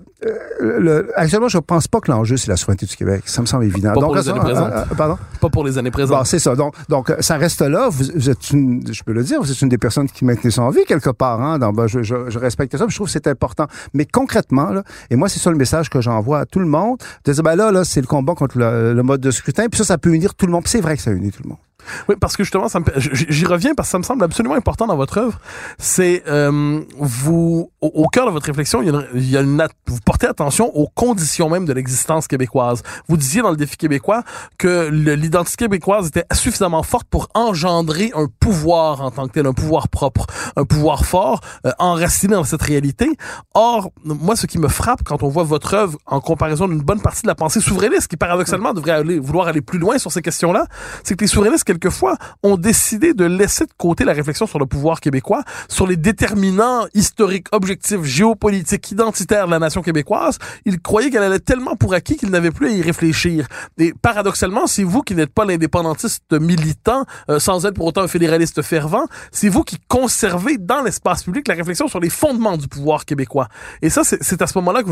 le, 0.61 1.11
actuellement, 1.15 1.49
je 1.49 1.57
pense 1.57 1.89
pas 1.89 1.99
que 1.99 2.09
l'enjeu 2.09 2.37
c'est 2.37 2.47
la 2.47 2.55
souveraineté 2.55 2.85
du 2.85 2.95
Québec. 2.95 3.23
Ça 3.25 3.41
me 3.41 3.47
semble 3.47 3.65
évident. 3.65 3.93
Pas 3.93 3.99
donc, 3.99 4.05
pour 4.05 4.15
les 4.15 4.29
années 4.29 4.39
présentes. 4.39 4.73
pardon? 4.97 5.17
Pas 5.41 5.49
pour 5.49 5.63
les 5.65 5.77
années 5.77 5.91
présentes. 5.91 6.17
Bon, 6.17 6.23
c'est 6.23 6.39
ça. 6.39 6.55
Donc, 6.55 6.73
donc, 6.87 7.13
ça 7.19 7.35
reste 7.35 7.61
là. 7.61 7.89
Vous, 7.89 8.05
vous, 8.15 8.29
êtes 8.29 8.49
une, 8.51 8.81
je 8.89 9.03
peux 9.03 9.11
le 9.11 9.23
dire, 9.23 9.41
vous 9.41 9.51
êtes 9.51 9.61
une 9.61 9.69
des 9.69 9.77
personnes 9.77 10.07
qui 10.07 10.23
maintenait 10.23 10.57
en 10.57 10.69
vie 10.69 10.85
quelque 10.87 11.09
part. 11.09 11.41
Hein. 11.41 11.59
Donc, 11.59 11.75
ben, 11.75 11.87
je, 11.87 12.01
je, 12.01 12.29
je, 12.29 12.39
respecte 12.39 12.77
ça. 12.77 12.85
Je 12.87 12.95
trouve 12.95 13.07
que 13.07 13.13
c'est 13.13 13.27
important. 13.27 13.67
Mais 13.93 14.05
concrètement, 14.05 14.69
là, 14.69 14.83
et 15.09 15.17
moi, 15.17 15.27
c'est 15.27 15.39
ça 15.39 15.51
le 15.51 15.57
message 15.57 15.89
que 15.89 15.99
j'envoie 15.99 16.39
à 16.39 16.45
tout 16.45 16.59
le 16.59 16.65
monde. 16.65 16.97
De 17.25 17.33
dire, 17.33 17.43
ben 17.43 17.55
là, 17.55 17.71
là, 17.71 17.83
c'est 17.83 18.04
combat 18.05 18.35
contre 18.35 18.57
le, 18.57 19.01
mode 19.03 19.21
de 19.21 19.31
scrutin. 19.31 19.67
Puis 19.69 19.77
ça, 19.77 19.83
ça 19.83 19.97
peut 19.97 20.13
unir 20.13 20.35
tout 20.35 20.45
le 20.45 20.51
monde. 20.51 20.67
C'est 20.67 20.81
vrai 20.81 20.95
que 20.95 21.03
ça 21.03 21.11
unit 21.11 21.31
tout 21.31 21.43
le 21.43 21.49
monde. 21.49 21.59
Oui, 22.09 22.15
parce 22.19 22.35
que 22.35 22.43
justement, 22.43 22.67
ça 22.67 22.79
me, 22.79 22.85
j'y 22.97 23.45
reviens 23.45 23.73
parce 23.75 23.89
que 23.89 23.91
ça 23.91 23.97
me 23.97 24.03
semble 24.03 24.23
absolument 24.23 24.55
important 24.55 24.87
dans 24.87 24.95
votre 24.95 25.17
œuvre. 25.17 25.39
C'est 25.77 26.23
euh, 26.27 26.81
vous 26.97 27.71
au, 27.81 28.07
cœur 28.07 28.25
de 28.25 28.31
votre 28.31 28.47
réflexion, 28.47 28.81
il 28.81 28.87
y 28.87 28.89
a, 28.89 28.93
une, 28.93 29.07
il 29.13 29.29
y 29.29 29.37
a 29.37 29.41
une, 29.41 29.67
vous 29.87 29.99
portez 30.03 30.27
attention 30.27 30.75
aux 30.75 30.87
conditions 30.87 31.49
même 31.49 31.65
de 31.65 31.73
l'existence 31.73 32.27
québécoise. 32.27 32.81
Vous 33.07 33.17
disiez 33.17 33.41
dans 33.41 33.51
le 33.51 33.57
défi 33.57 33.77
québécois 33.77 34.23
que 34.57 34.89
l'identité 34.89 35.65
québécoise 35.65 36.07
était 36.07 36.25
suffisamment 36.33 36.83
forte 36.83 37.07
pour 37.07 37.27
engendrer 37.33 38.11
un 38.15 38.27
pouvoir 38.39 39.01
en 39.01 39.11
tant 39.11 39.27
que 39.27 39.33
tel, 39.33 39.45
un 39.45 39.53
pouvoir 39.53 39.89
propre, 39.89 40.25
un 40.55 40.65
pouvoir 40.65 41.05
fort, 41.05 41.41
euh, 41.65 41.71
enraciné 41.79 42.33
dans 42.33 42.43
cette 42.43 42.61
réalité. 42.61 43.09
Or, 43.53 43.91
moi, 44.03 44.35
ce 44.35 44.47
qui 44.47 44.57
me 44.57 44.67
frappe 44.67 45.03
quand 45.03 45.23
on 45.23 45.29
voit 45.29 45.43
votre 45.43 45.73
œuvre 45.73 45.97
en 46.05 46.19
comparaison 46.19 46.67
d'une 46.67 46.81
bonne 46.81 47.01
partie 47.01 47.23
de 47.23 47.27
la 47.27 47.35
pensée 47.35 47.61
souverainiste, 47.61 48.07
qui 48.07 48.17
paradoxalement 48.17 48.73
devrait 48.73 48.91
aller, 48.91 49.19
vouloir 49.19 49.47
aller 49.47 49.61
plus 49.61 49.79
loin 49.79 49.97
sur 49.97 50.11
ces 50.11 50.21
questions-là, 50.21 50.67
c'est 51.03 51.15
que 51.15 51.23
les 51.23 51.27
souverainistes 51.27 51.64
quelquefois, 51.65 52.17
ont 52.43 52.57
décidé 52.57 53.13
de 53.13 53.25
laisser 53.25 53.65
de 53.65 53.73
côté 53.77 54.05
la 54.05 54.13
réflexion 54.13 54.47
sur 54.47 54.59
le 54.59 54.65
pouvoir 54.65 54.99
québécois, 55.01 55.43
sur 55.67 55.87
les 55.87 55.97
déterminants 55.97 56.85
historiques, 56.93 57.47
objectifs, 57.51 58.03
géopolitiques, 58.03 58.91
identitaires 58.91 59.47
de 59.47 59.51
la 59.51 59.59
nation 59.59 59.81
québécoise. 59.81 60.37
Ils 60.65 60.79
croyaient 60.79 61.09
qu'elle 61.09 61.23
allait 61.23 61.39
tellement 61.39 61.75
pour 61.75 61.93
acquis 61.93 62.17
qu'ils 62.17 62.29
n'avaient 62.29 62.51
plus 62.51 62.67
à 62.67 62.71
y 62.71 62.81
réfléchir. 62.81 63.47
Et 63.77 63.93
paradoxalement, 64.01 64.67
c'est 64.67 64.83
vous 64.83 65.01
qui 65.01 65.15
n'êtes 65.15 65.33
pas 65.33 65.45
l'indépendantiste 65.45 66.31
militant, 66.31 67.05
euh, 67.29 67.39
sans 67.39 67.65
être 67.65 67.75
pour 67.75 67.87
autant 67.87 68.01
un 68.01 68.07
fédéraliste 68.07 68.61
fervent, 68.61 69.05
c'est 69.31 69.49
vous 69.49 69.63
qui 69.63 69.77
conservez 69.87 70.57
dans 70.57 70.81
l'espace 70.81 71.23
public 71.23 71.47
la 71.47 71.55
réflexion 71.55 71.87
sur 71.87 71.99
les 71.99 72.09
fondements 72.09 72.57
du 72.57 72.67
pouvoir 72.67 73.05
québécois. 73.05 73.47
Et 73.81 73.89
ça, 73.89 74.03
c'est 74.03 74.41
à 74.41 74.47
ce 74.47 74.57
moment-là 74.59 74.83
que 74.83 74.89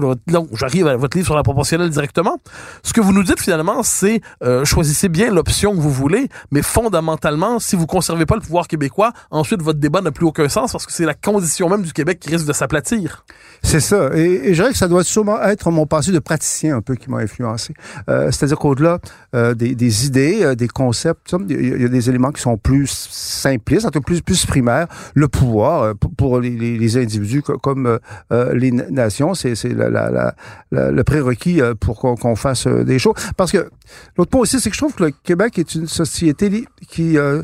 j'arrive 0.54 0.88
à 0.88 0.96
votre 0.96 1.18
livre 1.18 1.28
sur 1.28 1.36
la 1.36 1.44
proportionnelle 1.44 1.90
directement. 1.90 2.38
Ce 2.84 2.94
que 2.94 3.02
vous 3.02 3.14
nous 3.14 3.24
dites 3.24 3.40
finalement, 3.40 3.84
c'est 3.84 4.22
euh, 4.44 4.66
choisissez 4.66 5.10
bien 5.10 5.32
l'option 5.32 5.76
que 5.76 5.82
vous 5.82 5.92
voulez, 5.92 6.28
mais 6.52 6.62
fondamentalement, 6.64 7.60
si 7.60 7.76
vous 7.76 7.86
conservez 7.86 8.26
pas 8.26 8.36
le 8.36 8.42
pouvoir 8.42 8.68
québécois, 8.68 9.14
ensuite 9.32 9.62
votre 9.62 9.80
débat 9.80 10.02
n'a 10.02 10.12
plus 10.12 10.26
aucun 10.26 10.50
sens 10.50 10.72
parce 10.72 10.86
que 10.86 10.92
c'est 10.92 11.06
la 11.06 11.14
condition 11.14 11.70
même 11.70 11.84
du 11.84 11.94
Québec 11.94 12.20
qui 12.20 12.30
risque 12.30 12.46
de 12.46 12.54
s'aplatir. 12.54 13.26
C'est 13.62 13.80
ça. 13.80 14.10
Et, 14.16 14.54
je 14.54 14.62
dirais 14.62 14.72
que 14.72 14.78
ça 14.78 14.88
doit 14.88 15.04
sûrement 15.04 15.42
être 15.42 15.72
mon 15.72 15.86
passé 15.86 16.12
de 16.12 16.20
praticien 16.20 16.78
un 16.78 16.82
peu 16.82 16.96
qui 16.96 17.10
m'a 17.10 17.18
influencé. 17.18 17.74
Euh, 18.10 18.32
C'est-à-dire 18.32 18.58
qu'au-delà 18.58 19.00
euh, 19.36 19.54
des, 19.54 20.06
idées, 20.06 20.44
euh, 20.44 20.56
des 20.56 20.68
concepts, 20.68 21.36
il 21.50 21.82
y 21.82 21.86
a 21.86 21.88
des 21.88 22.10
éléments 22.10 22.32
qui 22.32 22.42
sont 22.42 22.58
plus 22.58 22.88
simplistes, 22.88 23.86
un 23.86 23.92
peu 23.92 24.02
plus, 24.02 24.22
plus 24.22 24.46
primaires. 24.46 24.88
Le 25.14 25.28
pouvoir, 25.28 25.96
pour, 26.18 26.40
les, 26.40 26.98
individus 26.98 27.42
comme 27.42 28.00
les 28.32 28.72
nations, 28.72 29.34
c'est 29.34 29.54
le 29.64 31.02
prérequis 31.04 31.62
pour 31.80 32.00
qu'on 32.00 32.16
qu 32.16 32.36
fasse 32.36 32.68
des 32.68 33.00
choses. 33.00 33.16
Parce 33.38 33.52
que 33.52 33.70
l'autre 34.18 34.30
point 34.30 34.42
aussi, 34.42 34.60
c'est 34.60 34.70
que 34.70 34.76
je 34.76 34.82
trouve 34.82 34.94
que 34.94 35.04
le 35.04 35.12
Québec 35.24 35.58
est 35.58 35.76
une 35.76 35.88
société 35.88 36.50
qui 36.88 37.18
euh, 37.18 37.44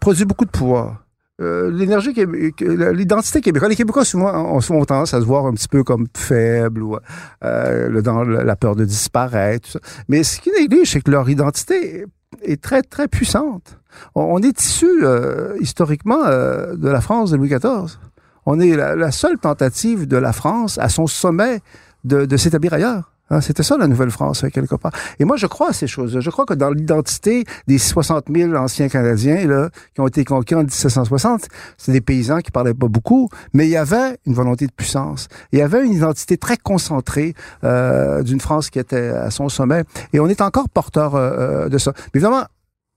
produit 0.00 0.24
beaucoup 0.24 0.44
de 0.44 0.50
pouvoir. 0.50 1.06
Euh, 1.38 1.70
l'énergie, 1.70 2.14
l'identité 2.14 3.42
québécoise. 3.42 3.68
Les 3.68 3.76
Québécois 3.76 4.06
souvent 4.06 4.32
ont 4.54 4.60
souvent 4.62 4.84
tendance 4.86 5.12
à 5.12 5.20
se 5.20 5.26
voir 5.26 5.44
un 5.44 5.52
petit 5.52 5.68
peu 5.68 5.84
comme 5.84 6.06
faibles 6.16 6.82
ou 6.82 6.96
euh, 7.44 8.00
dans 8.00 8.22
la 8.22 8.56
peur 8.56 8.74
de 8.74 8.84
disparaître. 8.86 9.78
Mais 10.08 10.22
ce 10.22 10.40
qui 10.40 10.50
néglige, 10.50 10.92
c'est 10.92 11.02
que 11.02 11.10
leur 11.10 11.28
identité 11.28 12.06
est 12.42 12.62
très 12.62 12.82
très 12.82 13.06
puissante. 13.06 13.78
On, 14.14 14.42
est 14.42 14.60
issu 14.60 14.86
euh, 15.02 15.56
historiquement 15.60 16.24
euh, 16.24 16.74
de 16.74 16.88
la 16.88 17.02
France 17.02 17.30
de 17.30 17.36
Louis 17.36 17.48
XIV. 17.48 17.98
On 18.46 18.58
est 18.60 18.76
la, 18.76 19.10
seule 19.10 19.38
tentative 19.38 20.06
de 20.06 20.16
la 20.16 20.32
France 20.32 20.78
à 20.78 20.88
son 20.88 21.06
sommet 21.06 21.60
de 22.04 22.36
s'établir 22.36 22.72
ailleurs. 22.72 23.15
Ah, 23.28 23.40
C'était 23.40 23.64
ça 23.64 23.76
la 23.76 23.88
Nouvelle-France, 23.88 24.44
hein, 24.44 24.50
quelque 24.50 24.76
part. 24.76 24.92
Et 25.18 25.24
moi, 25.24 25.36
je 25.36 25.48
crois 25.48 25.70
à 25.70 25.72
ces 25.72 25.88
choses-là. 25.88 26.20
Je 26.20 26.30
crois 26.30 26.46
que 26.46 26.54
dans 26.54 26.70
l'identité 26.70 27.44
des 27.66 27.78
60 27.78 28.26
000 28.32 28.54
anciens 28.54 28.88
Canadiens 28.88 29.46
là, 29.48 29.70
qui 29.94 30.00
ont 30.00 30.06
été 30.06 30.24
conquis 30.24 30.54
en 30.54 30.60
1760, 30.60 31.48
c'est 31.76 31.90
des 31.90 32.00
paysans 32.00 32.38
qui 32.38 32.52
parlaient 32.52 32.72
pas 32.74 32.86
beaucoup, 32.86 33.28
mais 33.52 33.66
il 33.66 33.70
y 33.70 33.76
avait 33.76 34.16
une 34.26 34.34
volonté 34.34 34.68
de 34.68 34.72
puissance. 34.72 35.26
Il 35.50 35.58
y 35.58 35.62
avait 35.62 35.84
une 35.84 35.92
identité 35.92 36.36
très 36.36 36.56
concentrée 36.56 37.34
euh, 37.64 38.22
d'une 38.22 38.40
France 38.40 38.70
qui 38.70 38.78
était 38.78 39.08
à 39.08 39.30
son 39.30 39.48
sommet. 39.48 39.82
Et 40.12 40.20
on 40.20 40.28
est 40.28 40.40
encore 40.40 40.68
porteur 40.68 41.16
euh, 41.16 41.68
de 41.68 41.78
ça. 41.78 41.92
Mais 42.14 42.20
évidemment, 42.20 42.44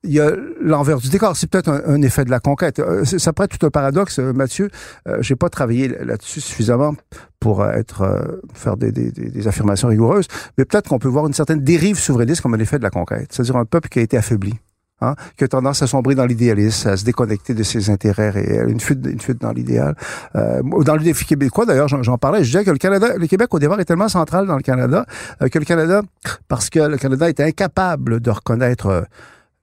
il 0.04 0.12
y 0.12 0.20
a 0.20 0.32
l'envers 0.62 0.98
du 0.98 1.10
décor. 1.10 1.36
C'est 1.36 1.50
peut-être 1.50 1.70
un, 1.70 2.02
effet 2.02 2.26
de 2.26 2.32
la 2.32 2.40
conquête. 2.40 2.82
Ça 3.04 3.34
pourrait 3.34 3.46
être 3.46 3.58
tout 3.58 3.66
un 3.66 3.70
paradoxe, 3.70 4.20
Mathieu. 4.20 4.70
Euh, 5.08 5.18
J'ai 5.22 5.36
pas 5.36 5.50
travaillé 5.50 5.90
là-dessus 5.90 6.42
suffisamment 6.42 6.96
pour 7.40 7.66
être 7.66 8.02
euh, 8.02 8.42
faire 8.54 8.78
des, 8.78 8.92
des, 8.92 9.12
des, 9.12 9.48
affirmations 9.48 9.88
rigoureuses, 9.88 10.28
mais 10.58 10.66
peut-être 10.66 10.90
qu'on 10.90 11.00
peut 11.00 11.08
voir 11.08 11.28
une 11.28 11.34
certaine 11.34 11.64
dérive 11.64 11.98
souverainiste 11.98 12.42
comme 12.42 12.54
un 12.54 12.60
effet 12.60 12.78
de 12.78 12.84
la 12.84 12.90
conquête. 12.90 13.28
C'est-à-dire 13.32 13.58
un 13.58 13.66
peuple 13.66 13.90
qui 13.90 14.00
a 14.00 14.02
été 14.02 14.18
affaibli. 14.18 14.54
Hein, 15.02 15.16
qui 15.38 15.46
a 15.46 15.48
tendance 15.48 15.82
à 15.82 15.88
sombrer 15.88 16.14
dans 16.14 16.26
l'idéalisme, 16.26 16.90
à 16.90 16.98
se 16.98 17.06
déconnecter 17.06 17.54
de 17.54 17.64
ses 17.64 17.90
intérêts 17.90 18.32
réels, 18.32 18.70
une 18.70 18.82
fuite, 18.82 19.00
une 19.06 19.22
fuite 19.22 19.40
dans 19.40 19.54
l'idéal. 19.54 19.96
Euh, 20.36 20.62
dans 20.84 20.96
le 20.96 21.02
défi 21.02 21.24
québécois, 21.24 21.66
d'ailleurs, 21.66 21.88
j'en 21.88 22.18
parlais, 22.18 22.40
je 22.44 22.52
disais 22.52 22.66
que 22.66 22.72
le 22.72 22.78
Canada, 22.78 23.16
le 23.16 23.26
Québec 23.28 23.54
au 23.54 23.60
départ 23.60 23.80
est 23.80 23.86
tellement 23.86 24.10
central 24.10 24.46
dans 24.46 24.58
le 24.58 24.62
Canada 24.62 25.06
euh, 25.42 25.48
que 25.48 25.58
le 25.58 25.64
Canada, 25.64 26.02
parce 26.50 26.70
que 26.70 26.80
le 26.80 26.98
Canada 26.98 27.30
est 27.30 27.40
incapable 27.40 28.20
de 28.20 28.30
reconnaître 28.30 28.88
euh, 28.88 29.02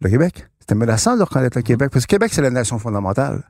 le 0.00 0.10
Québec. 0.10 0.48
C'était 0.60 0.74
menaçant 0.74 1.16
de 1.16 1.22
reconnaître 1.22 1.56
le 1.56 1.62
Québec, 1.62 1.90
parce 1.92 2.06
que 2.06 2.14
le 2.14 2.18
Québec, 2.18 2.32
c'est 2.34 2.42
la 2.42 2.50
nation 2.50 2.78
fondamentale. 2.78 3.42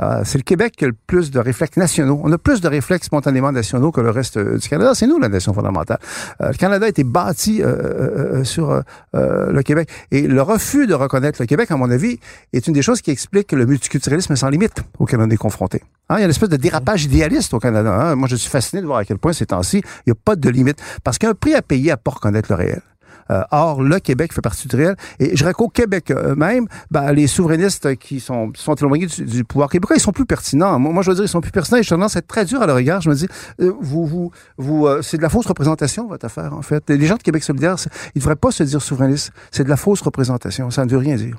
Euh, 0.00 0.22
c'est 0.24 0.38
le 0.38 0.42
Québec 0.42 0.74
qui 0.76 0.84
a 0.84 0.88
le 0.88 0.96
plus 1.06 1.30
de 1.30 1.38
réflexes 1.38 1.76
nationaux. 1.76 2.20
On 2.24 2.32
a 2.32 2.38
plus 2.38 2.60
de 2.60 2.66
réflexes 2.66 3.06
spontanément 3.06 3.52
nationaux 3.52 3.92
que 3.92 4.00
le 4.00 4.10
reste 4.10 4.36
euh, 4.36 4.58
du 4.58 4.68
Canada. 4.68 4.92
C'est 4.94 5.06
nous, 5.06 5.20
la 5.20 5.28
nation 5.28 5.54
fondamentale. 5.54 5.98
Euh, 6.40 6.48
le 6.48 6.54
Canada 6.54 6.86
a 6.86 6.88
été 6.88 7.04
bâti 7.04 7.62
euh, 7.62 8.40
euh, 8.40 8.44
sur 8.44 8.82
le 9.12 9.62
Québec. 9.62 9.88
Et 10.10 10.26
le 10.26 10.42
refus 10.42 10.86
de 10.86 10.94
reconnaître 10.94 11.40
le 11.40 11.46
Québec, 11.46 11.70
à 11.70 11.76
mon 11.76 11.90
avis, 11.90 12.18
est 12.52 12.66
une 12.66 12.72
des 12.72 12.82
choses 12.82 13.02
qui 13.02 13.10
explique 13.12 13.52
le 13.52 13.66
multiculturalisme 13.66 14.34
sans 14.34 14.48
limite 14.48 14.82
auquel 14.98 15.20
on 15.20 15.30
est 15.30 15.36
confronté. 15.36 15.82
Hein, 16.08 16.16
il 16.16 16.20
y 16.20 16.22
a 16.22 16.24
une 16.24 16.30
espèce 16.30 16.48
de 16.48 16.56
dérapage 16.56 17.04
idéaliste 17.04 17.54
au 17.54 17.60
Canada. 17.60 17.92
Hein. 17.92 18.16
Moi, 18.16 18.28
je 18.28 18.36
suis 18.36 18.50
fasciné 18.50 18.82
de 18.82 18.86
voir 18.86 18.98
à 18.98 19.04
quel 19.04 19.18
point 19.18 19.32
ces 19.32 19.46
temps-ci, 19.46 19.78
il 19.78 20.08
n'y 20.08 20.12
a 20.12 20.16
pas 20.22 20.34
de 20.34 20.50
limite. 20.50 20.78
Parce 21.04 21.18
qu'il 21.18 21.26
y 21.26 21.28
a 21.28 21.30
un 21.30 21.36
prix 21.36 21.54
à 21.54 21.62
payer 21.62 21.92
à 21.92 21.96
pas 21.96 22.10
reconnaître 22.10 22.50
le 22.50 22.56
réel. 22.56 22.82
Euh, 23.30 23.42
or, 23.50 23.82
le 23.82 23.98
Québec 23.98 24.32
fait 24.32 24.40
partie 24.40 24.68
du 24.68 24.76
réel. 24.76 24.96
Et 25.18 25.30
je 25.30 25.36
dirais 25.36 25.52
qu'au 25.52 25.68
Québec 25.68 26.10
euh, 26.10 26.34
même, 26.34 26.66
ben, 26.90 27.12
les 27.12 27.26
souverainistes 27.26 27.96
qui 27.96 28.20
sont, 28.20 28.52
sont 28.54 28.74
éloignés 28.74 29.06
du, 29.06 29.44
pouvoir 29.44 29.68
québécois, 29.68 29.96
ils 29.96 30.00
sont 30.00 30.12
plus 30.12 30.26
pertinents. 30.26 30.78
Moi, 30.78 31.02
je 31.02 31.10
veux 31.10 31.16
dire, 31.16 31.24
ils 31.24 31.28
sont 31.28 31.40
plus 31.40 31.52
pertinents 31.52 31.78
et 31.78 31.82
j'ai 31.82 31.90
tendance 31.90 32.16
à 32.16 32.20
être 32.20 32.26
très 32.26 32.44
dur 32.44 32.62
à 32.62 32.66
leur 32.66 32.78
égard. 32.78 33.00
Je 33.00 33.10
me 33.10 33.14
dis, 33.14 33.28
euh, 33.60 33.72
vous, 33.80 34.06
vous, 34.06 34.30
vous, 34.58 34.88
c'est 35.02 35.16
de 35.16 35.22
la 35.22 35.28
fausse 35.28 35.46
représentation, 35.46 36.06
votre 36.06 36.26
affaire, 36.26 36.52
en 36.54 36.62
fait. 36.62 36.88
Les 36.90 37.06
gens 37.06 37.16
de 37.16 37.22
Québec 37.22 37.42
solidaire, 37.42 37.76
ils 38.14 38.20
devraient 38.20 38.36
pas 38.36 38.50
se 38.50 38.62
dire 38.62 38.82
souverainistes. 38.82 39.32
C'est 39.50 39.64
de 39.64 39.68
la 39.68 39.76
fausse 39.76 40.00
représentation. 40.00 40.70
Ça 40.70 40.84
ne 40.84 40.90
veut 40.90 40.98
rien 40.98 41.16
dire. 41.16 41.36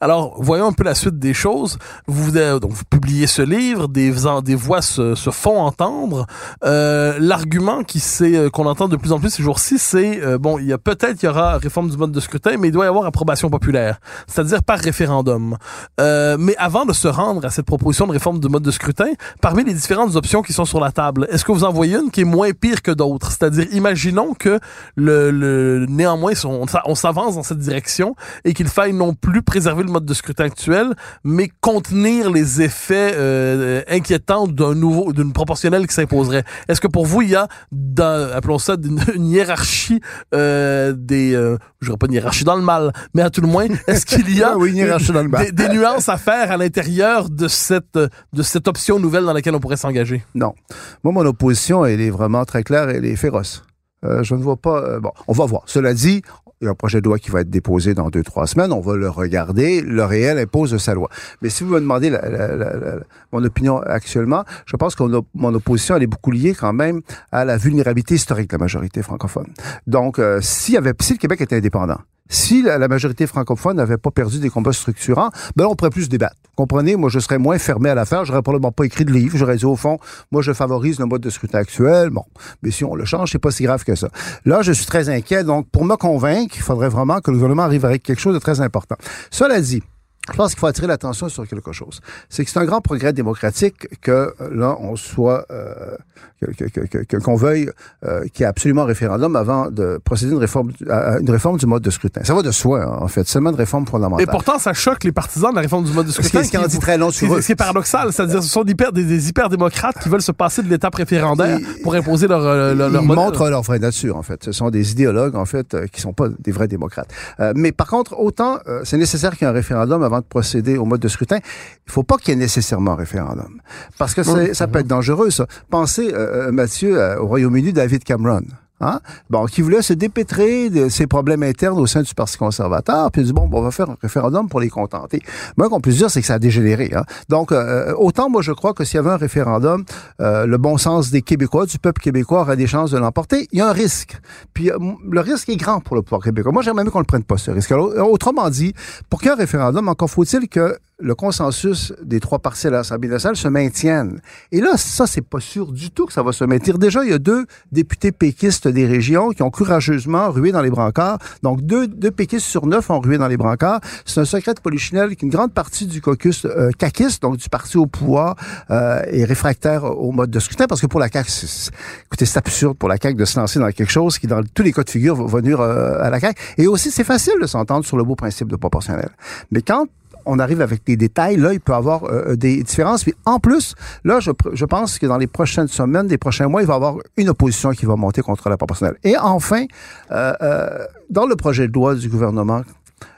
Alors, 0.00 0.34
voyons 0.38 0.66
un 0.66 0.72
peu 0.72 0.84
la 0.84 0.94
suite 0.94 1.18
des 1.18 1.34
choses. 1.34 1.78
Vous, 2.06 2.36
euh, 2.36 2.58
donc, 2.58 2.72
vous 2.72 2.84
publiez 2.88 3.26
ce 3.26 3.42
livre, 3.42 3.88
des, 3.88 4.14
des 4.44 4.54
voix 4.54 4.82
se, 4.82 5.14
se 5.14 5.30
font 5.30 5.60
entendre. 5.60 6.26
Euh, 6.64 7.16
L'argument 7.18 7.82
qui 7.82 8.02
euh, 8.22 8.50
qu'on 8.50 8.66
entend 8.66 8.88
de 8.88 8.96
plus 8.96 9.12
en 9.12 9.20
plus 9.20 9.30
ces 9.30 9.42
jours-ci, 9.42 9.78
c'est 9.78 10.22
euh, 10.22 10.38
bon, 10.38 10.58
il 10.58 10.66
y 10.66 10.72
a 10.72 10.78
peut-être 10.78 11.22
il 11.22 11.26
y 11.26 11.28
aura 11.28 11.58
réforme 11.58 11.90
du 11.90 11.96
mode 11.96 12.12
de 12.12 12.20
scrutin, 12.20 12.56
mais 12.58 12.68
il 12.68 12.72
doit 12.72 12.84
y 12.84 12.88
avoir 12.88 13.06
approbation 13.06 13.50
populaire, 13.50 13.98
c'est-à-dire 14.26 14.62
par 14.62 14.78
référendum. 14.78 15.56
Mais 15.98 16.54
avant 16.58 16.84
de 16.84 16.92
se 16.92 17.08
rendre 17.08 17.44
à 17.44 17.50
cette 17.50 17.66
proposition 17.66 18.06
de 18.06 18.12
réforme 18.12 18.40
du 18.40 18.48
mode 18.48 18.62
de 18.62 18.70
scrutin, 18.70 19.08
parmi 19.40 19.64
les 19.64 19.74
différentes 19.74 20.16
options 20.16 20.42
qui 20.42 20.52
sont 20.52 20.64
sur 20.64 20.80
la 20.80 20.92
table, 20.92 21.26
est-ce 21.30 21.44
que 21.44 21.52
vous 21.52 21.64
en 21.64 21.72
voyez 21.72 21.96
une 21.96 22.10
qui 22.10 22.22
est 22.22 22.24
moins 22.24 22.50
pire 22.52 22.82
que 22.82 22.90
d'autres? 22.90 23.30
C'est-à-dire, 23.30 23.66
imaginons 23.72 24.34
que 24.34 24.58
le, 24.94 25.30
le 25.30 25.86
néanmoins 25.88 26.32
on, 26.44 26.66
on 26.84 26.94
s'avance 26.94 27.34
dans 27.36 27.42
cette 27.42 27.58
direction 27.58 28.14
et 28.44 28.54
qu'il 28.54 28.68
faille 28.68 28.92
non 28.92 29.14
plus 29.14 29.42
préserver 29.66 29.82
le 29.82 29.90
mode 29.90 30.04
de 30.04 30.14
scrutin 30.14 30.44
actuel, 30.44 30.94
mais 31.24 31.50
contenir 31.60 32.30
les 32.30 32.62
effets 32.62 33.14
euh, 33.16 33.82
inquiétants 33.88 34.46
d'un 34.46 34.76
nouveau, 34.76 35.12
d'une 35.12 35.32
proportionnelle 35.32 35.88
qui 35.88 35.94
s'imposerait. 35.94 36.44
Est-ce 36.68 36.80
que 36.80 36.86
pour 36.86 37.04
vous, 37.04 37.22
il 37.22 37.30
y 37.30 37.34
a, 37.34 37.48
dans, 37.72 38.30
appelons 38.32 38.60
ça, 38.60 38.76
une, 38.80 39.00
une 39.16 39.26
hiérarchie 39.26 40.00
euh, 40.36 40.94
des, 40.96 41.34
euh, 41.34 41.58
je 41.80 41.88
dirais 41.88 41.98
pas 41.98 42.06
une 42.06 42.12
hiérarchie 42.12 42.44
dans 42.44 42.54
le 42.54 42.62
mal, 42.62 42.92
mais 43.12 43.22
à 43.22 43.30
tout 43.30 43.40
le 43.40 43.48
moins, 43.48 43.66
est-ce 43.88 44.06
qu'il 44.06 44.32
y 44.36 44.40
a 44.40 44.56
oui, 44.56 44.70
une 44.70 44.76
hiérarchie 44.76 45.10
dans 45.10 45.24
le 45.24 45.28
mal. 45.28 45.46
Des, 45.46 45.50
des, 45.50 45.68
nuances 45.74 46.08
à 46.08 46.16
faire 46.16 46.52
à 46.52 46.56
l'intérieur 46.56 47.28
de 47.28 47.48
cette, 47.48 47.98
de 47.98 48.42
cette 48.44 48.68
option 48.68 49.00
nouvelle 49.00 49.24
dans 49.24 49.32
laquelle 49.32 49.56
on 49.56 49.60
pourrait 49.60 49.76
s'engager? 49.76 50.24
Non. 50.36 50.54
Moi, 51.02 51.12
mon 51.12 51.26
opposition, 51.26 51.84
elle 51.84 52.00
est 52.00 52.10
vraiment 52.10 52.44
très 52.44 52.62
claire, 52.62 52.88
elle 52.88 53.04
est 53.04 53.16
féroce. 53.16 53.64
Euh, 54.04 54.22
je 54.22 54.34
ne 54.34 54.42
vois 54.42 54.56
pas. 54.56 54.82
Euh, 54.82 55.00
bon, 55.00 55.10
on 55.26 55.32
va 55.32 55.46
voir. 55.46 55.62
Cela 55.66 55.94
dit, 55.94 56.22
il 56.60 56.64
y 56.64 56.68
a 56.68 56.70
un 56.70 56.74
projet 56.74 57.00
de 57.00 57.06
loi 57.06 57.18
qui 57.18 57.30
va 57.30 57.42
être 57.42 57.50
déposé 57.50 57.94
dans 57.94 58.08
deux, 58.08 58.22
trois 58.22 58.46
semaines. 58.46 58.72
On 58.72 58.80
va 58.80 58.96
le 58.96 59.10
regarder. 59.10 59.82
Le 59.82 60.04
réel 60.04 60.38
impose 60.38 60.76
sa 60.78 60.94
loi. 60.94 61.08
Mais 61.42 61.50
si 61.50 61.64
vous 61.64 61.74
me 61.74 61.80
demandez 61.80 62.08
la, 62.08 62.28
la, 62.28 62.56
la, 62.56 62.94
mon 63.32 63.44
opinion 63.44 63.80
actuellement, 63.80 64.44
je 64.64 64.76
pense 64.76 64.94
que 64.94 65.02
mon 65.34 65.54
opposition, 65.54 65.96
elle 65.96 66.02
est 66.02 66.06
beaucoup 66.06 66.30
liée 66.30 66.54
quand 66.58 66.72
même 66.72 67.02
à 67.30 67.44
la 67.44 67.56
vulnérabilité 67.58 68.14
historique 68.14 68.48
de 68.48 68.54
la 68.54 68.58
majorité 68.58 69.02
francophone. 69.02 69.48
Donc, 69.86 70.18
euh, 70.18 70.40
y 70.68 70.76
avait, 70.76 70.94
si 71.00 71.12
le 71.12 71.18
Québec 71.18 71.40
était 71.42 71.56
indépendant, 71.56 71.98
si 72.28 72.62
la, 72.62 72.88
majorité 72.88 73.26
francophone 73.26 73.76
n'avait 73.76 73.98
pas 73.98 74.10
perdu 74.10 74.38
des 74.38 74.50
combats 74.50 74.72
structurants, 74.72 75.30
ben 75.54 75.64
là, 75.64 75.70
on 75.70 75.76
pourrait 75.76 75.90
plus 75.90 76.08
débattre. 76.08 76.36
Comprenez, 76.56 76.96
moi, 76.96 77.10
je 77.10 77.18
serais 77.18 77.38
moins 77.38 77.58
fermé 77.58 77.90
à 77.90 77.94
l'affaire. 77.94 78.24
J'aurais 78.24 78.42
probablement 78.42 78.72
pas 78.72 78.84
écrit 78.84 79.04
de 79.04 79.12
livre. 79.12 79.36
J'aurais 79.36 79.56
dit, 79.56 79.66
au 79.66 79.76
fond, 79.76 79.98
moi, 80.32 80.42
je 80.42 80.52
favorise 80.52 80.98
le 80.98 81.06
mode 81.06 81.20
de 81.20 81.30
scrutin 81.30 81.58
actuel. 81.58 82.10
Bon, 82.10 82.24
mais 82.62 82.70
si 82.70 82.84
on 82.84 82.94
le 82.94 83.04
change, 83.04 83.32
c'est 83.32 83.38
pas 83.38 83.50
si 83.50 83.64
grave 83.64 83.84
que 83.84 83.94
ça. 83.94 84.08
Là, 84.44 84.62
je 84.62 84.72
suis 84.72 84.86
très 84.86 85.08
inquiet. 85.08 85.44
Donc, 85.44 85.68
pour 85.70 85.84
me 85.84 85.96
convaincre, 85.96 86.54
il 86.56 86.62
faudrait 86.62 86.88
vraiment 86.88 87.20
que 87.20 87.30
le 87.30 87.36
gouvernement 87.36 87.64
arrive 87.64 87.84
avec 87.84 88.02
quelque 88.02 88.20
chose 88.20 88.34
de 88.34 88.40
très 88.40 88.60
important. 88.60 88.96
Cela 89.30 89.60
dit, 89.60 89.82
je 90.30 90.36
pense 90.36 90.50
qu'il 90.52 90.60
faut 90.60 90.66
attirer 90.66 90.86
l'attention 90.86 91.28
sur 91.28 91.46
quelque 91.46 91.72
chose. 91.72 92.00
C'est 92.28 92.44
que 92.44 92.50
c'est 92.50 92.58
un 92.58 92.64
grand 92.64 92.80
progrès 92.80 93.12
démocratique 93.12 93.88
que 94.00 94.34
là, 94.52 94.76
on 94.80 94.96
soit 94.96 95.46
euh, 95.50 95.96
qu'on 96.42 96.52
que, 96.52 96.64
que, 96.86 97.04
que, 97.04 97.36
veuille 97.36 97.70
euh, 98.04 98.24
qu'il 98.32 98.40
y 98.40 98.42
ait 98.42 98.46
absolument 98.46 98.82
un 98.82 98.86
référendum 98.86 99.36
avant 99.36 99.70
de 99.70 99.98
procéder 100.04 100.32
à 100.32 100.34
une 100.34 100.40
réforme, 100.40 100.72
à 100.88 101.18
une 101.18 101.30
réforme 101.30 101.58
du 101.58 101.66
mode 101.66 101.82
de 101.82 101.90
scrutin. 101.90 102.22
Ça 102.24 102.34
va 102.34 102.42
de 102.42 102.50
soi, 102.50 102.82
hein, 102.82 102.98
en 103.00 103.08
fait. 103.08 103.26
Seulement 103.26 103.50
une 103.50 103.56
réforme 103.56 103.86
fondamentale. 103.86 104.22
Et 104.26 104.30
pourtant, 104.30 104.58
ça 104.58 104.72
choque 104.72 105.04
les 105.04 105.12
partisans 105.12 105.50
de 105.50 105.56
la 105.56 105.62
réforme 105.62 105.84
du 105.84 105.92
mode 105.92 106.06
de 106.06 106.12
scrutin. 106.12 106.42
Ce 106.42 106.50
qui, 106.50 106.58
en 106.58 106.66
dit 106.66 106.78
très 106.78 106.98
long 106.98 107.10
sur 107.10 107.34
eux. 107.34 107.40
Ce 107.40 107.46
qui 107.46 107.52
est 107.52 107.56
paradoxal, 107.56 108.12
c'est-à-dire 108.12 108.42
ce 108.42 108.48
sont 108.48 108.64
des, 108.64 108.72
hyper, 108.72 108.92
des, 108.92 109.04
des 109.04 109.28
hyper-démocrates 109.28 109.98
qui 110.02 110.08
veulent 110.08 110.22
se 110.22 110.32
passer 110.32 110.62
de 110.62 110.68
l'étape 110.68 110.94
référendaire 110.94 111.58
Ils- 111.58 111.82
pour 111.82 111.94
imposer 111.94 112.28
leur, 112.28 112.42
euh, 112.44 112.74
leur, 112.74 112.90
leur 112.90 113.02
Ils 113.02 113.06
montrent 113.06 113.48
leur 113.48 113.62
vraie 113.62 113.78
nature, 113.78 114.16
en 114.16 114.22
fait. 114.22 114.44
Ce 114.44 114.52
sont 114.52 114.70
des 114.70 114.92
idéologues, 114.92 115.36
en 115.36 115.44
fait, 115.44 115.74
euh, 115.74 115.86
qui 115.86 116.00
sont 116.00 116.12
pas 116.12 116.28
des 116.28 116.52
vrais 116.52 116.68
démocrates. 116.68 117.08
Euh, 117.40 117.52
mais 117.56 117.72
par 117.72 117.86
contre, 117.88 118.18
autant 118.18 118.58
euh, 118.68 118.82
c'est 118.84 118.98
nécessaire 118.98 119.36
qu'il 119.36 119.42
y 119.42 119.44
ait 119.46 119.50
un 119.50 119.54
référendum 119.54 120.02
avant 120.02 120.15
de 120.20 120.26
procéder 120.26 120.76
au 120.76 120.84
mode 120.84 121.00
de 121.00 121.08
scrutin, 121.08 121.38
il 121.38 121.92
faut 121.92 122.02
pas 122.02 122.16
qu'il 122.16 122.30
y 122.30 122.32
ait 122.32 122.36
nécessairement 122.36 122.92
un 122.92 122.96
référendum. 122.96 123.60
Parce 123.98 124.14
que 124.14 124.22
ça 124.22 124.66
peut 124.68 124.80
être 124.80 124.86
dangereux, 124.86 125.30
ça. 125.30 125.46
Pensez, 125.70 126.12
euh, 126.12 126.48
euh, 126.48 126.52
Mathieu, 126.52 126.98
euh, 126.98 127.18
au 127.20 127.26
Royaume-Uni, 127.26 127.72
David 127.72 128.04
Cameron. 128.04 128.42
Hein? 128.80 129.00
Bon, 129.30 129.46
qui 129.46 129.62
voulait 129.62 129.80
se 129.80 129.94
dépêtrer 129.94 130.68
de 130.68 130.88
ses 130.88 131.06
problèmes 131.06 131.42
internes 131.42 131.78
au 131.78 131.86
sein 131.86 132.02
du 132.02 132.14
Parti 132.14 132.36
conservateur, 132.36 133.10
puis 133.10 133.22
il 133.22 133.26
dit, 133.26 133.32
bon, 133.32 133.48
on 133.50 133.62
va 133.62 133.70
faire 133.70 133.90
un 133.90 133.96
référendum 134.00 134.48
pour 134.48 134.60
les 134.60 134.68
contenter. 134.68 135.22
Moi, 135.56 135.68
qu'on 135.68 135.80
puisse 135.80 135.96
dire, 135.96 136.10
c'est 136.10 136.20
que 136.20 136.26
ça 136.26 136.34
a 136.34 136.38
dégénéré. 136.38 136.92
Hein? 136.94 137.04
Donc, 137.28 137.52
euh, 137.52 137.94
autant, 137.96 138.28
moi, 138.28 138.42
je 138.42 138.52
crois 138.52 138.74
que 138.74 138.84
s'il 138.84 138.96
y 138.96 138.98
avait 138.98 139.10
un 139.10 139.16
référendum, 139.16 139.84
euh, 140.20 140.46
le 140.46 140.58
bon 140.58 140.76
sens 140.76 141.10
des 141.10 141.22
Québécois, 141.22 141.66
du 141.66 141.78
peuple 141.78 142.02
québécois 142.02 142.42
aurait 142.42 142.56
des 142.56 142.66
chances 142.66 142.90
de 142.90 142.98
l'emporter. 142.98 143.48
Il 143.52 143.58
y 143.58 143.62
a 143.62 143.68
un 143.68 143.72
risque. 143.72 144.18
Puis, 144.52 144.70
euh, 144.70 144.78
le 145.10 145.20
risque 145.20 145.48
est 145.48 145.56
grand 145.56 145.80
pour 145.80 145.96
le 145.96 146.02
pouvoir 146.02 146.22
québécois. 146.22 146.52
Moi, 146.52 146.62
j'aimerais 146.62 146.84
même 146.84 146.92
qu'on 146.92 146.98
le 146.98 147.04
prenne 147.04 147.24
pas, 147.24 147.38
ce 147.38 147.50
risque. 147.50 147.72
Autrement 147.72 148.50
dit, 148.50 148.74
pour 149.08 149.20
qu'il 149.20 149.28
y 149.28 149.30
ait 149.30 149.34
un 149.34 149.38
référendum, 149.38 149.88
encore 149.88 150.10
faut-il 150.10 150.48
que 150.48 150.78
le 150.98 151.14
consensus 151.14 151.92
des 152.02 152.20
trois 152.20 152.38
parties 152.38 152.68
à 152.68 152.70
l'Assemblée 152.70 153.08
nationale 153.08 153.36
se 153.36 153.48
maintienne. 153.48 154.22
Et 154.50 154.60
là, 154.62 154.78
ça, 154.78 155.06
c'est 155.06 155.20
pas 155.20 155.40
sûr 155.40 155.70
du 155.72 155.90
tout 155.90 156.06
que 156.06 156.12
ça 156.12 156.22
va 156.22 156.32
se 156.32 156.42
maintenir. 156.44 156.78
Déjà, 156.78 157.04
il 157.04 157.10
y 157.10 157.12
a 157.12 157.18
deux 157.18 157.44
députés 157.70 158.12
péquistes 158.12 158.66
des 158.66 158.86
régions 158.86 159.30
qui 159.30 159.42
ont 159.42 159.50
courageusement 159.50 160.30
rué 160.30 160.52
dans 160.52 160.62
les 160.62 160.70
brancards. 160.70 161.18
Donc, 161.42 161.60
deux, 161.60 161.86
deux 161.86 162.10
péquistes 162.10 162.46
sur 162.46 162.66
neuf 162.66 162.88
ont 162.88 162.98
rué 163.00 163.18
dans 163.18 163.28
les 163.28 163.36
brancards. 163.36 163.80
C'est 164.06 164.20
un 164.20 164.24
secret 164.24 164.54
de 164.54 164.60
polichinelle 164.60 165.16
qu'une 165.16 165.28
grande 165.28 165.52
partie 165.52 165.86
du 165.86 166.00
caucus 166.00 166.46
euh, 166.46 166.70
caquiste, 166.78 167.20
donc 167.20 167.36
du 167.36 167.48
parti 167.50 167.76
au 167.76 167.86
pouvoir, 167.86 168.36
euh, 168.70 169.02
est 169.10 169.24
réfractaire 169.24 169.84
au 169.84 170.12
mode 170.12 170.30
de 170.30 170.38
scrutin 170.40 170.66
parce 170.66 170.80
que 170.80 170.86
pour 170.86 171.00
la 171.00 171.08
CAQ, 171.08 171.30
c'est- 171.30 171.70
écoutez, 172.06 172.24
c'est 172.24 172.38
absurde 172.38 172.78
pour 172.78 172.88
la 172.88 172.96
CAQ 172.96 173.16
de 173.16 173.24
se 173.26 173.38
lancer 173.38 173.58
dans 173.58 173.70
quelque 173.70 173.92
chose 173.92 174.18
qui, 174.18 174.26
dans 174.28 174.42
tous 174.42 174.62
les 174.62 174.72
cas 174.72 174.82
de 174.82 174.90
figure, 174.90 175.26
va, 175.26 175.42
nuire 175.42 175.60
euh, 175.60 176.00
à 176.00 176.08
la 176.08 176.20
CAQ. 176.20 176.40
Et 176.56 176.66
aussi, 176.66 176.90
c'est 176.90 177.04
facile 177.04 177.34
de 177.38 177.46
s'entendre 177.46 177.84
sur 177.84 177.98
le 177.98 178.04
beau 178.04 178.14
principe 178.16 178.48
de 178.48 178.56
proportionnel. 178.56 179.10
Mais 179.50 179.60
quand 179.60 179.86
on 180.26 180.38
arrive 180.38 180.60
avec 180.60 180.84
des 180.84 180.96
détails, 180.96 181.36
là, 181.36 181.52
il 181.52 181.60
peut 181.60 181.72
y 181.72 181.76
avoir 181.76 182.04
euh, 182.04 182.36
des 182.36 182.62
différences. 182.62 183.04
Puis 183.04 183.14
en 183.24 183.38
plus, 183.38 183.74
là, 184.04 184.20
je, 184.20 184.30
je 184.52 184.64
pense 184.64 184.98
que 184.98 185.06
dans 185.06 185.18
les 185.18 185.26
prochaines 185.26 185.68
semaines, 185.68 186.06
des 186.06 186.18
prochains 186.18 186.48
mois, 186.48 186.62
il 186.62 186.66
va 186.66 186.74
y 186.74 186.76
avoir 186.76 186.96
une 187.16 187.28
opposition 187.28 187.70
qui 187.70 187.86
va 187.86 187.96
monter 187.96 188.22
contre 188.22 188.48
la 188.48 188.56
proportionnelle. 188.56 188.96
Et 189.04 189.16
enfin, 189.16 189.64
euh, 190.10 190.32
euh, 190.42 190.84
dans 191.10 191.26
le 191.26 191.36
projet 191.36 191.68
de 191.68 191.72
loi 191.72 191.94
du 191.94 192.08
gouvernement, 192.08 192.62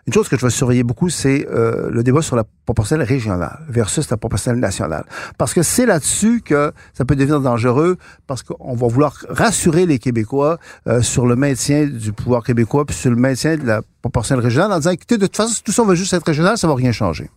une 0.06 0.12
chose 0.12 0.28
que 0.28 0.36
je 0.36 0.44
vais 0.44 0.50
surveiller 0.50 0.82
beaucoup, 0.82 1.10
c'est 1.10 1.46
euh, 1.50 1.90
le 1.90 2.02
débat 2.02 2.22
sur 2.22 2.34
la 2.34 2.44
proportionnelle 2.64 3.06
régionale 3.06 3.60
versus 3.68 4.08
la 4.10 4.16
proportionnelle 4.16 4.60
nationale. 4.60 5.04
Parce 5.36 5.52
que 5.52 5.62
c'est 5.62 5.86
là-dessus 5.86 6.40
que 6.40 6.72
ça 6.94 7.04
peut 7.04 7.14
devenir 7.14 7.40
dangereux, 7.40 7.98
parce 8.26 8.42
qu'on 8.42 8.74
va 8.74 8.88
vouloir 8.88 9.14
rassurer 9.28 9.86
les 9.86 9.98
Québécois 9.98 10.58
euh, 10.86 11.02
sur 11.02 11.26
le 11.26 11.36
maintien 11.36 11.86
du 11.86 12.12
pouvoir 12.12 12.42
québécois, 12.42 12.86
puis 12.86 12.96
sur 12.96 13.10
le 13.10 13.16
maintien 13.16 13.56
de 13.56 13.66
la 13.66 13.82
proportionnelle 14.00 14.44
régionale, 14.44 14.72
en 14.72 14.78
disant, 14.78 14.90
écoutez, 14.90 15.18
de 15.18 15.26
toute 15.26 15.36
façon, 15.36 15.52
si 15.52 15.62
tout 15.62 15.72
ça 15.72 15.84
va 15.84 15.94
juste 15.94 16.12
être 16.12 16.26
régional, 16.26 16.56
ça 16.56 16.66
va 16.66 16.74
rien 16.74 16.92
changer. 16.92 17.30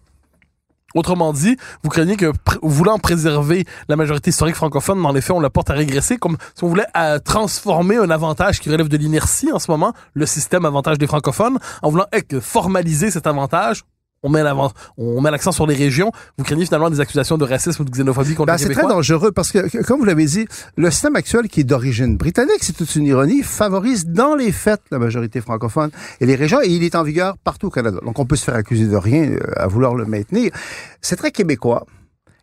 Autrement 0.96 1.34
dit, 1.34 1.58
vous 1.84 1.90
craignez 1.90 2.18
que, 2.18 2.32
voulant 2.62 3.00
préserver 3.00 3.66
la 3.88 3.96
majorité 3.96 4.30
historique 4.30 4.56
francophone, 4.56 5.02
dans 5.02 5.12
les 5.12 5.22
faits, 5.22 5.36
on 5.36 5.40
la 5.40 5.50
porte 5.50 5.70
à 5.70 5.74
régresser, 5.74 6.18
comme 6.18 6.38
si 6.56 6.64
on 6.64 6.68
voulait 6.68 6.88
euh, 6.98 7.20
transformer 7.20 7.98
un 7.98 8.10
avantage 8.10 8.60
qui 8.60 8.70
relève 8.70 8.88
de 8.88 8.98
l'inertie 8.98 9.52
en 9.52 9.60
ce 9.60 9.72
moment, 9.72 9.94
le 10.14 10.26
système 10.26 10.66
avantage 10.66 10.98
des 10.98 11.08
francophones, 11.08 11.60
en 11.82 11.90
voulant 11.90 12.06
que 12.28 12.40
formaliser 12.40 13.12
cet 13.12 13.28
avantage. 13.28 13.84
On 14.24 14.30
met 14.30 14.44
l'avant- 14.44 14.72
on 14.98 15.20
met 15.20 15.32
l'accent 15.32 15.52
sur 15.52 15.66
les 15.66 15.74
régions. 15.74 16.12
Vous 16.38 16.44
craignez 16.44 16.66
finalement 16.66 16.92
des 16.92 17.00
accusations 17.00 17.40
de 17.40 17.46
racisme 17.46 17.82
ou 17.82 17.86
de 17.86 17.90
xénophobie 17.90 18.36
contre 18.36 18.48
Ben, 18.48 18.54
les 18.58 18.64
c'est 18.64 18.70
très 18.74 18.88
dangereux 18.88 19.32
parce 19.32 19.52
que, 19.52 19.68
que- 19.68 19.84
comme 19.84 19.98
vous 20.00 20.06
l'avez 20.06 20.26
dit, 20.26 20.46
le 20.78 20.92
système 20.92 21.16
actuel 21.16 21.48
qui 21.48 21.62
est 21.62 21.64
d'origine 21.64 22.18
britannique, 22.18 22.60
c'est 22.62 22.74
toute 22.78 22.96
une 22.96 23.06
ironie, 23.06 23.42
favorise 23.42 24.06
dans 24.06 24.36
les 24.36 24.52
faits 24.52 24.82
la 24.92 25.00
majorité 25.00 25.42
francophone 25.42 25.90
et 26.20 26.28
les 26.28 26.36
régions, 26.36 26.62
et 26.62 26.68
il 26.68 26.84
est 26.84 26.94
en 26.96 27.02
vigueur 27.04 27.36
partout 27.44 27.68
au 27.68 27.72
Canada. 27.72 27.98
Donc 28.06 28.20
on 28.20 28.26
peut 28.28 28.36
se 28.36 28.44
faire 28.44 28.56
accuser 28.56 28.86
de 28.86 28.96
rien 28.96 29.24
euh, 29.32 29.40
à 29.56 29.66
vouloir 29.66 29.96
le 29.96 30.06
maintenir. 30.06 30.52
C'est 31.02 31.16
très 31.16 31.32
québécois. 31.32 31.88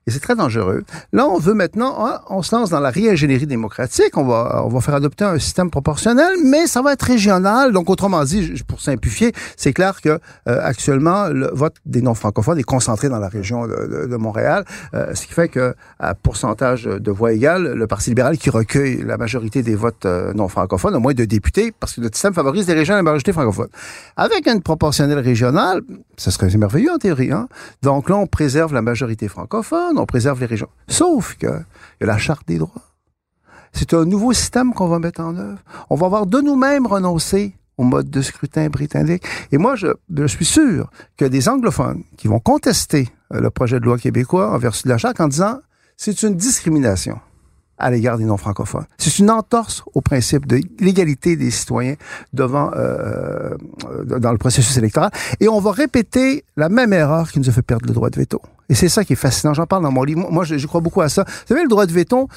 Et 0.09 0.11
c'est 0.11 0.21
très 0.21 0.35
dangereux. 0.35 0.85
Là, 1.12 1.29
on 1.29 1.38
veut 1.38 1.53
maintenant, 1.53 2.07
hein, 2.07 2.23
on 2.31 2.40
se 2.40 2.57
lance 2.57 2.71
dans 2.71 2.81
la 2.81 2.88
réingénierie 2.88 3.47
démocratique. 3.47 4.16
On 4.16 4.25
va, 4.25 4.62
on 4.64 4.68
va 4.68 4.81
faire 4.81 4.94
adopter 4.94 5.25
un 5.25 5.38
système 5.38 5.71
proportionnel, 5.71 6.33
mais 6.42 6.66
ça 6.66 6.81
va 6.81 6.94
être 6.94 7.03
régional. 7.03 7.73
Donc, 7.73 7.90
autrement 7.90 8.25
dit, 8.25 8.55
pour 8.66 8.81
simplifier, 8.81 9.35
c'est 9.59 9.75
clair 9.75 10.01
que 10.01 10.09
euh, 10.09 10.18
actuellement, 10.62 11.29
le 11.29 11.51
vote 11.53 11.75
des 11.85 12.01
non-francophones 12.01 12.59
est 12.59 12.62
concentré 12.62 13.11
dans 13.11 13.18
la 13.18 13.28
région 13.28 13.66
de, 13.66 13.74
de, 13.87 14.07
de 14.07 14.16
Montréal, 14.16 14.64
euh, 14.95 15.14
ce 15.14 15.26
qui 15.26 15.35
fait 15.35 15.49
que, 15.49 15.74
à 15.99 16.14
pourcentage 16.14 16.85
de 16.85 17.11
voix 17.11 17.35
égales, 17.35 17.74
le 17.74 17.87
Parti 17.87 18.09
libéral 18.09 18.39
qui 18.39 18.49
recueille 18.49 19.03
la 19.05 19.18
majorité 19.18 19.62
des 19.62 19.74
votes 19.74 20.07
euh, 20.07 20.33
non-francophones, 20.33 20.95
au 20.95 21.01
moins 21.01 21.12
de 21.12 21.26
députés, 21.26 21.70
parce 21.78 21.97
que 21.97 22.01
le 22.01 22.09
système 22.11 22.33
favorise 22.33 22.66
les 22.66 22.72
régions 22.72 22.95
à 22.95 22.97
la 22.97 23.03
majorité 23.03 23.35
francophone. 23.35 23.68
Avec 24.16 24.47
une 24.47 24.62
proportionnelle 24.62 25.18
régionale, 25.18 25.83
ce 26.16 26.30
serait 26.30 26.49
merveilleux 26.57 26.93
en 26.93 26.97
théorie. 26.97 27.30
Hein? 27.30 27.47
Donc 27.83 28.09
là, 28.09 28.16
on 28.16 28.26
préserve 28.26 28.72
la 28.72 28.80
majorité 28.80 29.28
francophone, 29.28 29.97
on 29.99 30.07
préserve 30.07 30.40
les 30.40 30.46
régions. 30.46 30.68
Sauf 30.88 31.36
que 31.36 31.46
il 31.46 32.03
y 32.03 32.05
a 32.05 32.07
la 32.07 32.18
charte 32.18 32.46
des 32.46 32.59
droits. 32.59 32.82
C'est 33.72 33.94
un 33.94 34.05
nouveau 34.05 34.32
système 34.32 34.72
qu'on 34.72 34.88
va 34.88 34.99
mettre 34.99 35.20
en 35.20 35.36
œuvre. 35.36 35.59
On 35.90 35.96
va 35.96 36.07
avoir 36.07 36.26
de 36.26 36.40
nous-mêmes 36.40 36.86
renoncé 36.86 37.55
au 37.76 37.84
mode 37.84 38.11
de 38.11 38.22
scrutin 38.22 38.68
britannique. 38.68 39.22
Et 39.53 39.59
moi, 39.59 39.76
je, 39.76 40.26
suis 40.26 40.44
sûr 40.44 40.90
que 41.16 41.24
des 41.24 41.49
anglophones 41.49 42.03
qui 42.16 42.28
vont 42.28 42.40
contester 42.40 43.09
euh, 43.32 43.40
le 43.40 43.51
projet 43.51 43.78
de 43.78 43.84
loi 43.84 43.99
québécois 43.99 44.53
en 44.53 44.59
vertu 44.59 44.82
de 44.84 44.88
la 44.88 44.99
charte 44.99 45.20
en 45.20 45.28
disant 45.28 45.61
c'est 45.96 46.22
une 46.22 46.34
discrimination 46.34 47.20
à 47.78 47.90
l'égard 47.90 48.18
des 48.18 48.24
non-francophones. 48.24 48.86
C'est 48.99 49.20
une 49.20 49.30
entorse 49.30 49.84
au 49.94 50.01
principe 50.01 50.46
de 50.46 50.61
l'égalité 50.80 51.36
des 51.36 51.53
citoyens 51.53 51.94
devant 52.32 52.72
euh, 52.74 53.57
dans 54.05 54.32
le 54.32 54.38
processus 54.38 54.76
électoral. 54.76 55.12
Et 55.38 55.49
on 55.49 55.61
va 55.61 55.70
répéter 55.70 56.44
la 56.57 56.68
même 56.68 56.92
erreur 56.92 57.30
qui 57.30 57.38
nous 57.38 57.49
a 57.49 57.53
fait 57.53 57.62
perdre 57.62 57.86
le 57.86 57.94
droit 57.94 58.11
de 58.11 58.18
veto. 58.18 58.42
Et 58.69 58.75
c'est 58.75 58.89
ça 58.89 59.05
qui 59.05 59.14
est 59.14 59.16
fascinant. 59.16 59.55
J'en 59.55 59.66
parle 59.66 59.83
dans 59.83 59.93
mon 59.93 60.05
livre. 60.05 60.31
Moi, 60.31 60.45
je, 60.45 60.59
je, 60.59 60.66
crois 60.66 60.81
beaucoup 60.81 61.01
à 61.01 61.09
ça. 61.09 61.25
Vous 61.25 61.47
savez, 61.47 61.62
le 61.62 61.69
droit 61.69 61.87
de 61.87 61.93
veto, 61.93 62.29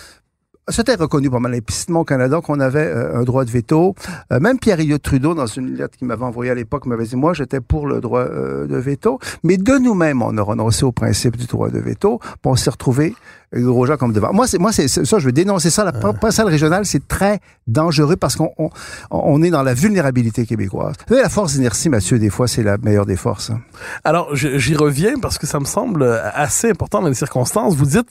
c'était 0.70 0.96
reconnu 0.96 1.30
pas 1.30 1.40
mal 1.40 1.54
implicitement 1.54 2.02
au 2.02 2.06
Canada 2.06 2.40
qu'on 2.42 2.60
avait 2.60 2.86
euh, 2.86 3.20
un 3.20 3.24
droit 3.24 3.46
de 3.46 3.50
veto. 3.50 3.96
Euh, 4.32 4.40
même 4.40 4.60
Pierre 4.60 4.80
Elliott 4.80 5.02
Trudeau, 5.02 5.34
dans 5.34 5.46
une 5.46 5.76
lettre 5.76 5.98
qu'il 5.98 6.08
m'avait 6.08 6.24
envoyée 6.24 6.52
à 6.52 6.56
l'époque, 6.56 6.86
m'avait 6.86 7.06
dit, 7.06 7.16
moi, 7.16 7.34
j'étais 7.34 7.62
pour 7.62 7.88
le 7.88 8.00
droit 8.00 8.22
euh, 8.22 8.68
de 8.68 8.78
veto. 8.78 9.20
Mais 9.44 9.58
de 9.58 9.78
nous-mêmes, 9.78 10.22
on 10.22 10.38
a 10.38 10.42
renoncé 10.42 10.84
au 10.84 10.92
principe 10.92 11.36
du 11.36 11.46
droit 11.46 11.70
de 11.70 11.80
veto. 11.80 12.20
Puis 12.20 12.38
on 12.46 12.56
s'est 12.56 12.70
gros 13.54 13.86
gens 13.86 13.97
comme 13.97 14.14
devant. 14.14 14.32
Moi, 14.34 14.47
c'est 14.47 14.60
moi, 14.60 14.72
c'est 14.72 14.88
ça. 14.88 15.20
Je 15.20 15.26
veux 15.26 15.32
dénoncer 15.32 15.70
ça. 15.70 15.84
La 15.84 15.91
proportionnelle 15.91 16.52
régionale, 16.52 16.86
c'est 16.86 17.08
très 17.08 17.39
dangereux 17.68 18.16
parce 18.16 18.36
qu'on 18.36 18.52
on, 18.58 18.70
on, 19.12 19.41
est 19.41 19.49
dans 19.49 19.64
la 19.64 19.74
vulnérabilité 19.74 20.45
québécoise. 20.45 20.95
Vous 21.08 21.16
savez, 21.16 21.24
la 21.24 21.30
force 21.30 21.54
d'inertie, 21.54 21.89
Mathieu, 21.89 22.18
des 22.20 22.30
fois, 22.30 22.47
c'est 22.47 22.64
la 22.64 22.78
meilleure 22.78 23.06
des 23.06 23.18
forces. 23.18 23.49
Hein. 23.49 23.62
Alors, 24.04 24.36
j'y 24.36 24.76
reviens 24.76 25.16
parce 25.22 25.38
que 25.38 25.47
ça 25.47 25.60
me 25.60 25.66
semble 25.66 26.04
assez 26.34 26.70
important 26.70 27.02
dans 27.02 27.10
les 27.10 27.14
circonstances. 27.14 27.76
Vous 27.76 27.86
dites 27.86 28.08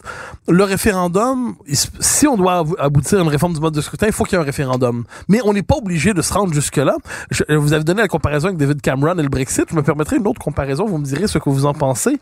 le 0.49 0.65
référendum. 0.65 1.55
Si 2.01 2.27
on 2.27 2.37
doit 2.37 2.65
aboutir 2.79 3.19
à 3.19 3.23
une 3.23 3.29
réforme 3.29 3.55
du 3.55 3.61
mode 3.61 3.75
de 3.75 3.81
scrutin, 3.81 4.07
il 4.07 4.13
faut 4.13 4.25
qu'il 4.25 4.35
y 4.35 4.37
ait 4.37 4.43
un 4.43 4.47
référendum. 4.47 5.05
Mais 5.29 5.41
on 5.45 5.53
n'est 5.53 5.63
pas 5.63 5.77
obligé 5.77 6.13
de 6.13 6.23
se 6.23 6.33
rendre 6.33 6.53
jusque 6.53 6.77
là. 6.77 6.97
Je, 7.31 7.45
vous 7.55 7.73
avez 7.73 7.85
donné 7.85 8.03
la 8.03 8.09
comparaison 8.09 8.49
avec 8.49 8.59
David 8.59 8.81
Cameron 8.83 9.19
et 9.19 9.23
le 9.23 9.29
Brexit. 9.29 9.65
Je 9.71 9.75
me 9.75 9.83
permettrai 9.83 10.17
une 10.17 10.27
autre 10.27 10.41
comparaison. 10.41 10.87
Vous 10.87 10.99
me 10.99 11.05
direz 11.05 11.27
ce 11.27 11.39
que 11.39 11.49
vous 11.49 11.67
en 11.67 11.73
pensez. 11.73 12.19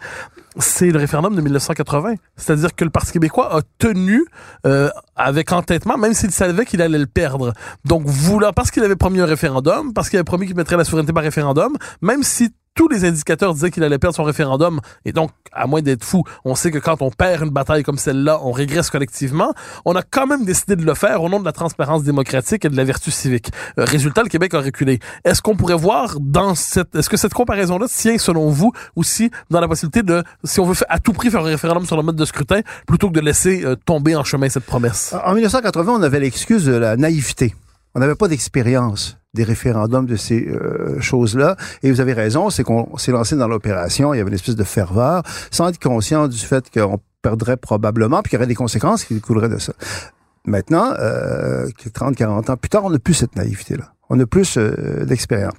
C'est 0.59 0.91
le 0.91 0.99
référendum 0.99 1.35
de 1.37 1.41
1980. 1.41 2.15
C'est-à-dire 2.37 2.75
que 2.75 2.85
le 2.85 2.91
Parti 2.91 3.13
québécois 3.13 3.55
a 3.57 3.61
tenu 3.79 4.25
euh, 4.67 4.91
avec 5.15 5.53
entêtement, 5.53 5.97
même 5.97 6.15
s'il 6.15 6.33
savait 6.33 6.65
qu'il 6.65 6.83
allait 6.83 6.99
le 6.99 7.07
perdre. 7.07 7.53
Donc, 7.85 8.07
voulant, 8.07 8.53
parce 8.53 8.71
qu'il 8.71 8.83
avait 8.83 8.97
promis 8.97 9.21
un 9.21 9.27
référendum, 9.27 9.93
parce 9.93 10.09
qu'il 10.11 10.19
avait 10.19 10.25
promis 10.25 10.47
qu'il 10.47 10.57
mettrait 10.57 10.77
la 10.77 10.85
souveraineté 10.85 11.13
par 11.13 11.23
référendum, 11.23 11.77
même 12.03 12.23
si 12.23 12.51
tous 12.79 12.87
les 12.87 13.05
indicateurs 13.05 13.55
disaient 13.55 13.73
qu'il 13.73 13.83
allait 13.83 13.99
perdre 13.99 14.15
son 14.15 14.23
référendum. 14.23 14.81
Et 15.05 15.11
donc, 15.11 15.33
à 15.51 15.67
moins 15.67 15.83
d'être 15.83 16.05
fou, 16.05 16.23
on 16.45 16.55
sait 16.55 16.71
que 16.71 16.79
quand 16.79 17.03
on 17.03 17.11
perd 17.11 17.43
une 17.43 17.51
bataille 17.51 17.83
comme 17.83 17.99
celle-là, 17.99 18.39
on 18.45 18.53
régresse 18.53 18.89
collectivement. 18.89 19.53
On 19.85 19.97
a 19.97 20.03
quand 20.03 20.29
même 20.29 20.45
décidé 20.45 20.77
de 20.77 20.85
le 20.85 20.95
faire 20.95 21.21
au 21.21 21.29
nom 21.29 21.41
de 21.41 21.45
la 21.45 21.51
transparence 21.51 22.05
démocratique 22.05 22.65
et 22.65 22.69
de 22.69 22.77
la 22.77 22.85
vertu 22.85 23.11
civique. 23.11 23.51
Euh, 23.81 23.85
résultat, 23.85 24.23
le 24.23 24.29
Québec 24.29 24.55
a 24.55 24.61
reculé. 24.61 25.01
Est-ce 25.25 25.43
qu'on 25.43 25.57
pourrait 25.57 25.75
voir 25.75 26.21
dans 26.21 26.55
cette, 26.55 26.95
est-ce 26.95 27.11
que 27.11 27.17
cette 27.17 27.35
comparaison-là 27.35 27.89
tient, 27.89 28.17
selon 28.17 28.49
vous, 28.49 28.71
aussi 28.95 29.33
dans 29.51 29.59
la 29.59 29.67
possibilité 29.67 30.05
de, 30.05 30.23
si 30.45 30.61
on 30.61 30.65
veut 30.65 30.77
à 30.89 31.01
tout 31.01 31.13
prix 31.13 31.33
faire 31.33 31.41
un 31.41 31.47
référendum 31.47 31.85
sur 31.85 31.97
le 31.97 32.05
mode 32.05 32.15
de 32.15 32.25
scrutin, 32.25 32.61
plutôt 32.87 33.09
que 33.09 33.15
de 33.15 33.21
laisser 33.21 33.65
euh, 33.65 33.75
tomber 33.75 34.15
en 34.15 34.23
chemin 34.23 34.49
cette 34.49 34.67
promesse? 34.67 35.17
En 35.25 35.35
1980, 35.35 35.95
on 35.99 36.03
avait 36.03 36.21
l'excuse 36.21 36.67
de 36.67 36.77
la 36.77 36.97
naïveté. 36.97 37.57
On 37.97 37.99
n'avait 37.99 38.15
pas 38.15 38.29
d'expérience 38.29 39.18
des 39.35 39.45
référendums 39.45 40.07
de 40.07 40.17
ces 40.17 40.49
euh, 40.49 41.01
choses-là. 41.01 41.57
Et 41.83 41.91
vous 41.91 42.01
avez 42.01 42.13
raison, 42.13 42.51
c'est 42.51 42.65
qu'on 42.65 42.97
s'est 42.97 43.13
lancé 43.13 43.37
dans 43.37 43.49
l'opération, 43.49 44.15
il 44.15 44.19
y 44.19 44.21
avait 44.21 44.31
une 44.31 44.35
espèce 44.35 44.57
de 44.57 44.65
ferveur, 44.65 45.23
sans 45.51 45.69
être 45.69 45.79
conscient 45.79 46.29
du 46.29 46.39
fait 46.39 46.71
qu'on 46.71 46.99
perdrait 47.23 47.57
probablement, 47.57 48.23
puis 48.23 48.31
qu'il 48.31 48.37
y 48.37 48.41
aurait 48.41 48.47
des 48.47 48.55
conséquences 48.55 49.05
qui 49.05 49.15
découleraient 49.15 49.49
de 49.49 49.59
ça. 49.59 49.73
Maintenant, 50.45 50.95
euh, 50.99 51.69
30, 51.93 52.17
40 52.17 52.51
ans 52.51 52.57
plus 52.57 52.71
tard, 52.71 52.85
on 52.85 52.91
n'a 52.91 52.99
plus 52.99 53.15
cette 53.15 53.37
naïveté-là. 53.37 53.93
On 54.09 54.19
a 54.19 54.27
plus 54.27 54.57
euh, 54.57 55.05
d'expérience. 55.05 55.55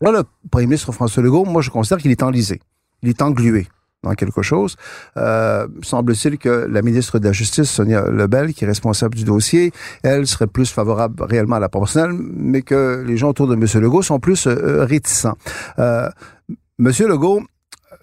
Là, 0.00 0.12
le 0.12 0.22
premier 0.50 0.66
ministre 0.66 0.92
François 0.92 1.22
Legault, 1.22 1.44
moi, 1.44 1.60
je 1.60 1.68
considère 1.68 1.98
qu'il 1.98 2.10
est 2.10 2.22
enlisé. 2.22 2.60
Il 3.02 3.10
est 3.10 3.20
englué 3.20 3.68
dans 4.02 4.14
quelque 4.14 4.42
chose. 4.42 4.76
Euh, 5.16 5.66
semble-t-il 5.82 6.38
que 6.38 6.66
la 6.70 6.82
ministre 6.82 7.18
de 7.18 7.26
la 7.26 7.32
Justice, 7.32 7.70
Sonia 7.70 8.02
Lebel, 8.08 8.54
qui 8.54 8.64
est 8.64 8.66
responsable 8.66 9.14
du 9.14 9.24
dossier, 9.24 9.72
elle 10.02 10.26
serait 10.26 10.46
plus 10.46 10.70
favorable 10.70 11.22
réellement 11.22 11.56
à 11.56 11.60
la 11.60 11.68
proportionnelle, 11.68 12.14
mais 12.14 12.62
que 12.62 13.04
les 13.06 13.16
gens 13.16 13.30
autour 13.30 13.46
de 13.46 13.54
M. 13.54 13.64
Legault 13.82 14.02
sont 14.02 14.18
plus 14.18 14.46
euh, 14.46 14.84
réticents. 14.84 15.36
Euh, 15.78 16.08
M. 16.78 16.90
Legault, 17.00 17.42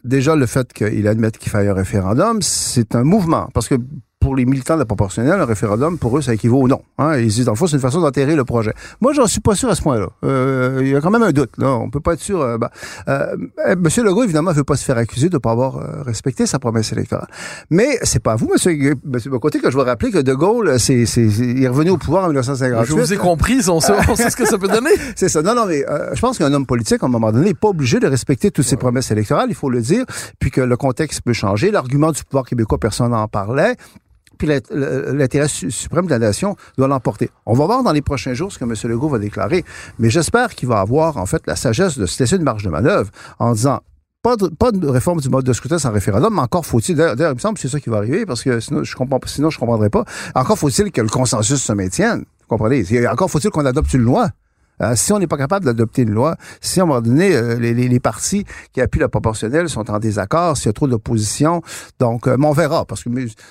déjà 0.03 0.35
le 0.35 0.45
fait 0.45 0.71
qu'il 0.71 1.07
admette 1.07 1.37
qu'il 1.37 1.51
faille 1.51 1.67
un 1.67 1.73
référendum, 1.73 2.41
c'est 2.41 2.95
un 2.95 3.03
mouvement, 3.03 3.49
parce 3.53 3.67
que 3.67 3.75
pour 4.27 4.35
les 4.35 4.43
militants 4.43 4.73
de 4.73 4.79
la 4.79 4.85
proportionnelle, 4.85 5.39
un 5.39 5.45
référendum, 5.45 5.97
pour 5.97 6.17
eux, 6.17 6.21
ça 6.21 6.33
équivaut 6.33 6.59
au 6.59 6.67
non. 6.67 6.81
Hein? 6.97 7.15
Ils 7.17 7.27
disent, 7.27 7.45
dans 7.45 7.53
le 7.53 7.57
fond, 7.57 7.65
c'est 7.65 7.77
une 7.77 7.81
façon 7.81 8.01
d'enterrer 8.01 8.35
le 8.35 8.43
projet. 8.43 8.73
Moi, 8.99 9.13
j'en 9.13 9.25
suis 9.25 9.39
pas 9.39 9.55
sûr 9.55 9.69
à 9.69 9.75
ce 9.75 9.81
point-là. 9.81 10.07
Euh, 10.25 10.81
il 10.81 10.89
y 10.89 10.95
a 10.97 10.99
quand 10.99 11.11
même 11.11 11.23
un 11.23 11.31
doute. 11.31 11.51
Là. 11.57 11.71
On 11.75 11.89
peut 11.89 12.01
pas 12.01 12.11
être 12.11 12.19
sûr. 12.19 12.41
Euh, 12.41 12.57
bah, 12.57 12.69
euh, 13.07 13.37
Monsieur 13.77 14.03
Legault, 14.03 14.25
évidemment, 14.25 14.51
veut 14.51 14.65
pas 14.65 14.75
se 14.75 14.83
faire 14.83 14.97
accuser 14.97 15.29
de 15.29 15.35
ne 15.35 15.39
pas 15.39 15.51
avoir 15.51 15.77
euh, 15.77 16.03
respecté 16.03 16.45
sa 16.45 16.59
promesse 16.59 16.91
électorale. 16.91 17.29
Mais 17.69 17.99
c'est 18.03 18.21
pas 18.21 18.33
à 18.33 18.35
vous, 18.35 18.49
Monsieur, 18.51 18.95
monsieur 19.05 19.29
Bocoté, 19.29 19.59
que 19.59 19.71
je 19.71 19.77
veux 19.77 19.83
rappeler 19.83 20.11
que 20.11 20.17
De 20.17 20.33
Gaulle, 20.33 20.77
c'est, 20.77 21.05
c'est, 21.05 21.23
il 21.23 21.63
est 21.63 21.69
revenu 21.69 21.91
au 21.91 21.97
pouvoir 21.97 22.25
en 22.25 22.27
1958. 22.27 22.85
Je 22.85 22.99
vous 22.99 23.13
ai 23.13 23.15
compris. 23.15 23.61
On 23.69 23.79
sait, 23.79 23.93
on 24.09 24.15
sait 24.17 24.29
ce 24.29 24.35
que 24.35 24.45
ça 24.45 24.57
peut 24.57 24.67
donner. 24.67 24.89
c'est 25.15 25.29
ça. 25.29 25.41
Non, 25.41 25.55
non, 25.55 25.65
mais 25.67 25.87
euh, 25.87 26.13
je 26.13 26.19
pense 26.19 26.37
qu'un 26.37 26.53
homme 26.53 26.65
politique, 26.65 27.01
à 27.01 27.05
un 27.05 27.09
moment 27.09 27.31
donné, 27.31 27.45
n'est 27.45 27.53
pas 27.53 27.69
obligé 27.69 28.01
de 28.01 28.07
respecter 28.07 28.51
toutes 28.51 28.65
ses 28.65 28.75
promesses 28.75 29.09
électorales. 29.09 29.47
Il 29.47 29.55
faut 29.55 29.69
le 29.69 29.79
dire. 29.79 30.03
Puis 30.37 30.51
que 30.51 30.59
le 30.59 30.75
contexte 30.75 31.21
peut 31.21 31.31
changer. 31.31 31.71
L'argument 31.71 32.11
du 32.11 32.25
pouvoir 32.25 32.45
québécois, 32.45 32.77
personne 32.77 33.11
n'en 33.11 33.29
parlait 33.29 33.77
puis 34.37 34.47
l'intérêt 34.47 35.47
suprême 35.47 36.05
de 36.05 36.11
la 36.11 36.19
nation 36.19 36.55
doit 36.77 36.87
l'emporter. 36.87 37.29
On 37.45 37.53
va 37.53 37.65
voir 37.65 37.83
dans 37.83 37.91
les 37.91 38.01
prochains 38.01 38.33
jours 38.33 38.51
ce 38.51 38.59
que 38.59 38.65
M. 38.65 38.73
Legault 38.91 39.09
va 39.09 39.19
déclarer, 39.19 39.65
mais 39.99 40.09
j'espère 40.09 40.55
qu'il 40.55 40.67
va 40.67 40.79
avoir 40.79 41.17
en 41.17 41.25
fait 41.25 41.43
la 41.47 41.55
sagesse 41.55 41.97
de 41.97 42.05
se 42.05 42.21
laisser 42.21 42.35
une 42.37 42.43
marge 42.43 42.63
de 42.63 42.69
manœuvre 42.69 43.09
en 43.39 43.53
disant 43.53 43.81
pas 44.23 44.35
de, 44.35 44.47
pas 44.47 44.71
de 44.71 44.87
réforme 44.87 45.19
du 45.21 45.29
mode 45.29 45.45
de 45.45 45.53
scrutin 45.53 45.79
sans 45.79 45.91
référendum, 45.91 46.33
mais 46.33 46.41
encore 46.41 46.65
faut-il, 46.65 46.95
d'ailleurs, 46.95 47.31
il 47.31 47.35
me 47.35 47.39
semble 47.39 47.55
que 47.55 47.61
c'est 47.61 47.69
ça 47.69 47.79
qui 47.79 47.89
va 47.89 47.97
arriver, 47.97 48.25
parce 48.25 48.43
que 48.43 48.59
sinon 48.59 48.83
je 48.83 48.95
comprends 48.95 49.19
sinon 49.25 49.49
je 49.49 49.59
comprendrai 49.59 49.89
pas. 49.89 50.03
Encore 50.35 50.57
faut-il 50.57 50.91
que 50.91 51.01
le 51.01 51.07
consensus 51.07 51.61
se 51.61 51.73
maintienne. 51.73 52.25
Vous 52.41 52.47
comprenez? 52.47 52.83
Encore 53.07 53.29
faut-il 53.29 53.51
qu'on 53.51 53.65
adopte 53.65 53.93
une 53.93 54.01
loi. 54.01 54.29
Euh, 54.81 54.93
si 54.95 55.11
on 55.11 55.19
n'est 55.19 55.27
pas 55.27 55.37
capable 55.37 55.65
d'adopter 55.65 56.03
une 56.03 56.11
loi, 56.11 56.35
si 56.61 56.79
à 56.79 56.83
un 56.83 56.85
moment 56.85 57.01
donné, 57.01 57.35
euh, 57.35 57.55
les, 57.55 57.73
les, 57.73 57.87
les, 57.87 57.99
partis 57.99 58.45
qui 58.73 58.81
appuient 58.81 58.99
la 58.99 59.09
proportionnelle 59.09 59.69
sont 59.69 59.89
en 59.89 59.97
désaccord, 59.97 60.55
s'il 60.55 60.67
y 60.67 60.69
a 60.69 60.73
trop 60.73 60.87
d'opposition, 60.87 61.61
donc, 61.99 62.27
euh, 62.27 62.37
on 62.39 62.51
verra, 62.51 62.85
parce 62.85 63.03
que, 63.03 63.09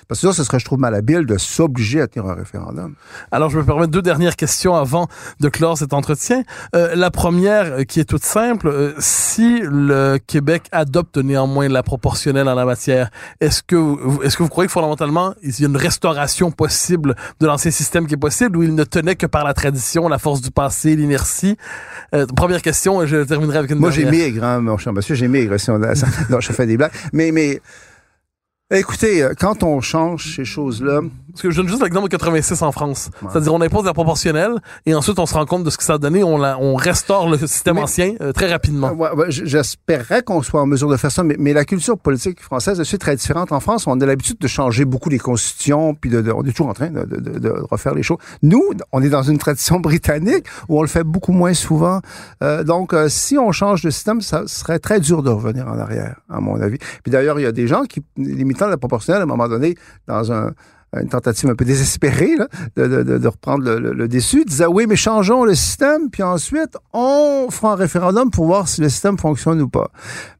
parce 0.09 0.21
que 0.21 0.29
ça, 0.29 0.33
ce 0.33 0.45
serait, 0.45 0.59
je 0.59 0.65
trouve, 0.65 0.79
malhabile 0.79 1.27
de 1.27 1.37
s'obliger 1.37 2.01
à 2.01 2.07
tenir 2.07 2.31
un 2.31 2.35
référendum. 2.35 2.95
Alors, 3.33 3.51
je 3.51 3.59
me 3.59 3.65
permets 3.65 3.89
deux 3.89 4.03
dernières 4.03 4.37
questions 4.37 4.75
avant 4.75 5.09
de 5.41 5.49
clore 5.49 5.77
cet 5.77 5.93
entretien. 5.93 6.45
la 6.73 7.11
première, 7.11 7.85
qui 7.87 8.01
est 8.01 8.05
toute 8.05 8.25
simple, 8.25 8.95
si 8.99 9.61
le 9.63 10.19
Québec 10.27 10.69
adopte 10.73 11.19
néanmoins 11.19 11.69
la 11.69 11.83
proportionnelle 11.83 12.49
en 12.49 12.55
la 12.55 12.65
matière, 12.65 13.11
est-ce 13.41 13.63
que, 13.63 14.25
est-ce 14.25 14.37
que 14.37 14.43
vous 14.43 14.49
croyez 14.49 14.69
que 14.69 14.73
fondamentalement, 14.73 15.35
il 15.43 15.61
y 15.61 15.65
a 15.65 15.69
une 15.69 15.77
restauration 15.77 16.51
possible 16.51 17.15
de 17.41 17.47
l'ancien 17.47 17.71
système 17.71 18.07
qui 18.07 18.15
est 18.15 18.19
possible, 18.19 18.57
ou 18.57 18.63
il 18.63 18.75
ne 18.75 18.85
tenait 18.85 19.17
que 19.17 19.27
par 19.27 19.45
la 19.45 19.53
tradition, 19.53 20.09
la 20.09 20.19
force 20.19 20.41
du 20.41 20.51
passé, 20.51 20.97
l'inertie 20.97 21.16
merci. 21.17 21.57
Euh, 22.15 22.27
première 22.27 22.63
question, 22.63 23.07
je 23.07 23.25
terminerai 23.25 23.59
avec 23.59 23.71
une 23.71 23.79
Moi, 23.79 23.91
j'ai 23.91 24.05
maigre, 24.05 24.45
hein, 24.45 24.61
mon 24.61 24.77
cher 24.77 24.93
monsieur, 24.93 25.15
j'ai 25.15 25.29
maigre. 25.29 25.59
Si 25.59 25.71
on 25.71 25.83
a, 25.83 25.95
non, 26.31 26.41
je 26.41 26.53
fais 26.53 26.67
des 26.67 26.77
blagues. 26.77 26.93
Mais, 27.13 27.33
mais, 27.33 27.61
écoutez, 28.75 29.23
euh, 29.23 29.35
quand 29.39 29.63
on 29.63 29.81
change 29.81 30.35
ces 30.37 30.45
choses-là, 30.45 31.01
parce 31.37 31.43
que 31.43 31.51
je 31.51 31.57
donne 31.59 31.69
juste 31.69 31.83
l'exemple 31.83 32.09
de 32.09 32.17
86 32.17 32.63
en 32.63 32.73
France. 32.73 33.11
Ouais. 33.21 33.29
C'est-à-dire, 33.31 33.53
on 33.53 33.61
impose 33.61 33.85
la 33.85 33.93
proportionnelle 33.93 34.55
et 34.87 34.95
ensuite 34.95 35.19
on 35.19 35.27
se 35.27 35.35
rend 35.35 35.45
compte 35.45 35.65
de 35.65 35.71
ce 35.71 35.77
que 35.77 35.85
ça 35.85 35.95
a 35.95 35.99
donné, 35.99 36.25
on, 36.25 36.39
la, 36.39 36.59
on 36.59 36.75
restaure 36.75 37.29
le 37.29 37.37
système 37.37 37.77
mais, 37.77 37.83
ancien 37.83 38.15
euh, 38.23 38.33
très 38.33 38.51
rapidement. 38.51 38.91
Ouais, 38.93 39.11
ouais, 39.13 39.27
J'espérais 39.29 40.23
qu'on 40.23 40.43
soit 40.43 40.63
en 40.63 40.67
mesure 40.67 40.89
de 40.89 40.97
faire 40.97 41.13
ça, 41.13 41.23
mais, 41.23 41.37
mais, 41.39 41.53
la 41.53 41.65
culture 41.65 41.99
politique 41.99 42.41
française 42.41 42.81
est 42.81 42.99
très 42.99 43.17
différente. 43.17 43.53
En 43.53 43.61
France, 43.61 43.87
on 43.87 44.01
a 44.01 44.07
l'habitude 44.07 44.39
de 44.39 44.49
changer 44.49 44.85
beaucoup 44.85 45.11
les 45.11 45.19
constitutions, 45.19 45.95
puis 45.95 46.11
de, 46.11 46.23
de, 46.23 46.33
on 46.33 46.43
est 46.43 46.53
toujours 46.53 46.69
en 46.69 46.75
train 46.75 46.89
de, 46.89 47.05
de, 47.05 47.39
de, 47.39 47.51
refaire 47.71 47.95
les 47.95 48.03
choses. 48.03 48.19
Nous, 48.43 48.63
on 48.93 49.03
est 49.03 49.11
dans 49.11 49.23
une 49.23 49.39
tradition 49.39 49.79
britannique 49.81 50.47
où 50.69 50.79
on 50.79 50.83
le 50.83 50.89
fait 50.89 51.05
beaucoup 51.05 51.33
moins 51.33 51.55
souvent. 51.55 52.01
Euh, 52.43 52.65
donc, 52.65 52.95
euh, 52.95 53.09
si 53.09 53.37
on 53.37 53.53
change 53.53 53.83
de 53.83 53.91
système, 53.91 54.23
ça 54.23 54.47
serait 54.47 54.79
très 54.79 55.01
dur 55.01 55.23
de 55.23 55.31
revenir 55.31 55.69
en 55.69 55.79
arrière, 55.79 56.17
à 56.31 56.41
mon 56.41 56.59
avis. 56.61 56.79
Puis 57.03 57.13
d'ailleurs, 57.13 57.39
il 57.39 57.43
y 57.43 57.47
a 57.47 57.53
des 57.53 57.67
gens 57.67 57.83
qui, 57.85 58.03
de 58.65 58.71
la 58.71 58.79
proportionnelle, 58.79 59.21
à 59.21 59.25
un 59.25 59.29
moment 59.29 59.49
donné, 59.49 59.75
dans 60.07 60.33
un, 60.33 60.53
une 60.95 61.09
tentative 61.09 61.51
un 61.51 61.55
peu 61.55 61.65
désespérée 61.65 62.37
de, 62.77 62.87
de, 62.87 63.19
de, 63.19 63.29
reprendre 63.29 63.65
le, 63.65 63.79
le, 63.79 63.93
le, 63.93 64.09
déçu, 64.09 64.45
disait 64.45 64.67
oui, 64.67 64.87
mais 64.89 64.97
changeons 64.97 65.45
le 65.45 65.55
système, 65.55 66.11
puis 66.11 66.23
ensuite, 66.23 66.77
on 66.93 67.49
fera 67.51 67.73
un 67.73 67.77
référendum 67.77 68.31
pour 68.31 68.47
voir 68.47 68.69
si 68.69 68.81
le 68.81 68.89
système 68.89 69.19
fonctionne 69.19 69.61
ou 69.61 69.69
pas. 69.69 69.91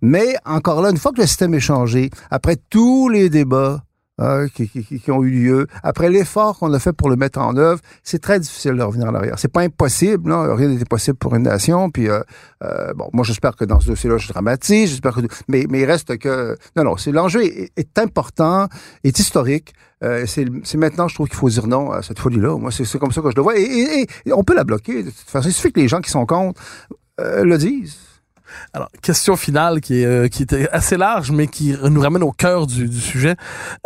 Mais 0.01 0.37
encore 0.45 0.81
là, 0.83 0.91
une 0.91 0.97
fois 0.97 1.13
que 1.13 1.21
le 1.21 1.27
système 1.27 1.55
est 1.55 1.61
changé, 1.61 2.11
après 2.31 2.57
tous 2.71 3.09
les 3.09 3.29
débats, 3.29 3.83
euh, 4.21 4.49
qui, 4.49 5.11
ont 5.11 5.23
eu 5.23 5.31
lieu. 5.31 5.67
Après 5.83 6.09
l'effort 6.09 6.59
qu'on 6.59 6.73
a 6.73 6.79
fait 6.79 6.95
pour 6.95 7.11
le 7.11 7.17
mettre 7.17 7.39
en 7.39 7.57
œuvre, 7.57 7.81
c'est 8.03 8.19
très 8.19 8.41
difficile 8.41 8.75
de 8.75 8.83
revenir 8.83 9.09
en 9.09 9.15
arrière. 9.15 9.39
C'est 9.39 9.53
pas 9.53 9.61
impossible, 9.61 10.31
là. 10.31 10.55
rien 10.55 10.69
n'était 10.69 10.87
possible 10.87 11.19
pour 11.19 11.35
une 11.35 11.43
nation. 11.43 11.91
Puis 11.91 12.09
euh, 12.09 12.21
euh, 12.65 12.95
bon, 12.95 13.11
moi 13.13 13.25
j'espère 13.25 13.57
que 13.57 13.65
dans 13.67 13.79
ce 13.79 13.89
dossier-là, 13.89 14.17
je 14.17 14.29
dramatise. 14.29 14.91
J'espère 14.91 15.15
que, 15.15 15.21
mais 15.49 15.67
mais 15.69 15.81
il 15.81 15.85
reste 15.85 16.17
que 16.17 16.57
non, 16.77 16.85
non. 16.85 16.97
C'est 16.97 17.13
l'enjeu 17.13 17.45
est, 17.45 17.99
important, 17.99 18.69
est 19.05 19.19
historique. 19.19 19.75
Euh, 20.03 20.25
c'est 20.27 20.77
maintenant, 20.77 21.09
je 21.09 21.15
trouve 21.15 21.29
qu'il 21.29 21.37
faut 21.37 21.51
dire 21.51 21.67
non 21.67 21.91
à 21.91 22.03
cette 22.03 22.19
folie-là. 22.19 22.57
Moi, 22.59 22.71
c'est 22.71 22.99
comme 22.99 23.13
ça 23.13 23.21
que 23.21 23.31
je 23.31 23.37
le 23.37 23.43
vois. 23.43 23.59
Et, 23.59 24.07
et, 24.25 24.33
on 24.33 24.45
peut 24.45 24.55
la 24.55 24.65
bloquer. 24.65 25.03
De 25.03 25.11
toute 25.11 25.29
façon, 25.29 25.49
il 25.49 25.53
suffit 25.53 25.73
que 25.73 25.81
les 25.81 25.89
gens 25.89 26.01
qui 26.01 26.11
sont 26.11 26.25
contre 26.25 26.63
le 27.19 27.57
disent. 27.57 28.06
Alors, 28.73 28.89
question 29.03 29.37
finale 29.37 29.81
qui 29.81 30.01
est, 30.01 30.05
euh, 30.05 30.29
qui 30.29 30.43
était 30.43 30.69
assez 30.71 30.97
large, 30.97 31.31
mais 31.31 31.47
qui 31.47 31.75
nous 31.83 32.01
ramène 32.01 32.23
au 32.23 32.33
cœur 32.33 32.67
du, 32.67 32.89
du 32.89 33.01
sujet. 33.01 33.37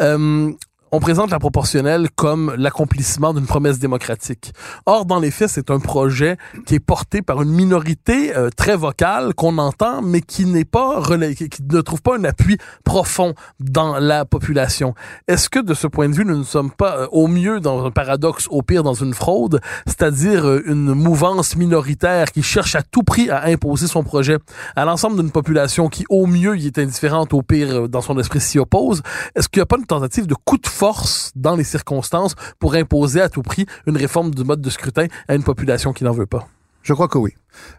Euh, 0.01 0.53
on 0.93 0.99
présente 0.99 1.30
la 1.30 1.38
proportionnelle 1.38 2.09
comme 2.16 2.53
l'accomplissement 2.57 3.32
d'une 3.32 3.47
promesse 3.47 3.78
démocratique. 3.78 4.53
Or, 4.86 5.05
dans 5.05 5.20
les 5.20 5.30
faits, 5.30 5.51
c'est 5.51 5.70
un 5.70 5.78
projet 5.78 6.36
qui 6.66 6.74
est 6.74 6.80
porté 6.80 7.22
par 7.22 7.43
une 7.43 7.51
minorité 7.51 8.36
euh, 8.36 8.51
très 8.51 8.76
vocale 8.76 9.34
qu'on 9.34 9.59
entend, 9.59 10.03
mais 10.03 10.20
qui 10.20 10.47
n'est 10.47 10.64
pas 10.64 11.01
qui, 11.36 11.49
ne 11.70 11.80
trouve 11.80 12.03
pas 12.03 12.16
un 12.16 12.24
appui 12.24 12.59
profond 12.84 13.34
dans 13.61 13.99
la 13.99 14.24
population. 14.24 14.95
Est-ce 15.28 15.49
que, 15.49 15.61
de 15.61 15.74
ce 15.74 15.86
point 15.86 16.09
de 16.09 16.14
vue, 16.14 16.24
nous 16.24 16.36
ne 16.36 16.45
sommes 16.45 16.72
pas 16.72 16.99
euh, 16.99 17.07
au 17.12 17.28
mieux 17.28 17.61
dans 17.61 17.84
un 17.84 17.91
paradoxe, 17.93 18.49
au 18.51 18.62
pire 18.62 18.82
dans 18.82 18.95
une 18.95 19.14
fraude, 19.14 19.61
c'est-à-dire 19.86 20.47
euh, 20.47 20.62
une 20.66 20.93
mouvance 20.95 21.55
minoritaire 21.55 22.32
qui 22.32 22.43
cherche 22.43 22.74
à 22.74 22.82
tout 22.82 23.05
prix 23.05 23.30
à 23.30 23.45
imposer 23.45 23.86
son 23.86 24.03
projet 24.03 24.38
à 24.74 24.84
l'ensemble 24.84 25.16
d'une 25.16 25.30
population 25.30 25.88
qui, 25.88 26.05
au 26.09 26.26
mieux, 26.26 26.57
y 26.59 26.66
est 26.66 26.78
indifférente, 26.78 27.32
au 27.32 27.43
pire, 27.43 27.88
dans 27.88 28.01
son 28.01 28.18
esprit 28.18 28.41
s'y 28.41 28.59
oppose? 28.59 29.03
Est-ce 29.36 29.49
qu'il 29.49 29.61
n'y 29.61 29.64
a 29.64 29.66
pas 29.66 29.78
une 29.78 29.86
tentative 29.86 30.26
de 30.26 30.34
coup 30.34 30.59
de 30.59 30.66
force 30.81 31.33
dans 31.37 31.57
les 31.57 31.64
circonstances 31.74 32.35
pour 32.59 32.74
imposer 32.74 33.20
à 33.20 33.28
tout 33.28 33.43
prix 33.43 33.66
une 33.87 33.99
réforme 33.99 34.31
du 34.31 34.45
mode 34.45 34.62
de 34.62 34.70
scrutin 34.70 35.07
à 35.28 35.35
une 35.35 35.43
population 35.43 35.93
qui 35.93 36.05
n'en 36.05 36.12
veut 36.12 36.31
pas? 36.35 36.49
Je 36.83 36.95
crois 36.95 37.09
que 37.09 37.18
oui. 37.18 37.33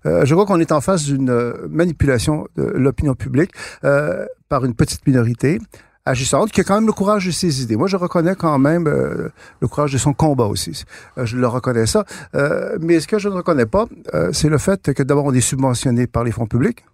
Euh, 0.05 0.23
je 0.25 0.35
crois 0.35 0.45
qu'on 0.45 0.59
est 0.59 0.71
en 0.71 0.81
face 0.81 1.03
d'une 1.05 1.33
manipulation 1.67 2.47
de 2.57 2.63
l'opinion 2.63 3.15
publique 3.15 3.51
euh, 3.83 4.27
par 4.49 4.65
une 4.65 4.75
petite 4.75 5.07
minorité 5.07 5.59
agissante 6.05 6.51
qui 6.51 6.61
a 6.61 6.63
quand 6.63 6.75
même 6.75 6.87
le 6.87 6.93
courage 6.93 7.25
de 7.25 7.31
ses 7.31 7.61
idées. 7.63 7.75
Moi, 7.75 7.87
je 7.87 7.97
reconnais 7.97 8.35
quand 8.35 8.57
même 8.59 8.87
euh, 8.87 9.29
le 9.61 9.67
courage 9.67 9.93
de 9.93 9.97
son 9.97 10.13
combat 10.13 10.45
aussi. 10.45 10.83
Euh, 11.17 11.25
je 11.25 11.37
le 11.37 11.47
reconnais 11.47 11.85
ça. 11.85 12.05
Euh, 12.35 12.77
mais 12.79 12.99
ce 12.99 13.07
que 13.07 13.19
je 13.19 13.29
ne 13.29 13.35
reconnais 13.35 13.65
pas, 13.65 13.85
c'est 14.31 14.49
le 14.49 14.57
fait 14.57 14.93
que 14.93 15.03
d'abord 15.03 15.25
on 15.25 15.33
est 15.33 15.41
subventionné 15.41 16.07
par 16.07 16.23
les 16.23 16.31
fonds 16.31 16.47
publics. 16.47 16.85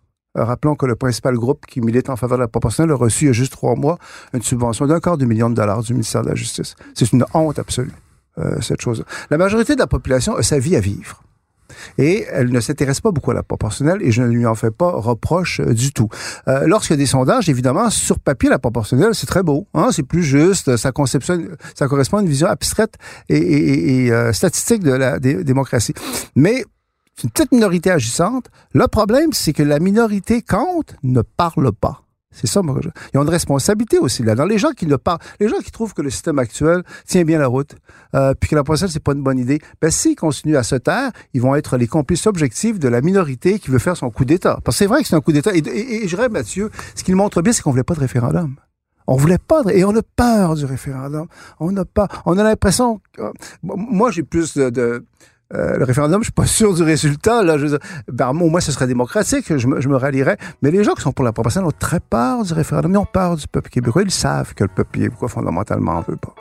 Rappelons 0.44 0.76
que 0.76 0.86
le 0.86 0.96
principal 0.96 1.36
groupe 1.36 1.66
qui 1.66 1.82
milite 1.82 2.10
en 2.10 2.16
faveur 2.16 2.38
de 2.38 2.44
la 2.44 2.48
proportionnelle 2.48 2.92
a 2.92 2.96
reçu 2.96 3.26
il 3.26 3.28
y 3.28 3.30
a 3.30 3.34
juste 3.34 3.52
trois 3.52 3.76
mois 3.76 3.98
une 4.34 4.42
subvention 4.42 4.88
d'un 4.88 5.00
quart 5.00 5.18
de 5.18 5.26
million 5.26 5.50
de 5.50 5.56
dollars 5.56 5.84
du 5.84 5.94
ministère 5.94 6.24
de 6.24 6.30
la 6.30 6.36
Justice. 6.36 6.76
C'est 6.94 7.12
une 7.12 7.26
honte 7.34 7.60
absolue, 7.60 7.92
euh, 8.38 8.62
cette 8.62 8.82
chose. 8.82 9.02
-là. 9.02 9.06
La 9.32 9.38
majorité 9.38 9.74
de 9.76 9.80
la 9.80 9.88
population 9.88 10.36
a 10.36 10.44
sa 10.44 10.60
vie 10.60 10.76
à 10.76 10.80
vivre. 10.80 11.22
Et 11.98 12.26
elle 12.32 12.50
ne 12.52 12.60
s'intéresse 12.60 13.02
pas 13.02 13.12
beaucoup 13.12 13.32
à 13.32 13.34
la 13.34 13.44
proportionnelle 13.44 14.00
et 14.02 14.12
je 14.12 14.22
ne 14.22 14.28
lui 14.28 14.46
en 14.46 14.56
fais 14.56 14.72
pas 14.72 14.92
reproche 14.92 15.60
euh, 15.60 15.74
du 15.74 15.92
tout. 15.92 16.10
Euh, 16.48 16.68
Lorsqu'il 16.68 16.94
y 16.94 17.00
a 17.00 17.04
des 17.04 17.06
sondages, 17.06 17.50
évidemment, 17.50 17.90
sur 17.90 18.20
papier, 18.20 18.50
la 18.50 18.60
proportionnelle, 18.60 19.14
c'est 19.14 19.28
très 19.28 19.44
beau. 19.44 19.68
Hein, 19.74 19.90
c'est 19.92 20.04
plus 20.04 20.24
juste, 20.24 20.78
ça, 20.78 20.92
correspond 20.92 22.18
à 22.18 22.22
une 22.22 22.30
vision 22.30 22.48
abstraite 22.48 22.96
et, 23.30 24.12
euh, 24.12 24.34
statistique 24.34 24.84
de 24.84 24.92
la 24.92 25.20
dé 25.20 25.44
démocratie. 25.44 25.94
Mais 26.36 26.64
c'est 27.18 27.24
une 27.24 27.32
petite 27.32 27.52
minorité 27.52 27.92
agissante. 27.92 28.46
Le 28.74 28.88
problème, 28.88 29.34
c'est 29.34 29.52
que 29.52 29.64
la 29.64 29.80
minorité 29.80 30.42
compte 30.42 30.96
ne 31.04 31.22
parle 31.22 31.72
pas. 31.74 32.04
C'est 32.30 32.46
ça, 32.46 32.62
moi. 32.62 32.80
Ils 33.14 33.18
ont 33.18 33.24
une 33.24 33.30
responsabilité 33.30 33.98
aussi 33.98 34.22
là. 34.22 34.36
Dans 34.36 34.46
les 34.46 34.60
gens 34.60 34.70
qui 34.70 34.86
ne 34.86 34.96
parlent, 34.96 35.18
les 35.40 35.50
gens 35.50 35.58
qui 35.58 35.72
trouvent 35.72 35.96
que 35.96 36.04
le 36.04 36.12
système 36.12 36.38
actuel 36.38 36.84
tient 37.08 37.24
bien 37.24 37.40
la 37.40 37.48
route, 37.48 37.76
euh, 38.14 38.36
puis 38.40 38.50
que 38.50 38.56
la 38.56 38.64
prochaine 38.64 38.90
c'est 38.90 39.02
pas 39.02 39.14
une 39.14 39.24
bonne 39.24 39.40
idée, 39.40 39.60
ben 39.82 39.90
s'ils 39.90 40.16
continuent 40.16 40.58
à 40.58 40.62
se 40.62 40.76
taire, 40.76 41.12
ils 41.34 41.42
vont 41.42 41.56
être 41.56 41.78
les 41.78 41.88
complices 41.88 42.28
objectifs 42.28 42.78
de 42.78 42.88
la 42.88 43.02
minorité 43.02 43.58
qui 43.58 43.72
veut 43.72 43.80
faire 43.80 43.98
son 43.98 44.12
coup 44.12 44.24
d'État. 44.24 44.60
Parce 44.64 44.76
que 44.76 44.80
c'est 44.80 44.86
vrai 44.86 45.02
que 45.02 45.08
c'est 45.08 45.16
un 45.16 45.22
coup 45.22 45.32
d'État. 45.32 45.56
Et, 45.56 45.60
et, 45.60 46.04
et 46.04 46.08
je 46.08 46.16
dirais, 46.16 46.30
Mathieu, 46.30 46.70
ce 46.94 47.04
qu'il 47.04 47.16
montre 47.16 47.42
bien, 47.42 47.54
c'est 47.54 47.64
qu'on 47.64 47.72
voulait 47.72 47.84
pas 47.84 47.96
de 47.96 48.02
référendum. 48.02 48.58
On 49.08 49.16
voulait 49.16 49.40
pas 49.40 49.64
de... 49.64 49.72
et 49.72 49.84
on 49.86 49.96
a 49.96 50.02
peur 50.04 50.54
du 50.56 50.66
référendum. 50.66 51.28
On 51.60 51.72
n'a 51.72 51.86
pas, 51.86 52.08
on 52.26 52.38
a 52.38 52.44
l'impression. 52.44 53.00
Que... 53.14 53.22
Moi, 53.64 54.12
j'ai 54.12 54.24
plus 54.24 54.54
de, 54.54 54.70
de 54.70 55.06
euh, 55.54 55.78
le 55.78 55.84
référendum, 55.86 56.22
je 56.22 56.26
suis 56.26 56.34
pas 56.34 56.46
sûr 56.46 56.74
du 56.74 56.84
résultat. 56.84 57.44
Là, 57.44 57.58
je, 57.58 57.78
ben, 58.12 58.30
au 58.30 58.50
moins, 58.50 58.62
ce 58.62 58.72
serait 58.72 58.88
démocratique. 58.88 59.56
Je 59.56 59.68
me, 59.68 59.82
je 59.82 59.90
me 59.90 59.96
rallierais. 59.96 60.38
Mais 60.62 60.72
les 60.72 60.84
gens 60.84 60.94
qui 60.94 61.02
sont 61.02 61.14
pour 61.14 61.26
la 61.26 61.34
proportionnelle 61.34 61.68
ont 61.68 61.78
très 61.78 62.00
peur 62.00 62.44
du 62.44 62.54
référendum. 62.54 62.92
Ils 62.92 62.98
ont 62.98 63.06
peur 63.06 63.36
du 63.36 63.48
peuple 63.48 63.70
québécois. 63.70 64.04
Ils 64.04 64.12
savent 64.12 64.54
que 64.54 64.64
le 64.64 64.70
peuple 64.74 65.00
québécois, 65.00 65.30
fondamentalement, 65.30 65.94
en 65.94 66.02
veut 66.02 66.18
pas. 66.18 66.34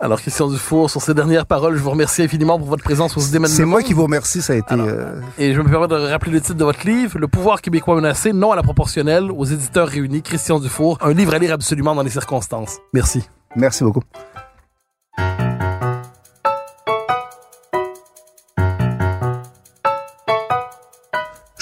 Alors, 0.00 0.20
Christian 0.20 0.48
Dufour, 0.48 0.90
sur 0.90 1.00
ces 1.00 1.14
dernières 1.14 1.46
paroles, 1.46 1.76
je 1.76 1.80
vous 1.80 1.90
remercie 1.90 2.22
infiniment 2.22 2.58
pour 2.58 2.66
votre 2.66 2.82
présence 2.82 3.16
aux 3.16 3.20
idées 3.20 3.38
C'est 3.46 3.64
moi 3.64 3.82
qui 3.82 3.92
vous 3.92 4.02
remercie, 4.02 4.42
ça 4.42 4.54
a 4.54 4.56
été... 4.56 4.74
Alors, 4.74 4.88
euh... 4.88 5.20
Et 5.38 5.54
je 5.54 5.60
me 5.60 5.70
permets 5.70 5.86
de 5.86 5.94
rappeler 5.94 6.32
le 6.32 6.40
titre 6.40 6.56
de 6.56 6.64
votre 6.64 6.84
livre, 6.84 7.20
Le 7.20 7.28
pouvoir 7.28 7.62
québécois 7.62 7.94
menacé, 7.94 8.32
non 8.32 8.50
à 8.50 8.56
la 8.56 8.64
proportionnelle, 8.64 9.30
aux 9.30 9.44
éditeurs 9.44 9.86
réunis, 9.86 10.22
Christian 10.22 10.58
Dufour. 10.58 10.98
Un 11.02 11.12
livre 11.12 11.34
à 11.34 11.38
lire 11.38 11.52
absolument 11.52 11.94
dans 11.94 12.02
les 12.02 12.10
circonstances. 12.10 12.78
Merci. 12.92 13.22
Merci 13.54 13.84
beaucoup. 13.84 14.02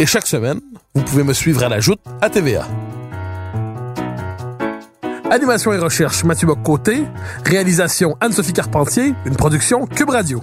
Et 0.00 0.06
chaque 0.06 0.26
semaine, 0.26 0.60
vous 0.94 1.02
pouvez 1.02 1.22
me 1.22 1.32
suivre 1.32 1.62
à 1.64 1.68
la 1.68 1.80
joute 1.80 2.00
à 2.20 2.30
TVA. 2.30 2.66
Animation 5.30 5.72
et 5.72 5.78
recherche 5.78 6.24
Mathieu 6.24 6.46
Bock-Côté. 6.46 7.04
Réalisation 7.44 8.16
Anne-Sophie 8.20 8.52
Carpentier. 8.52 9.14
Une 9.26 9.36
production 9.36 9.86
Cube 9.86 10.10
Radio. 10.10 10.40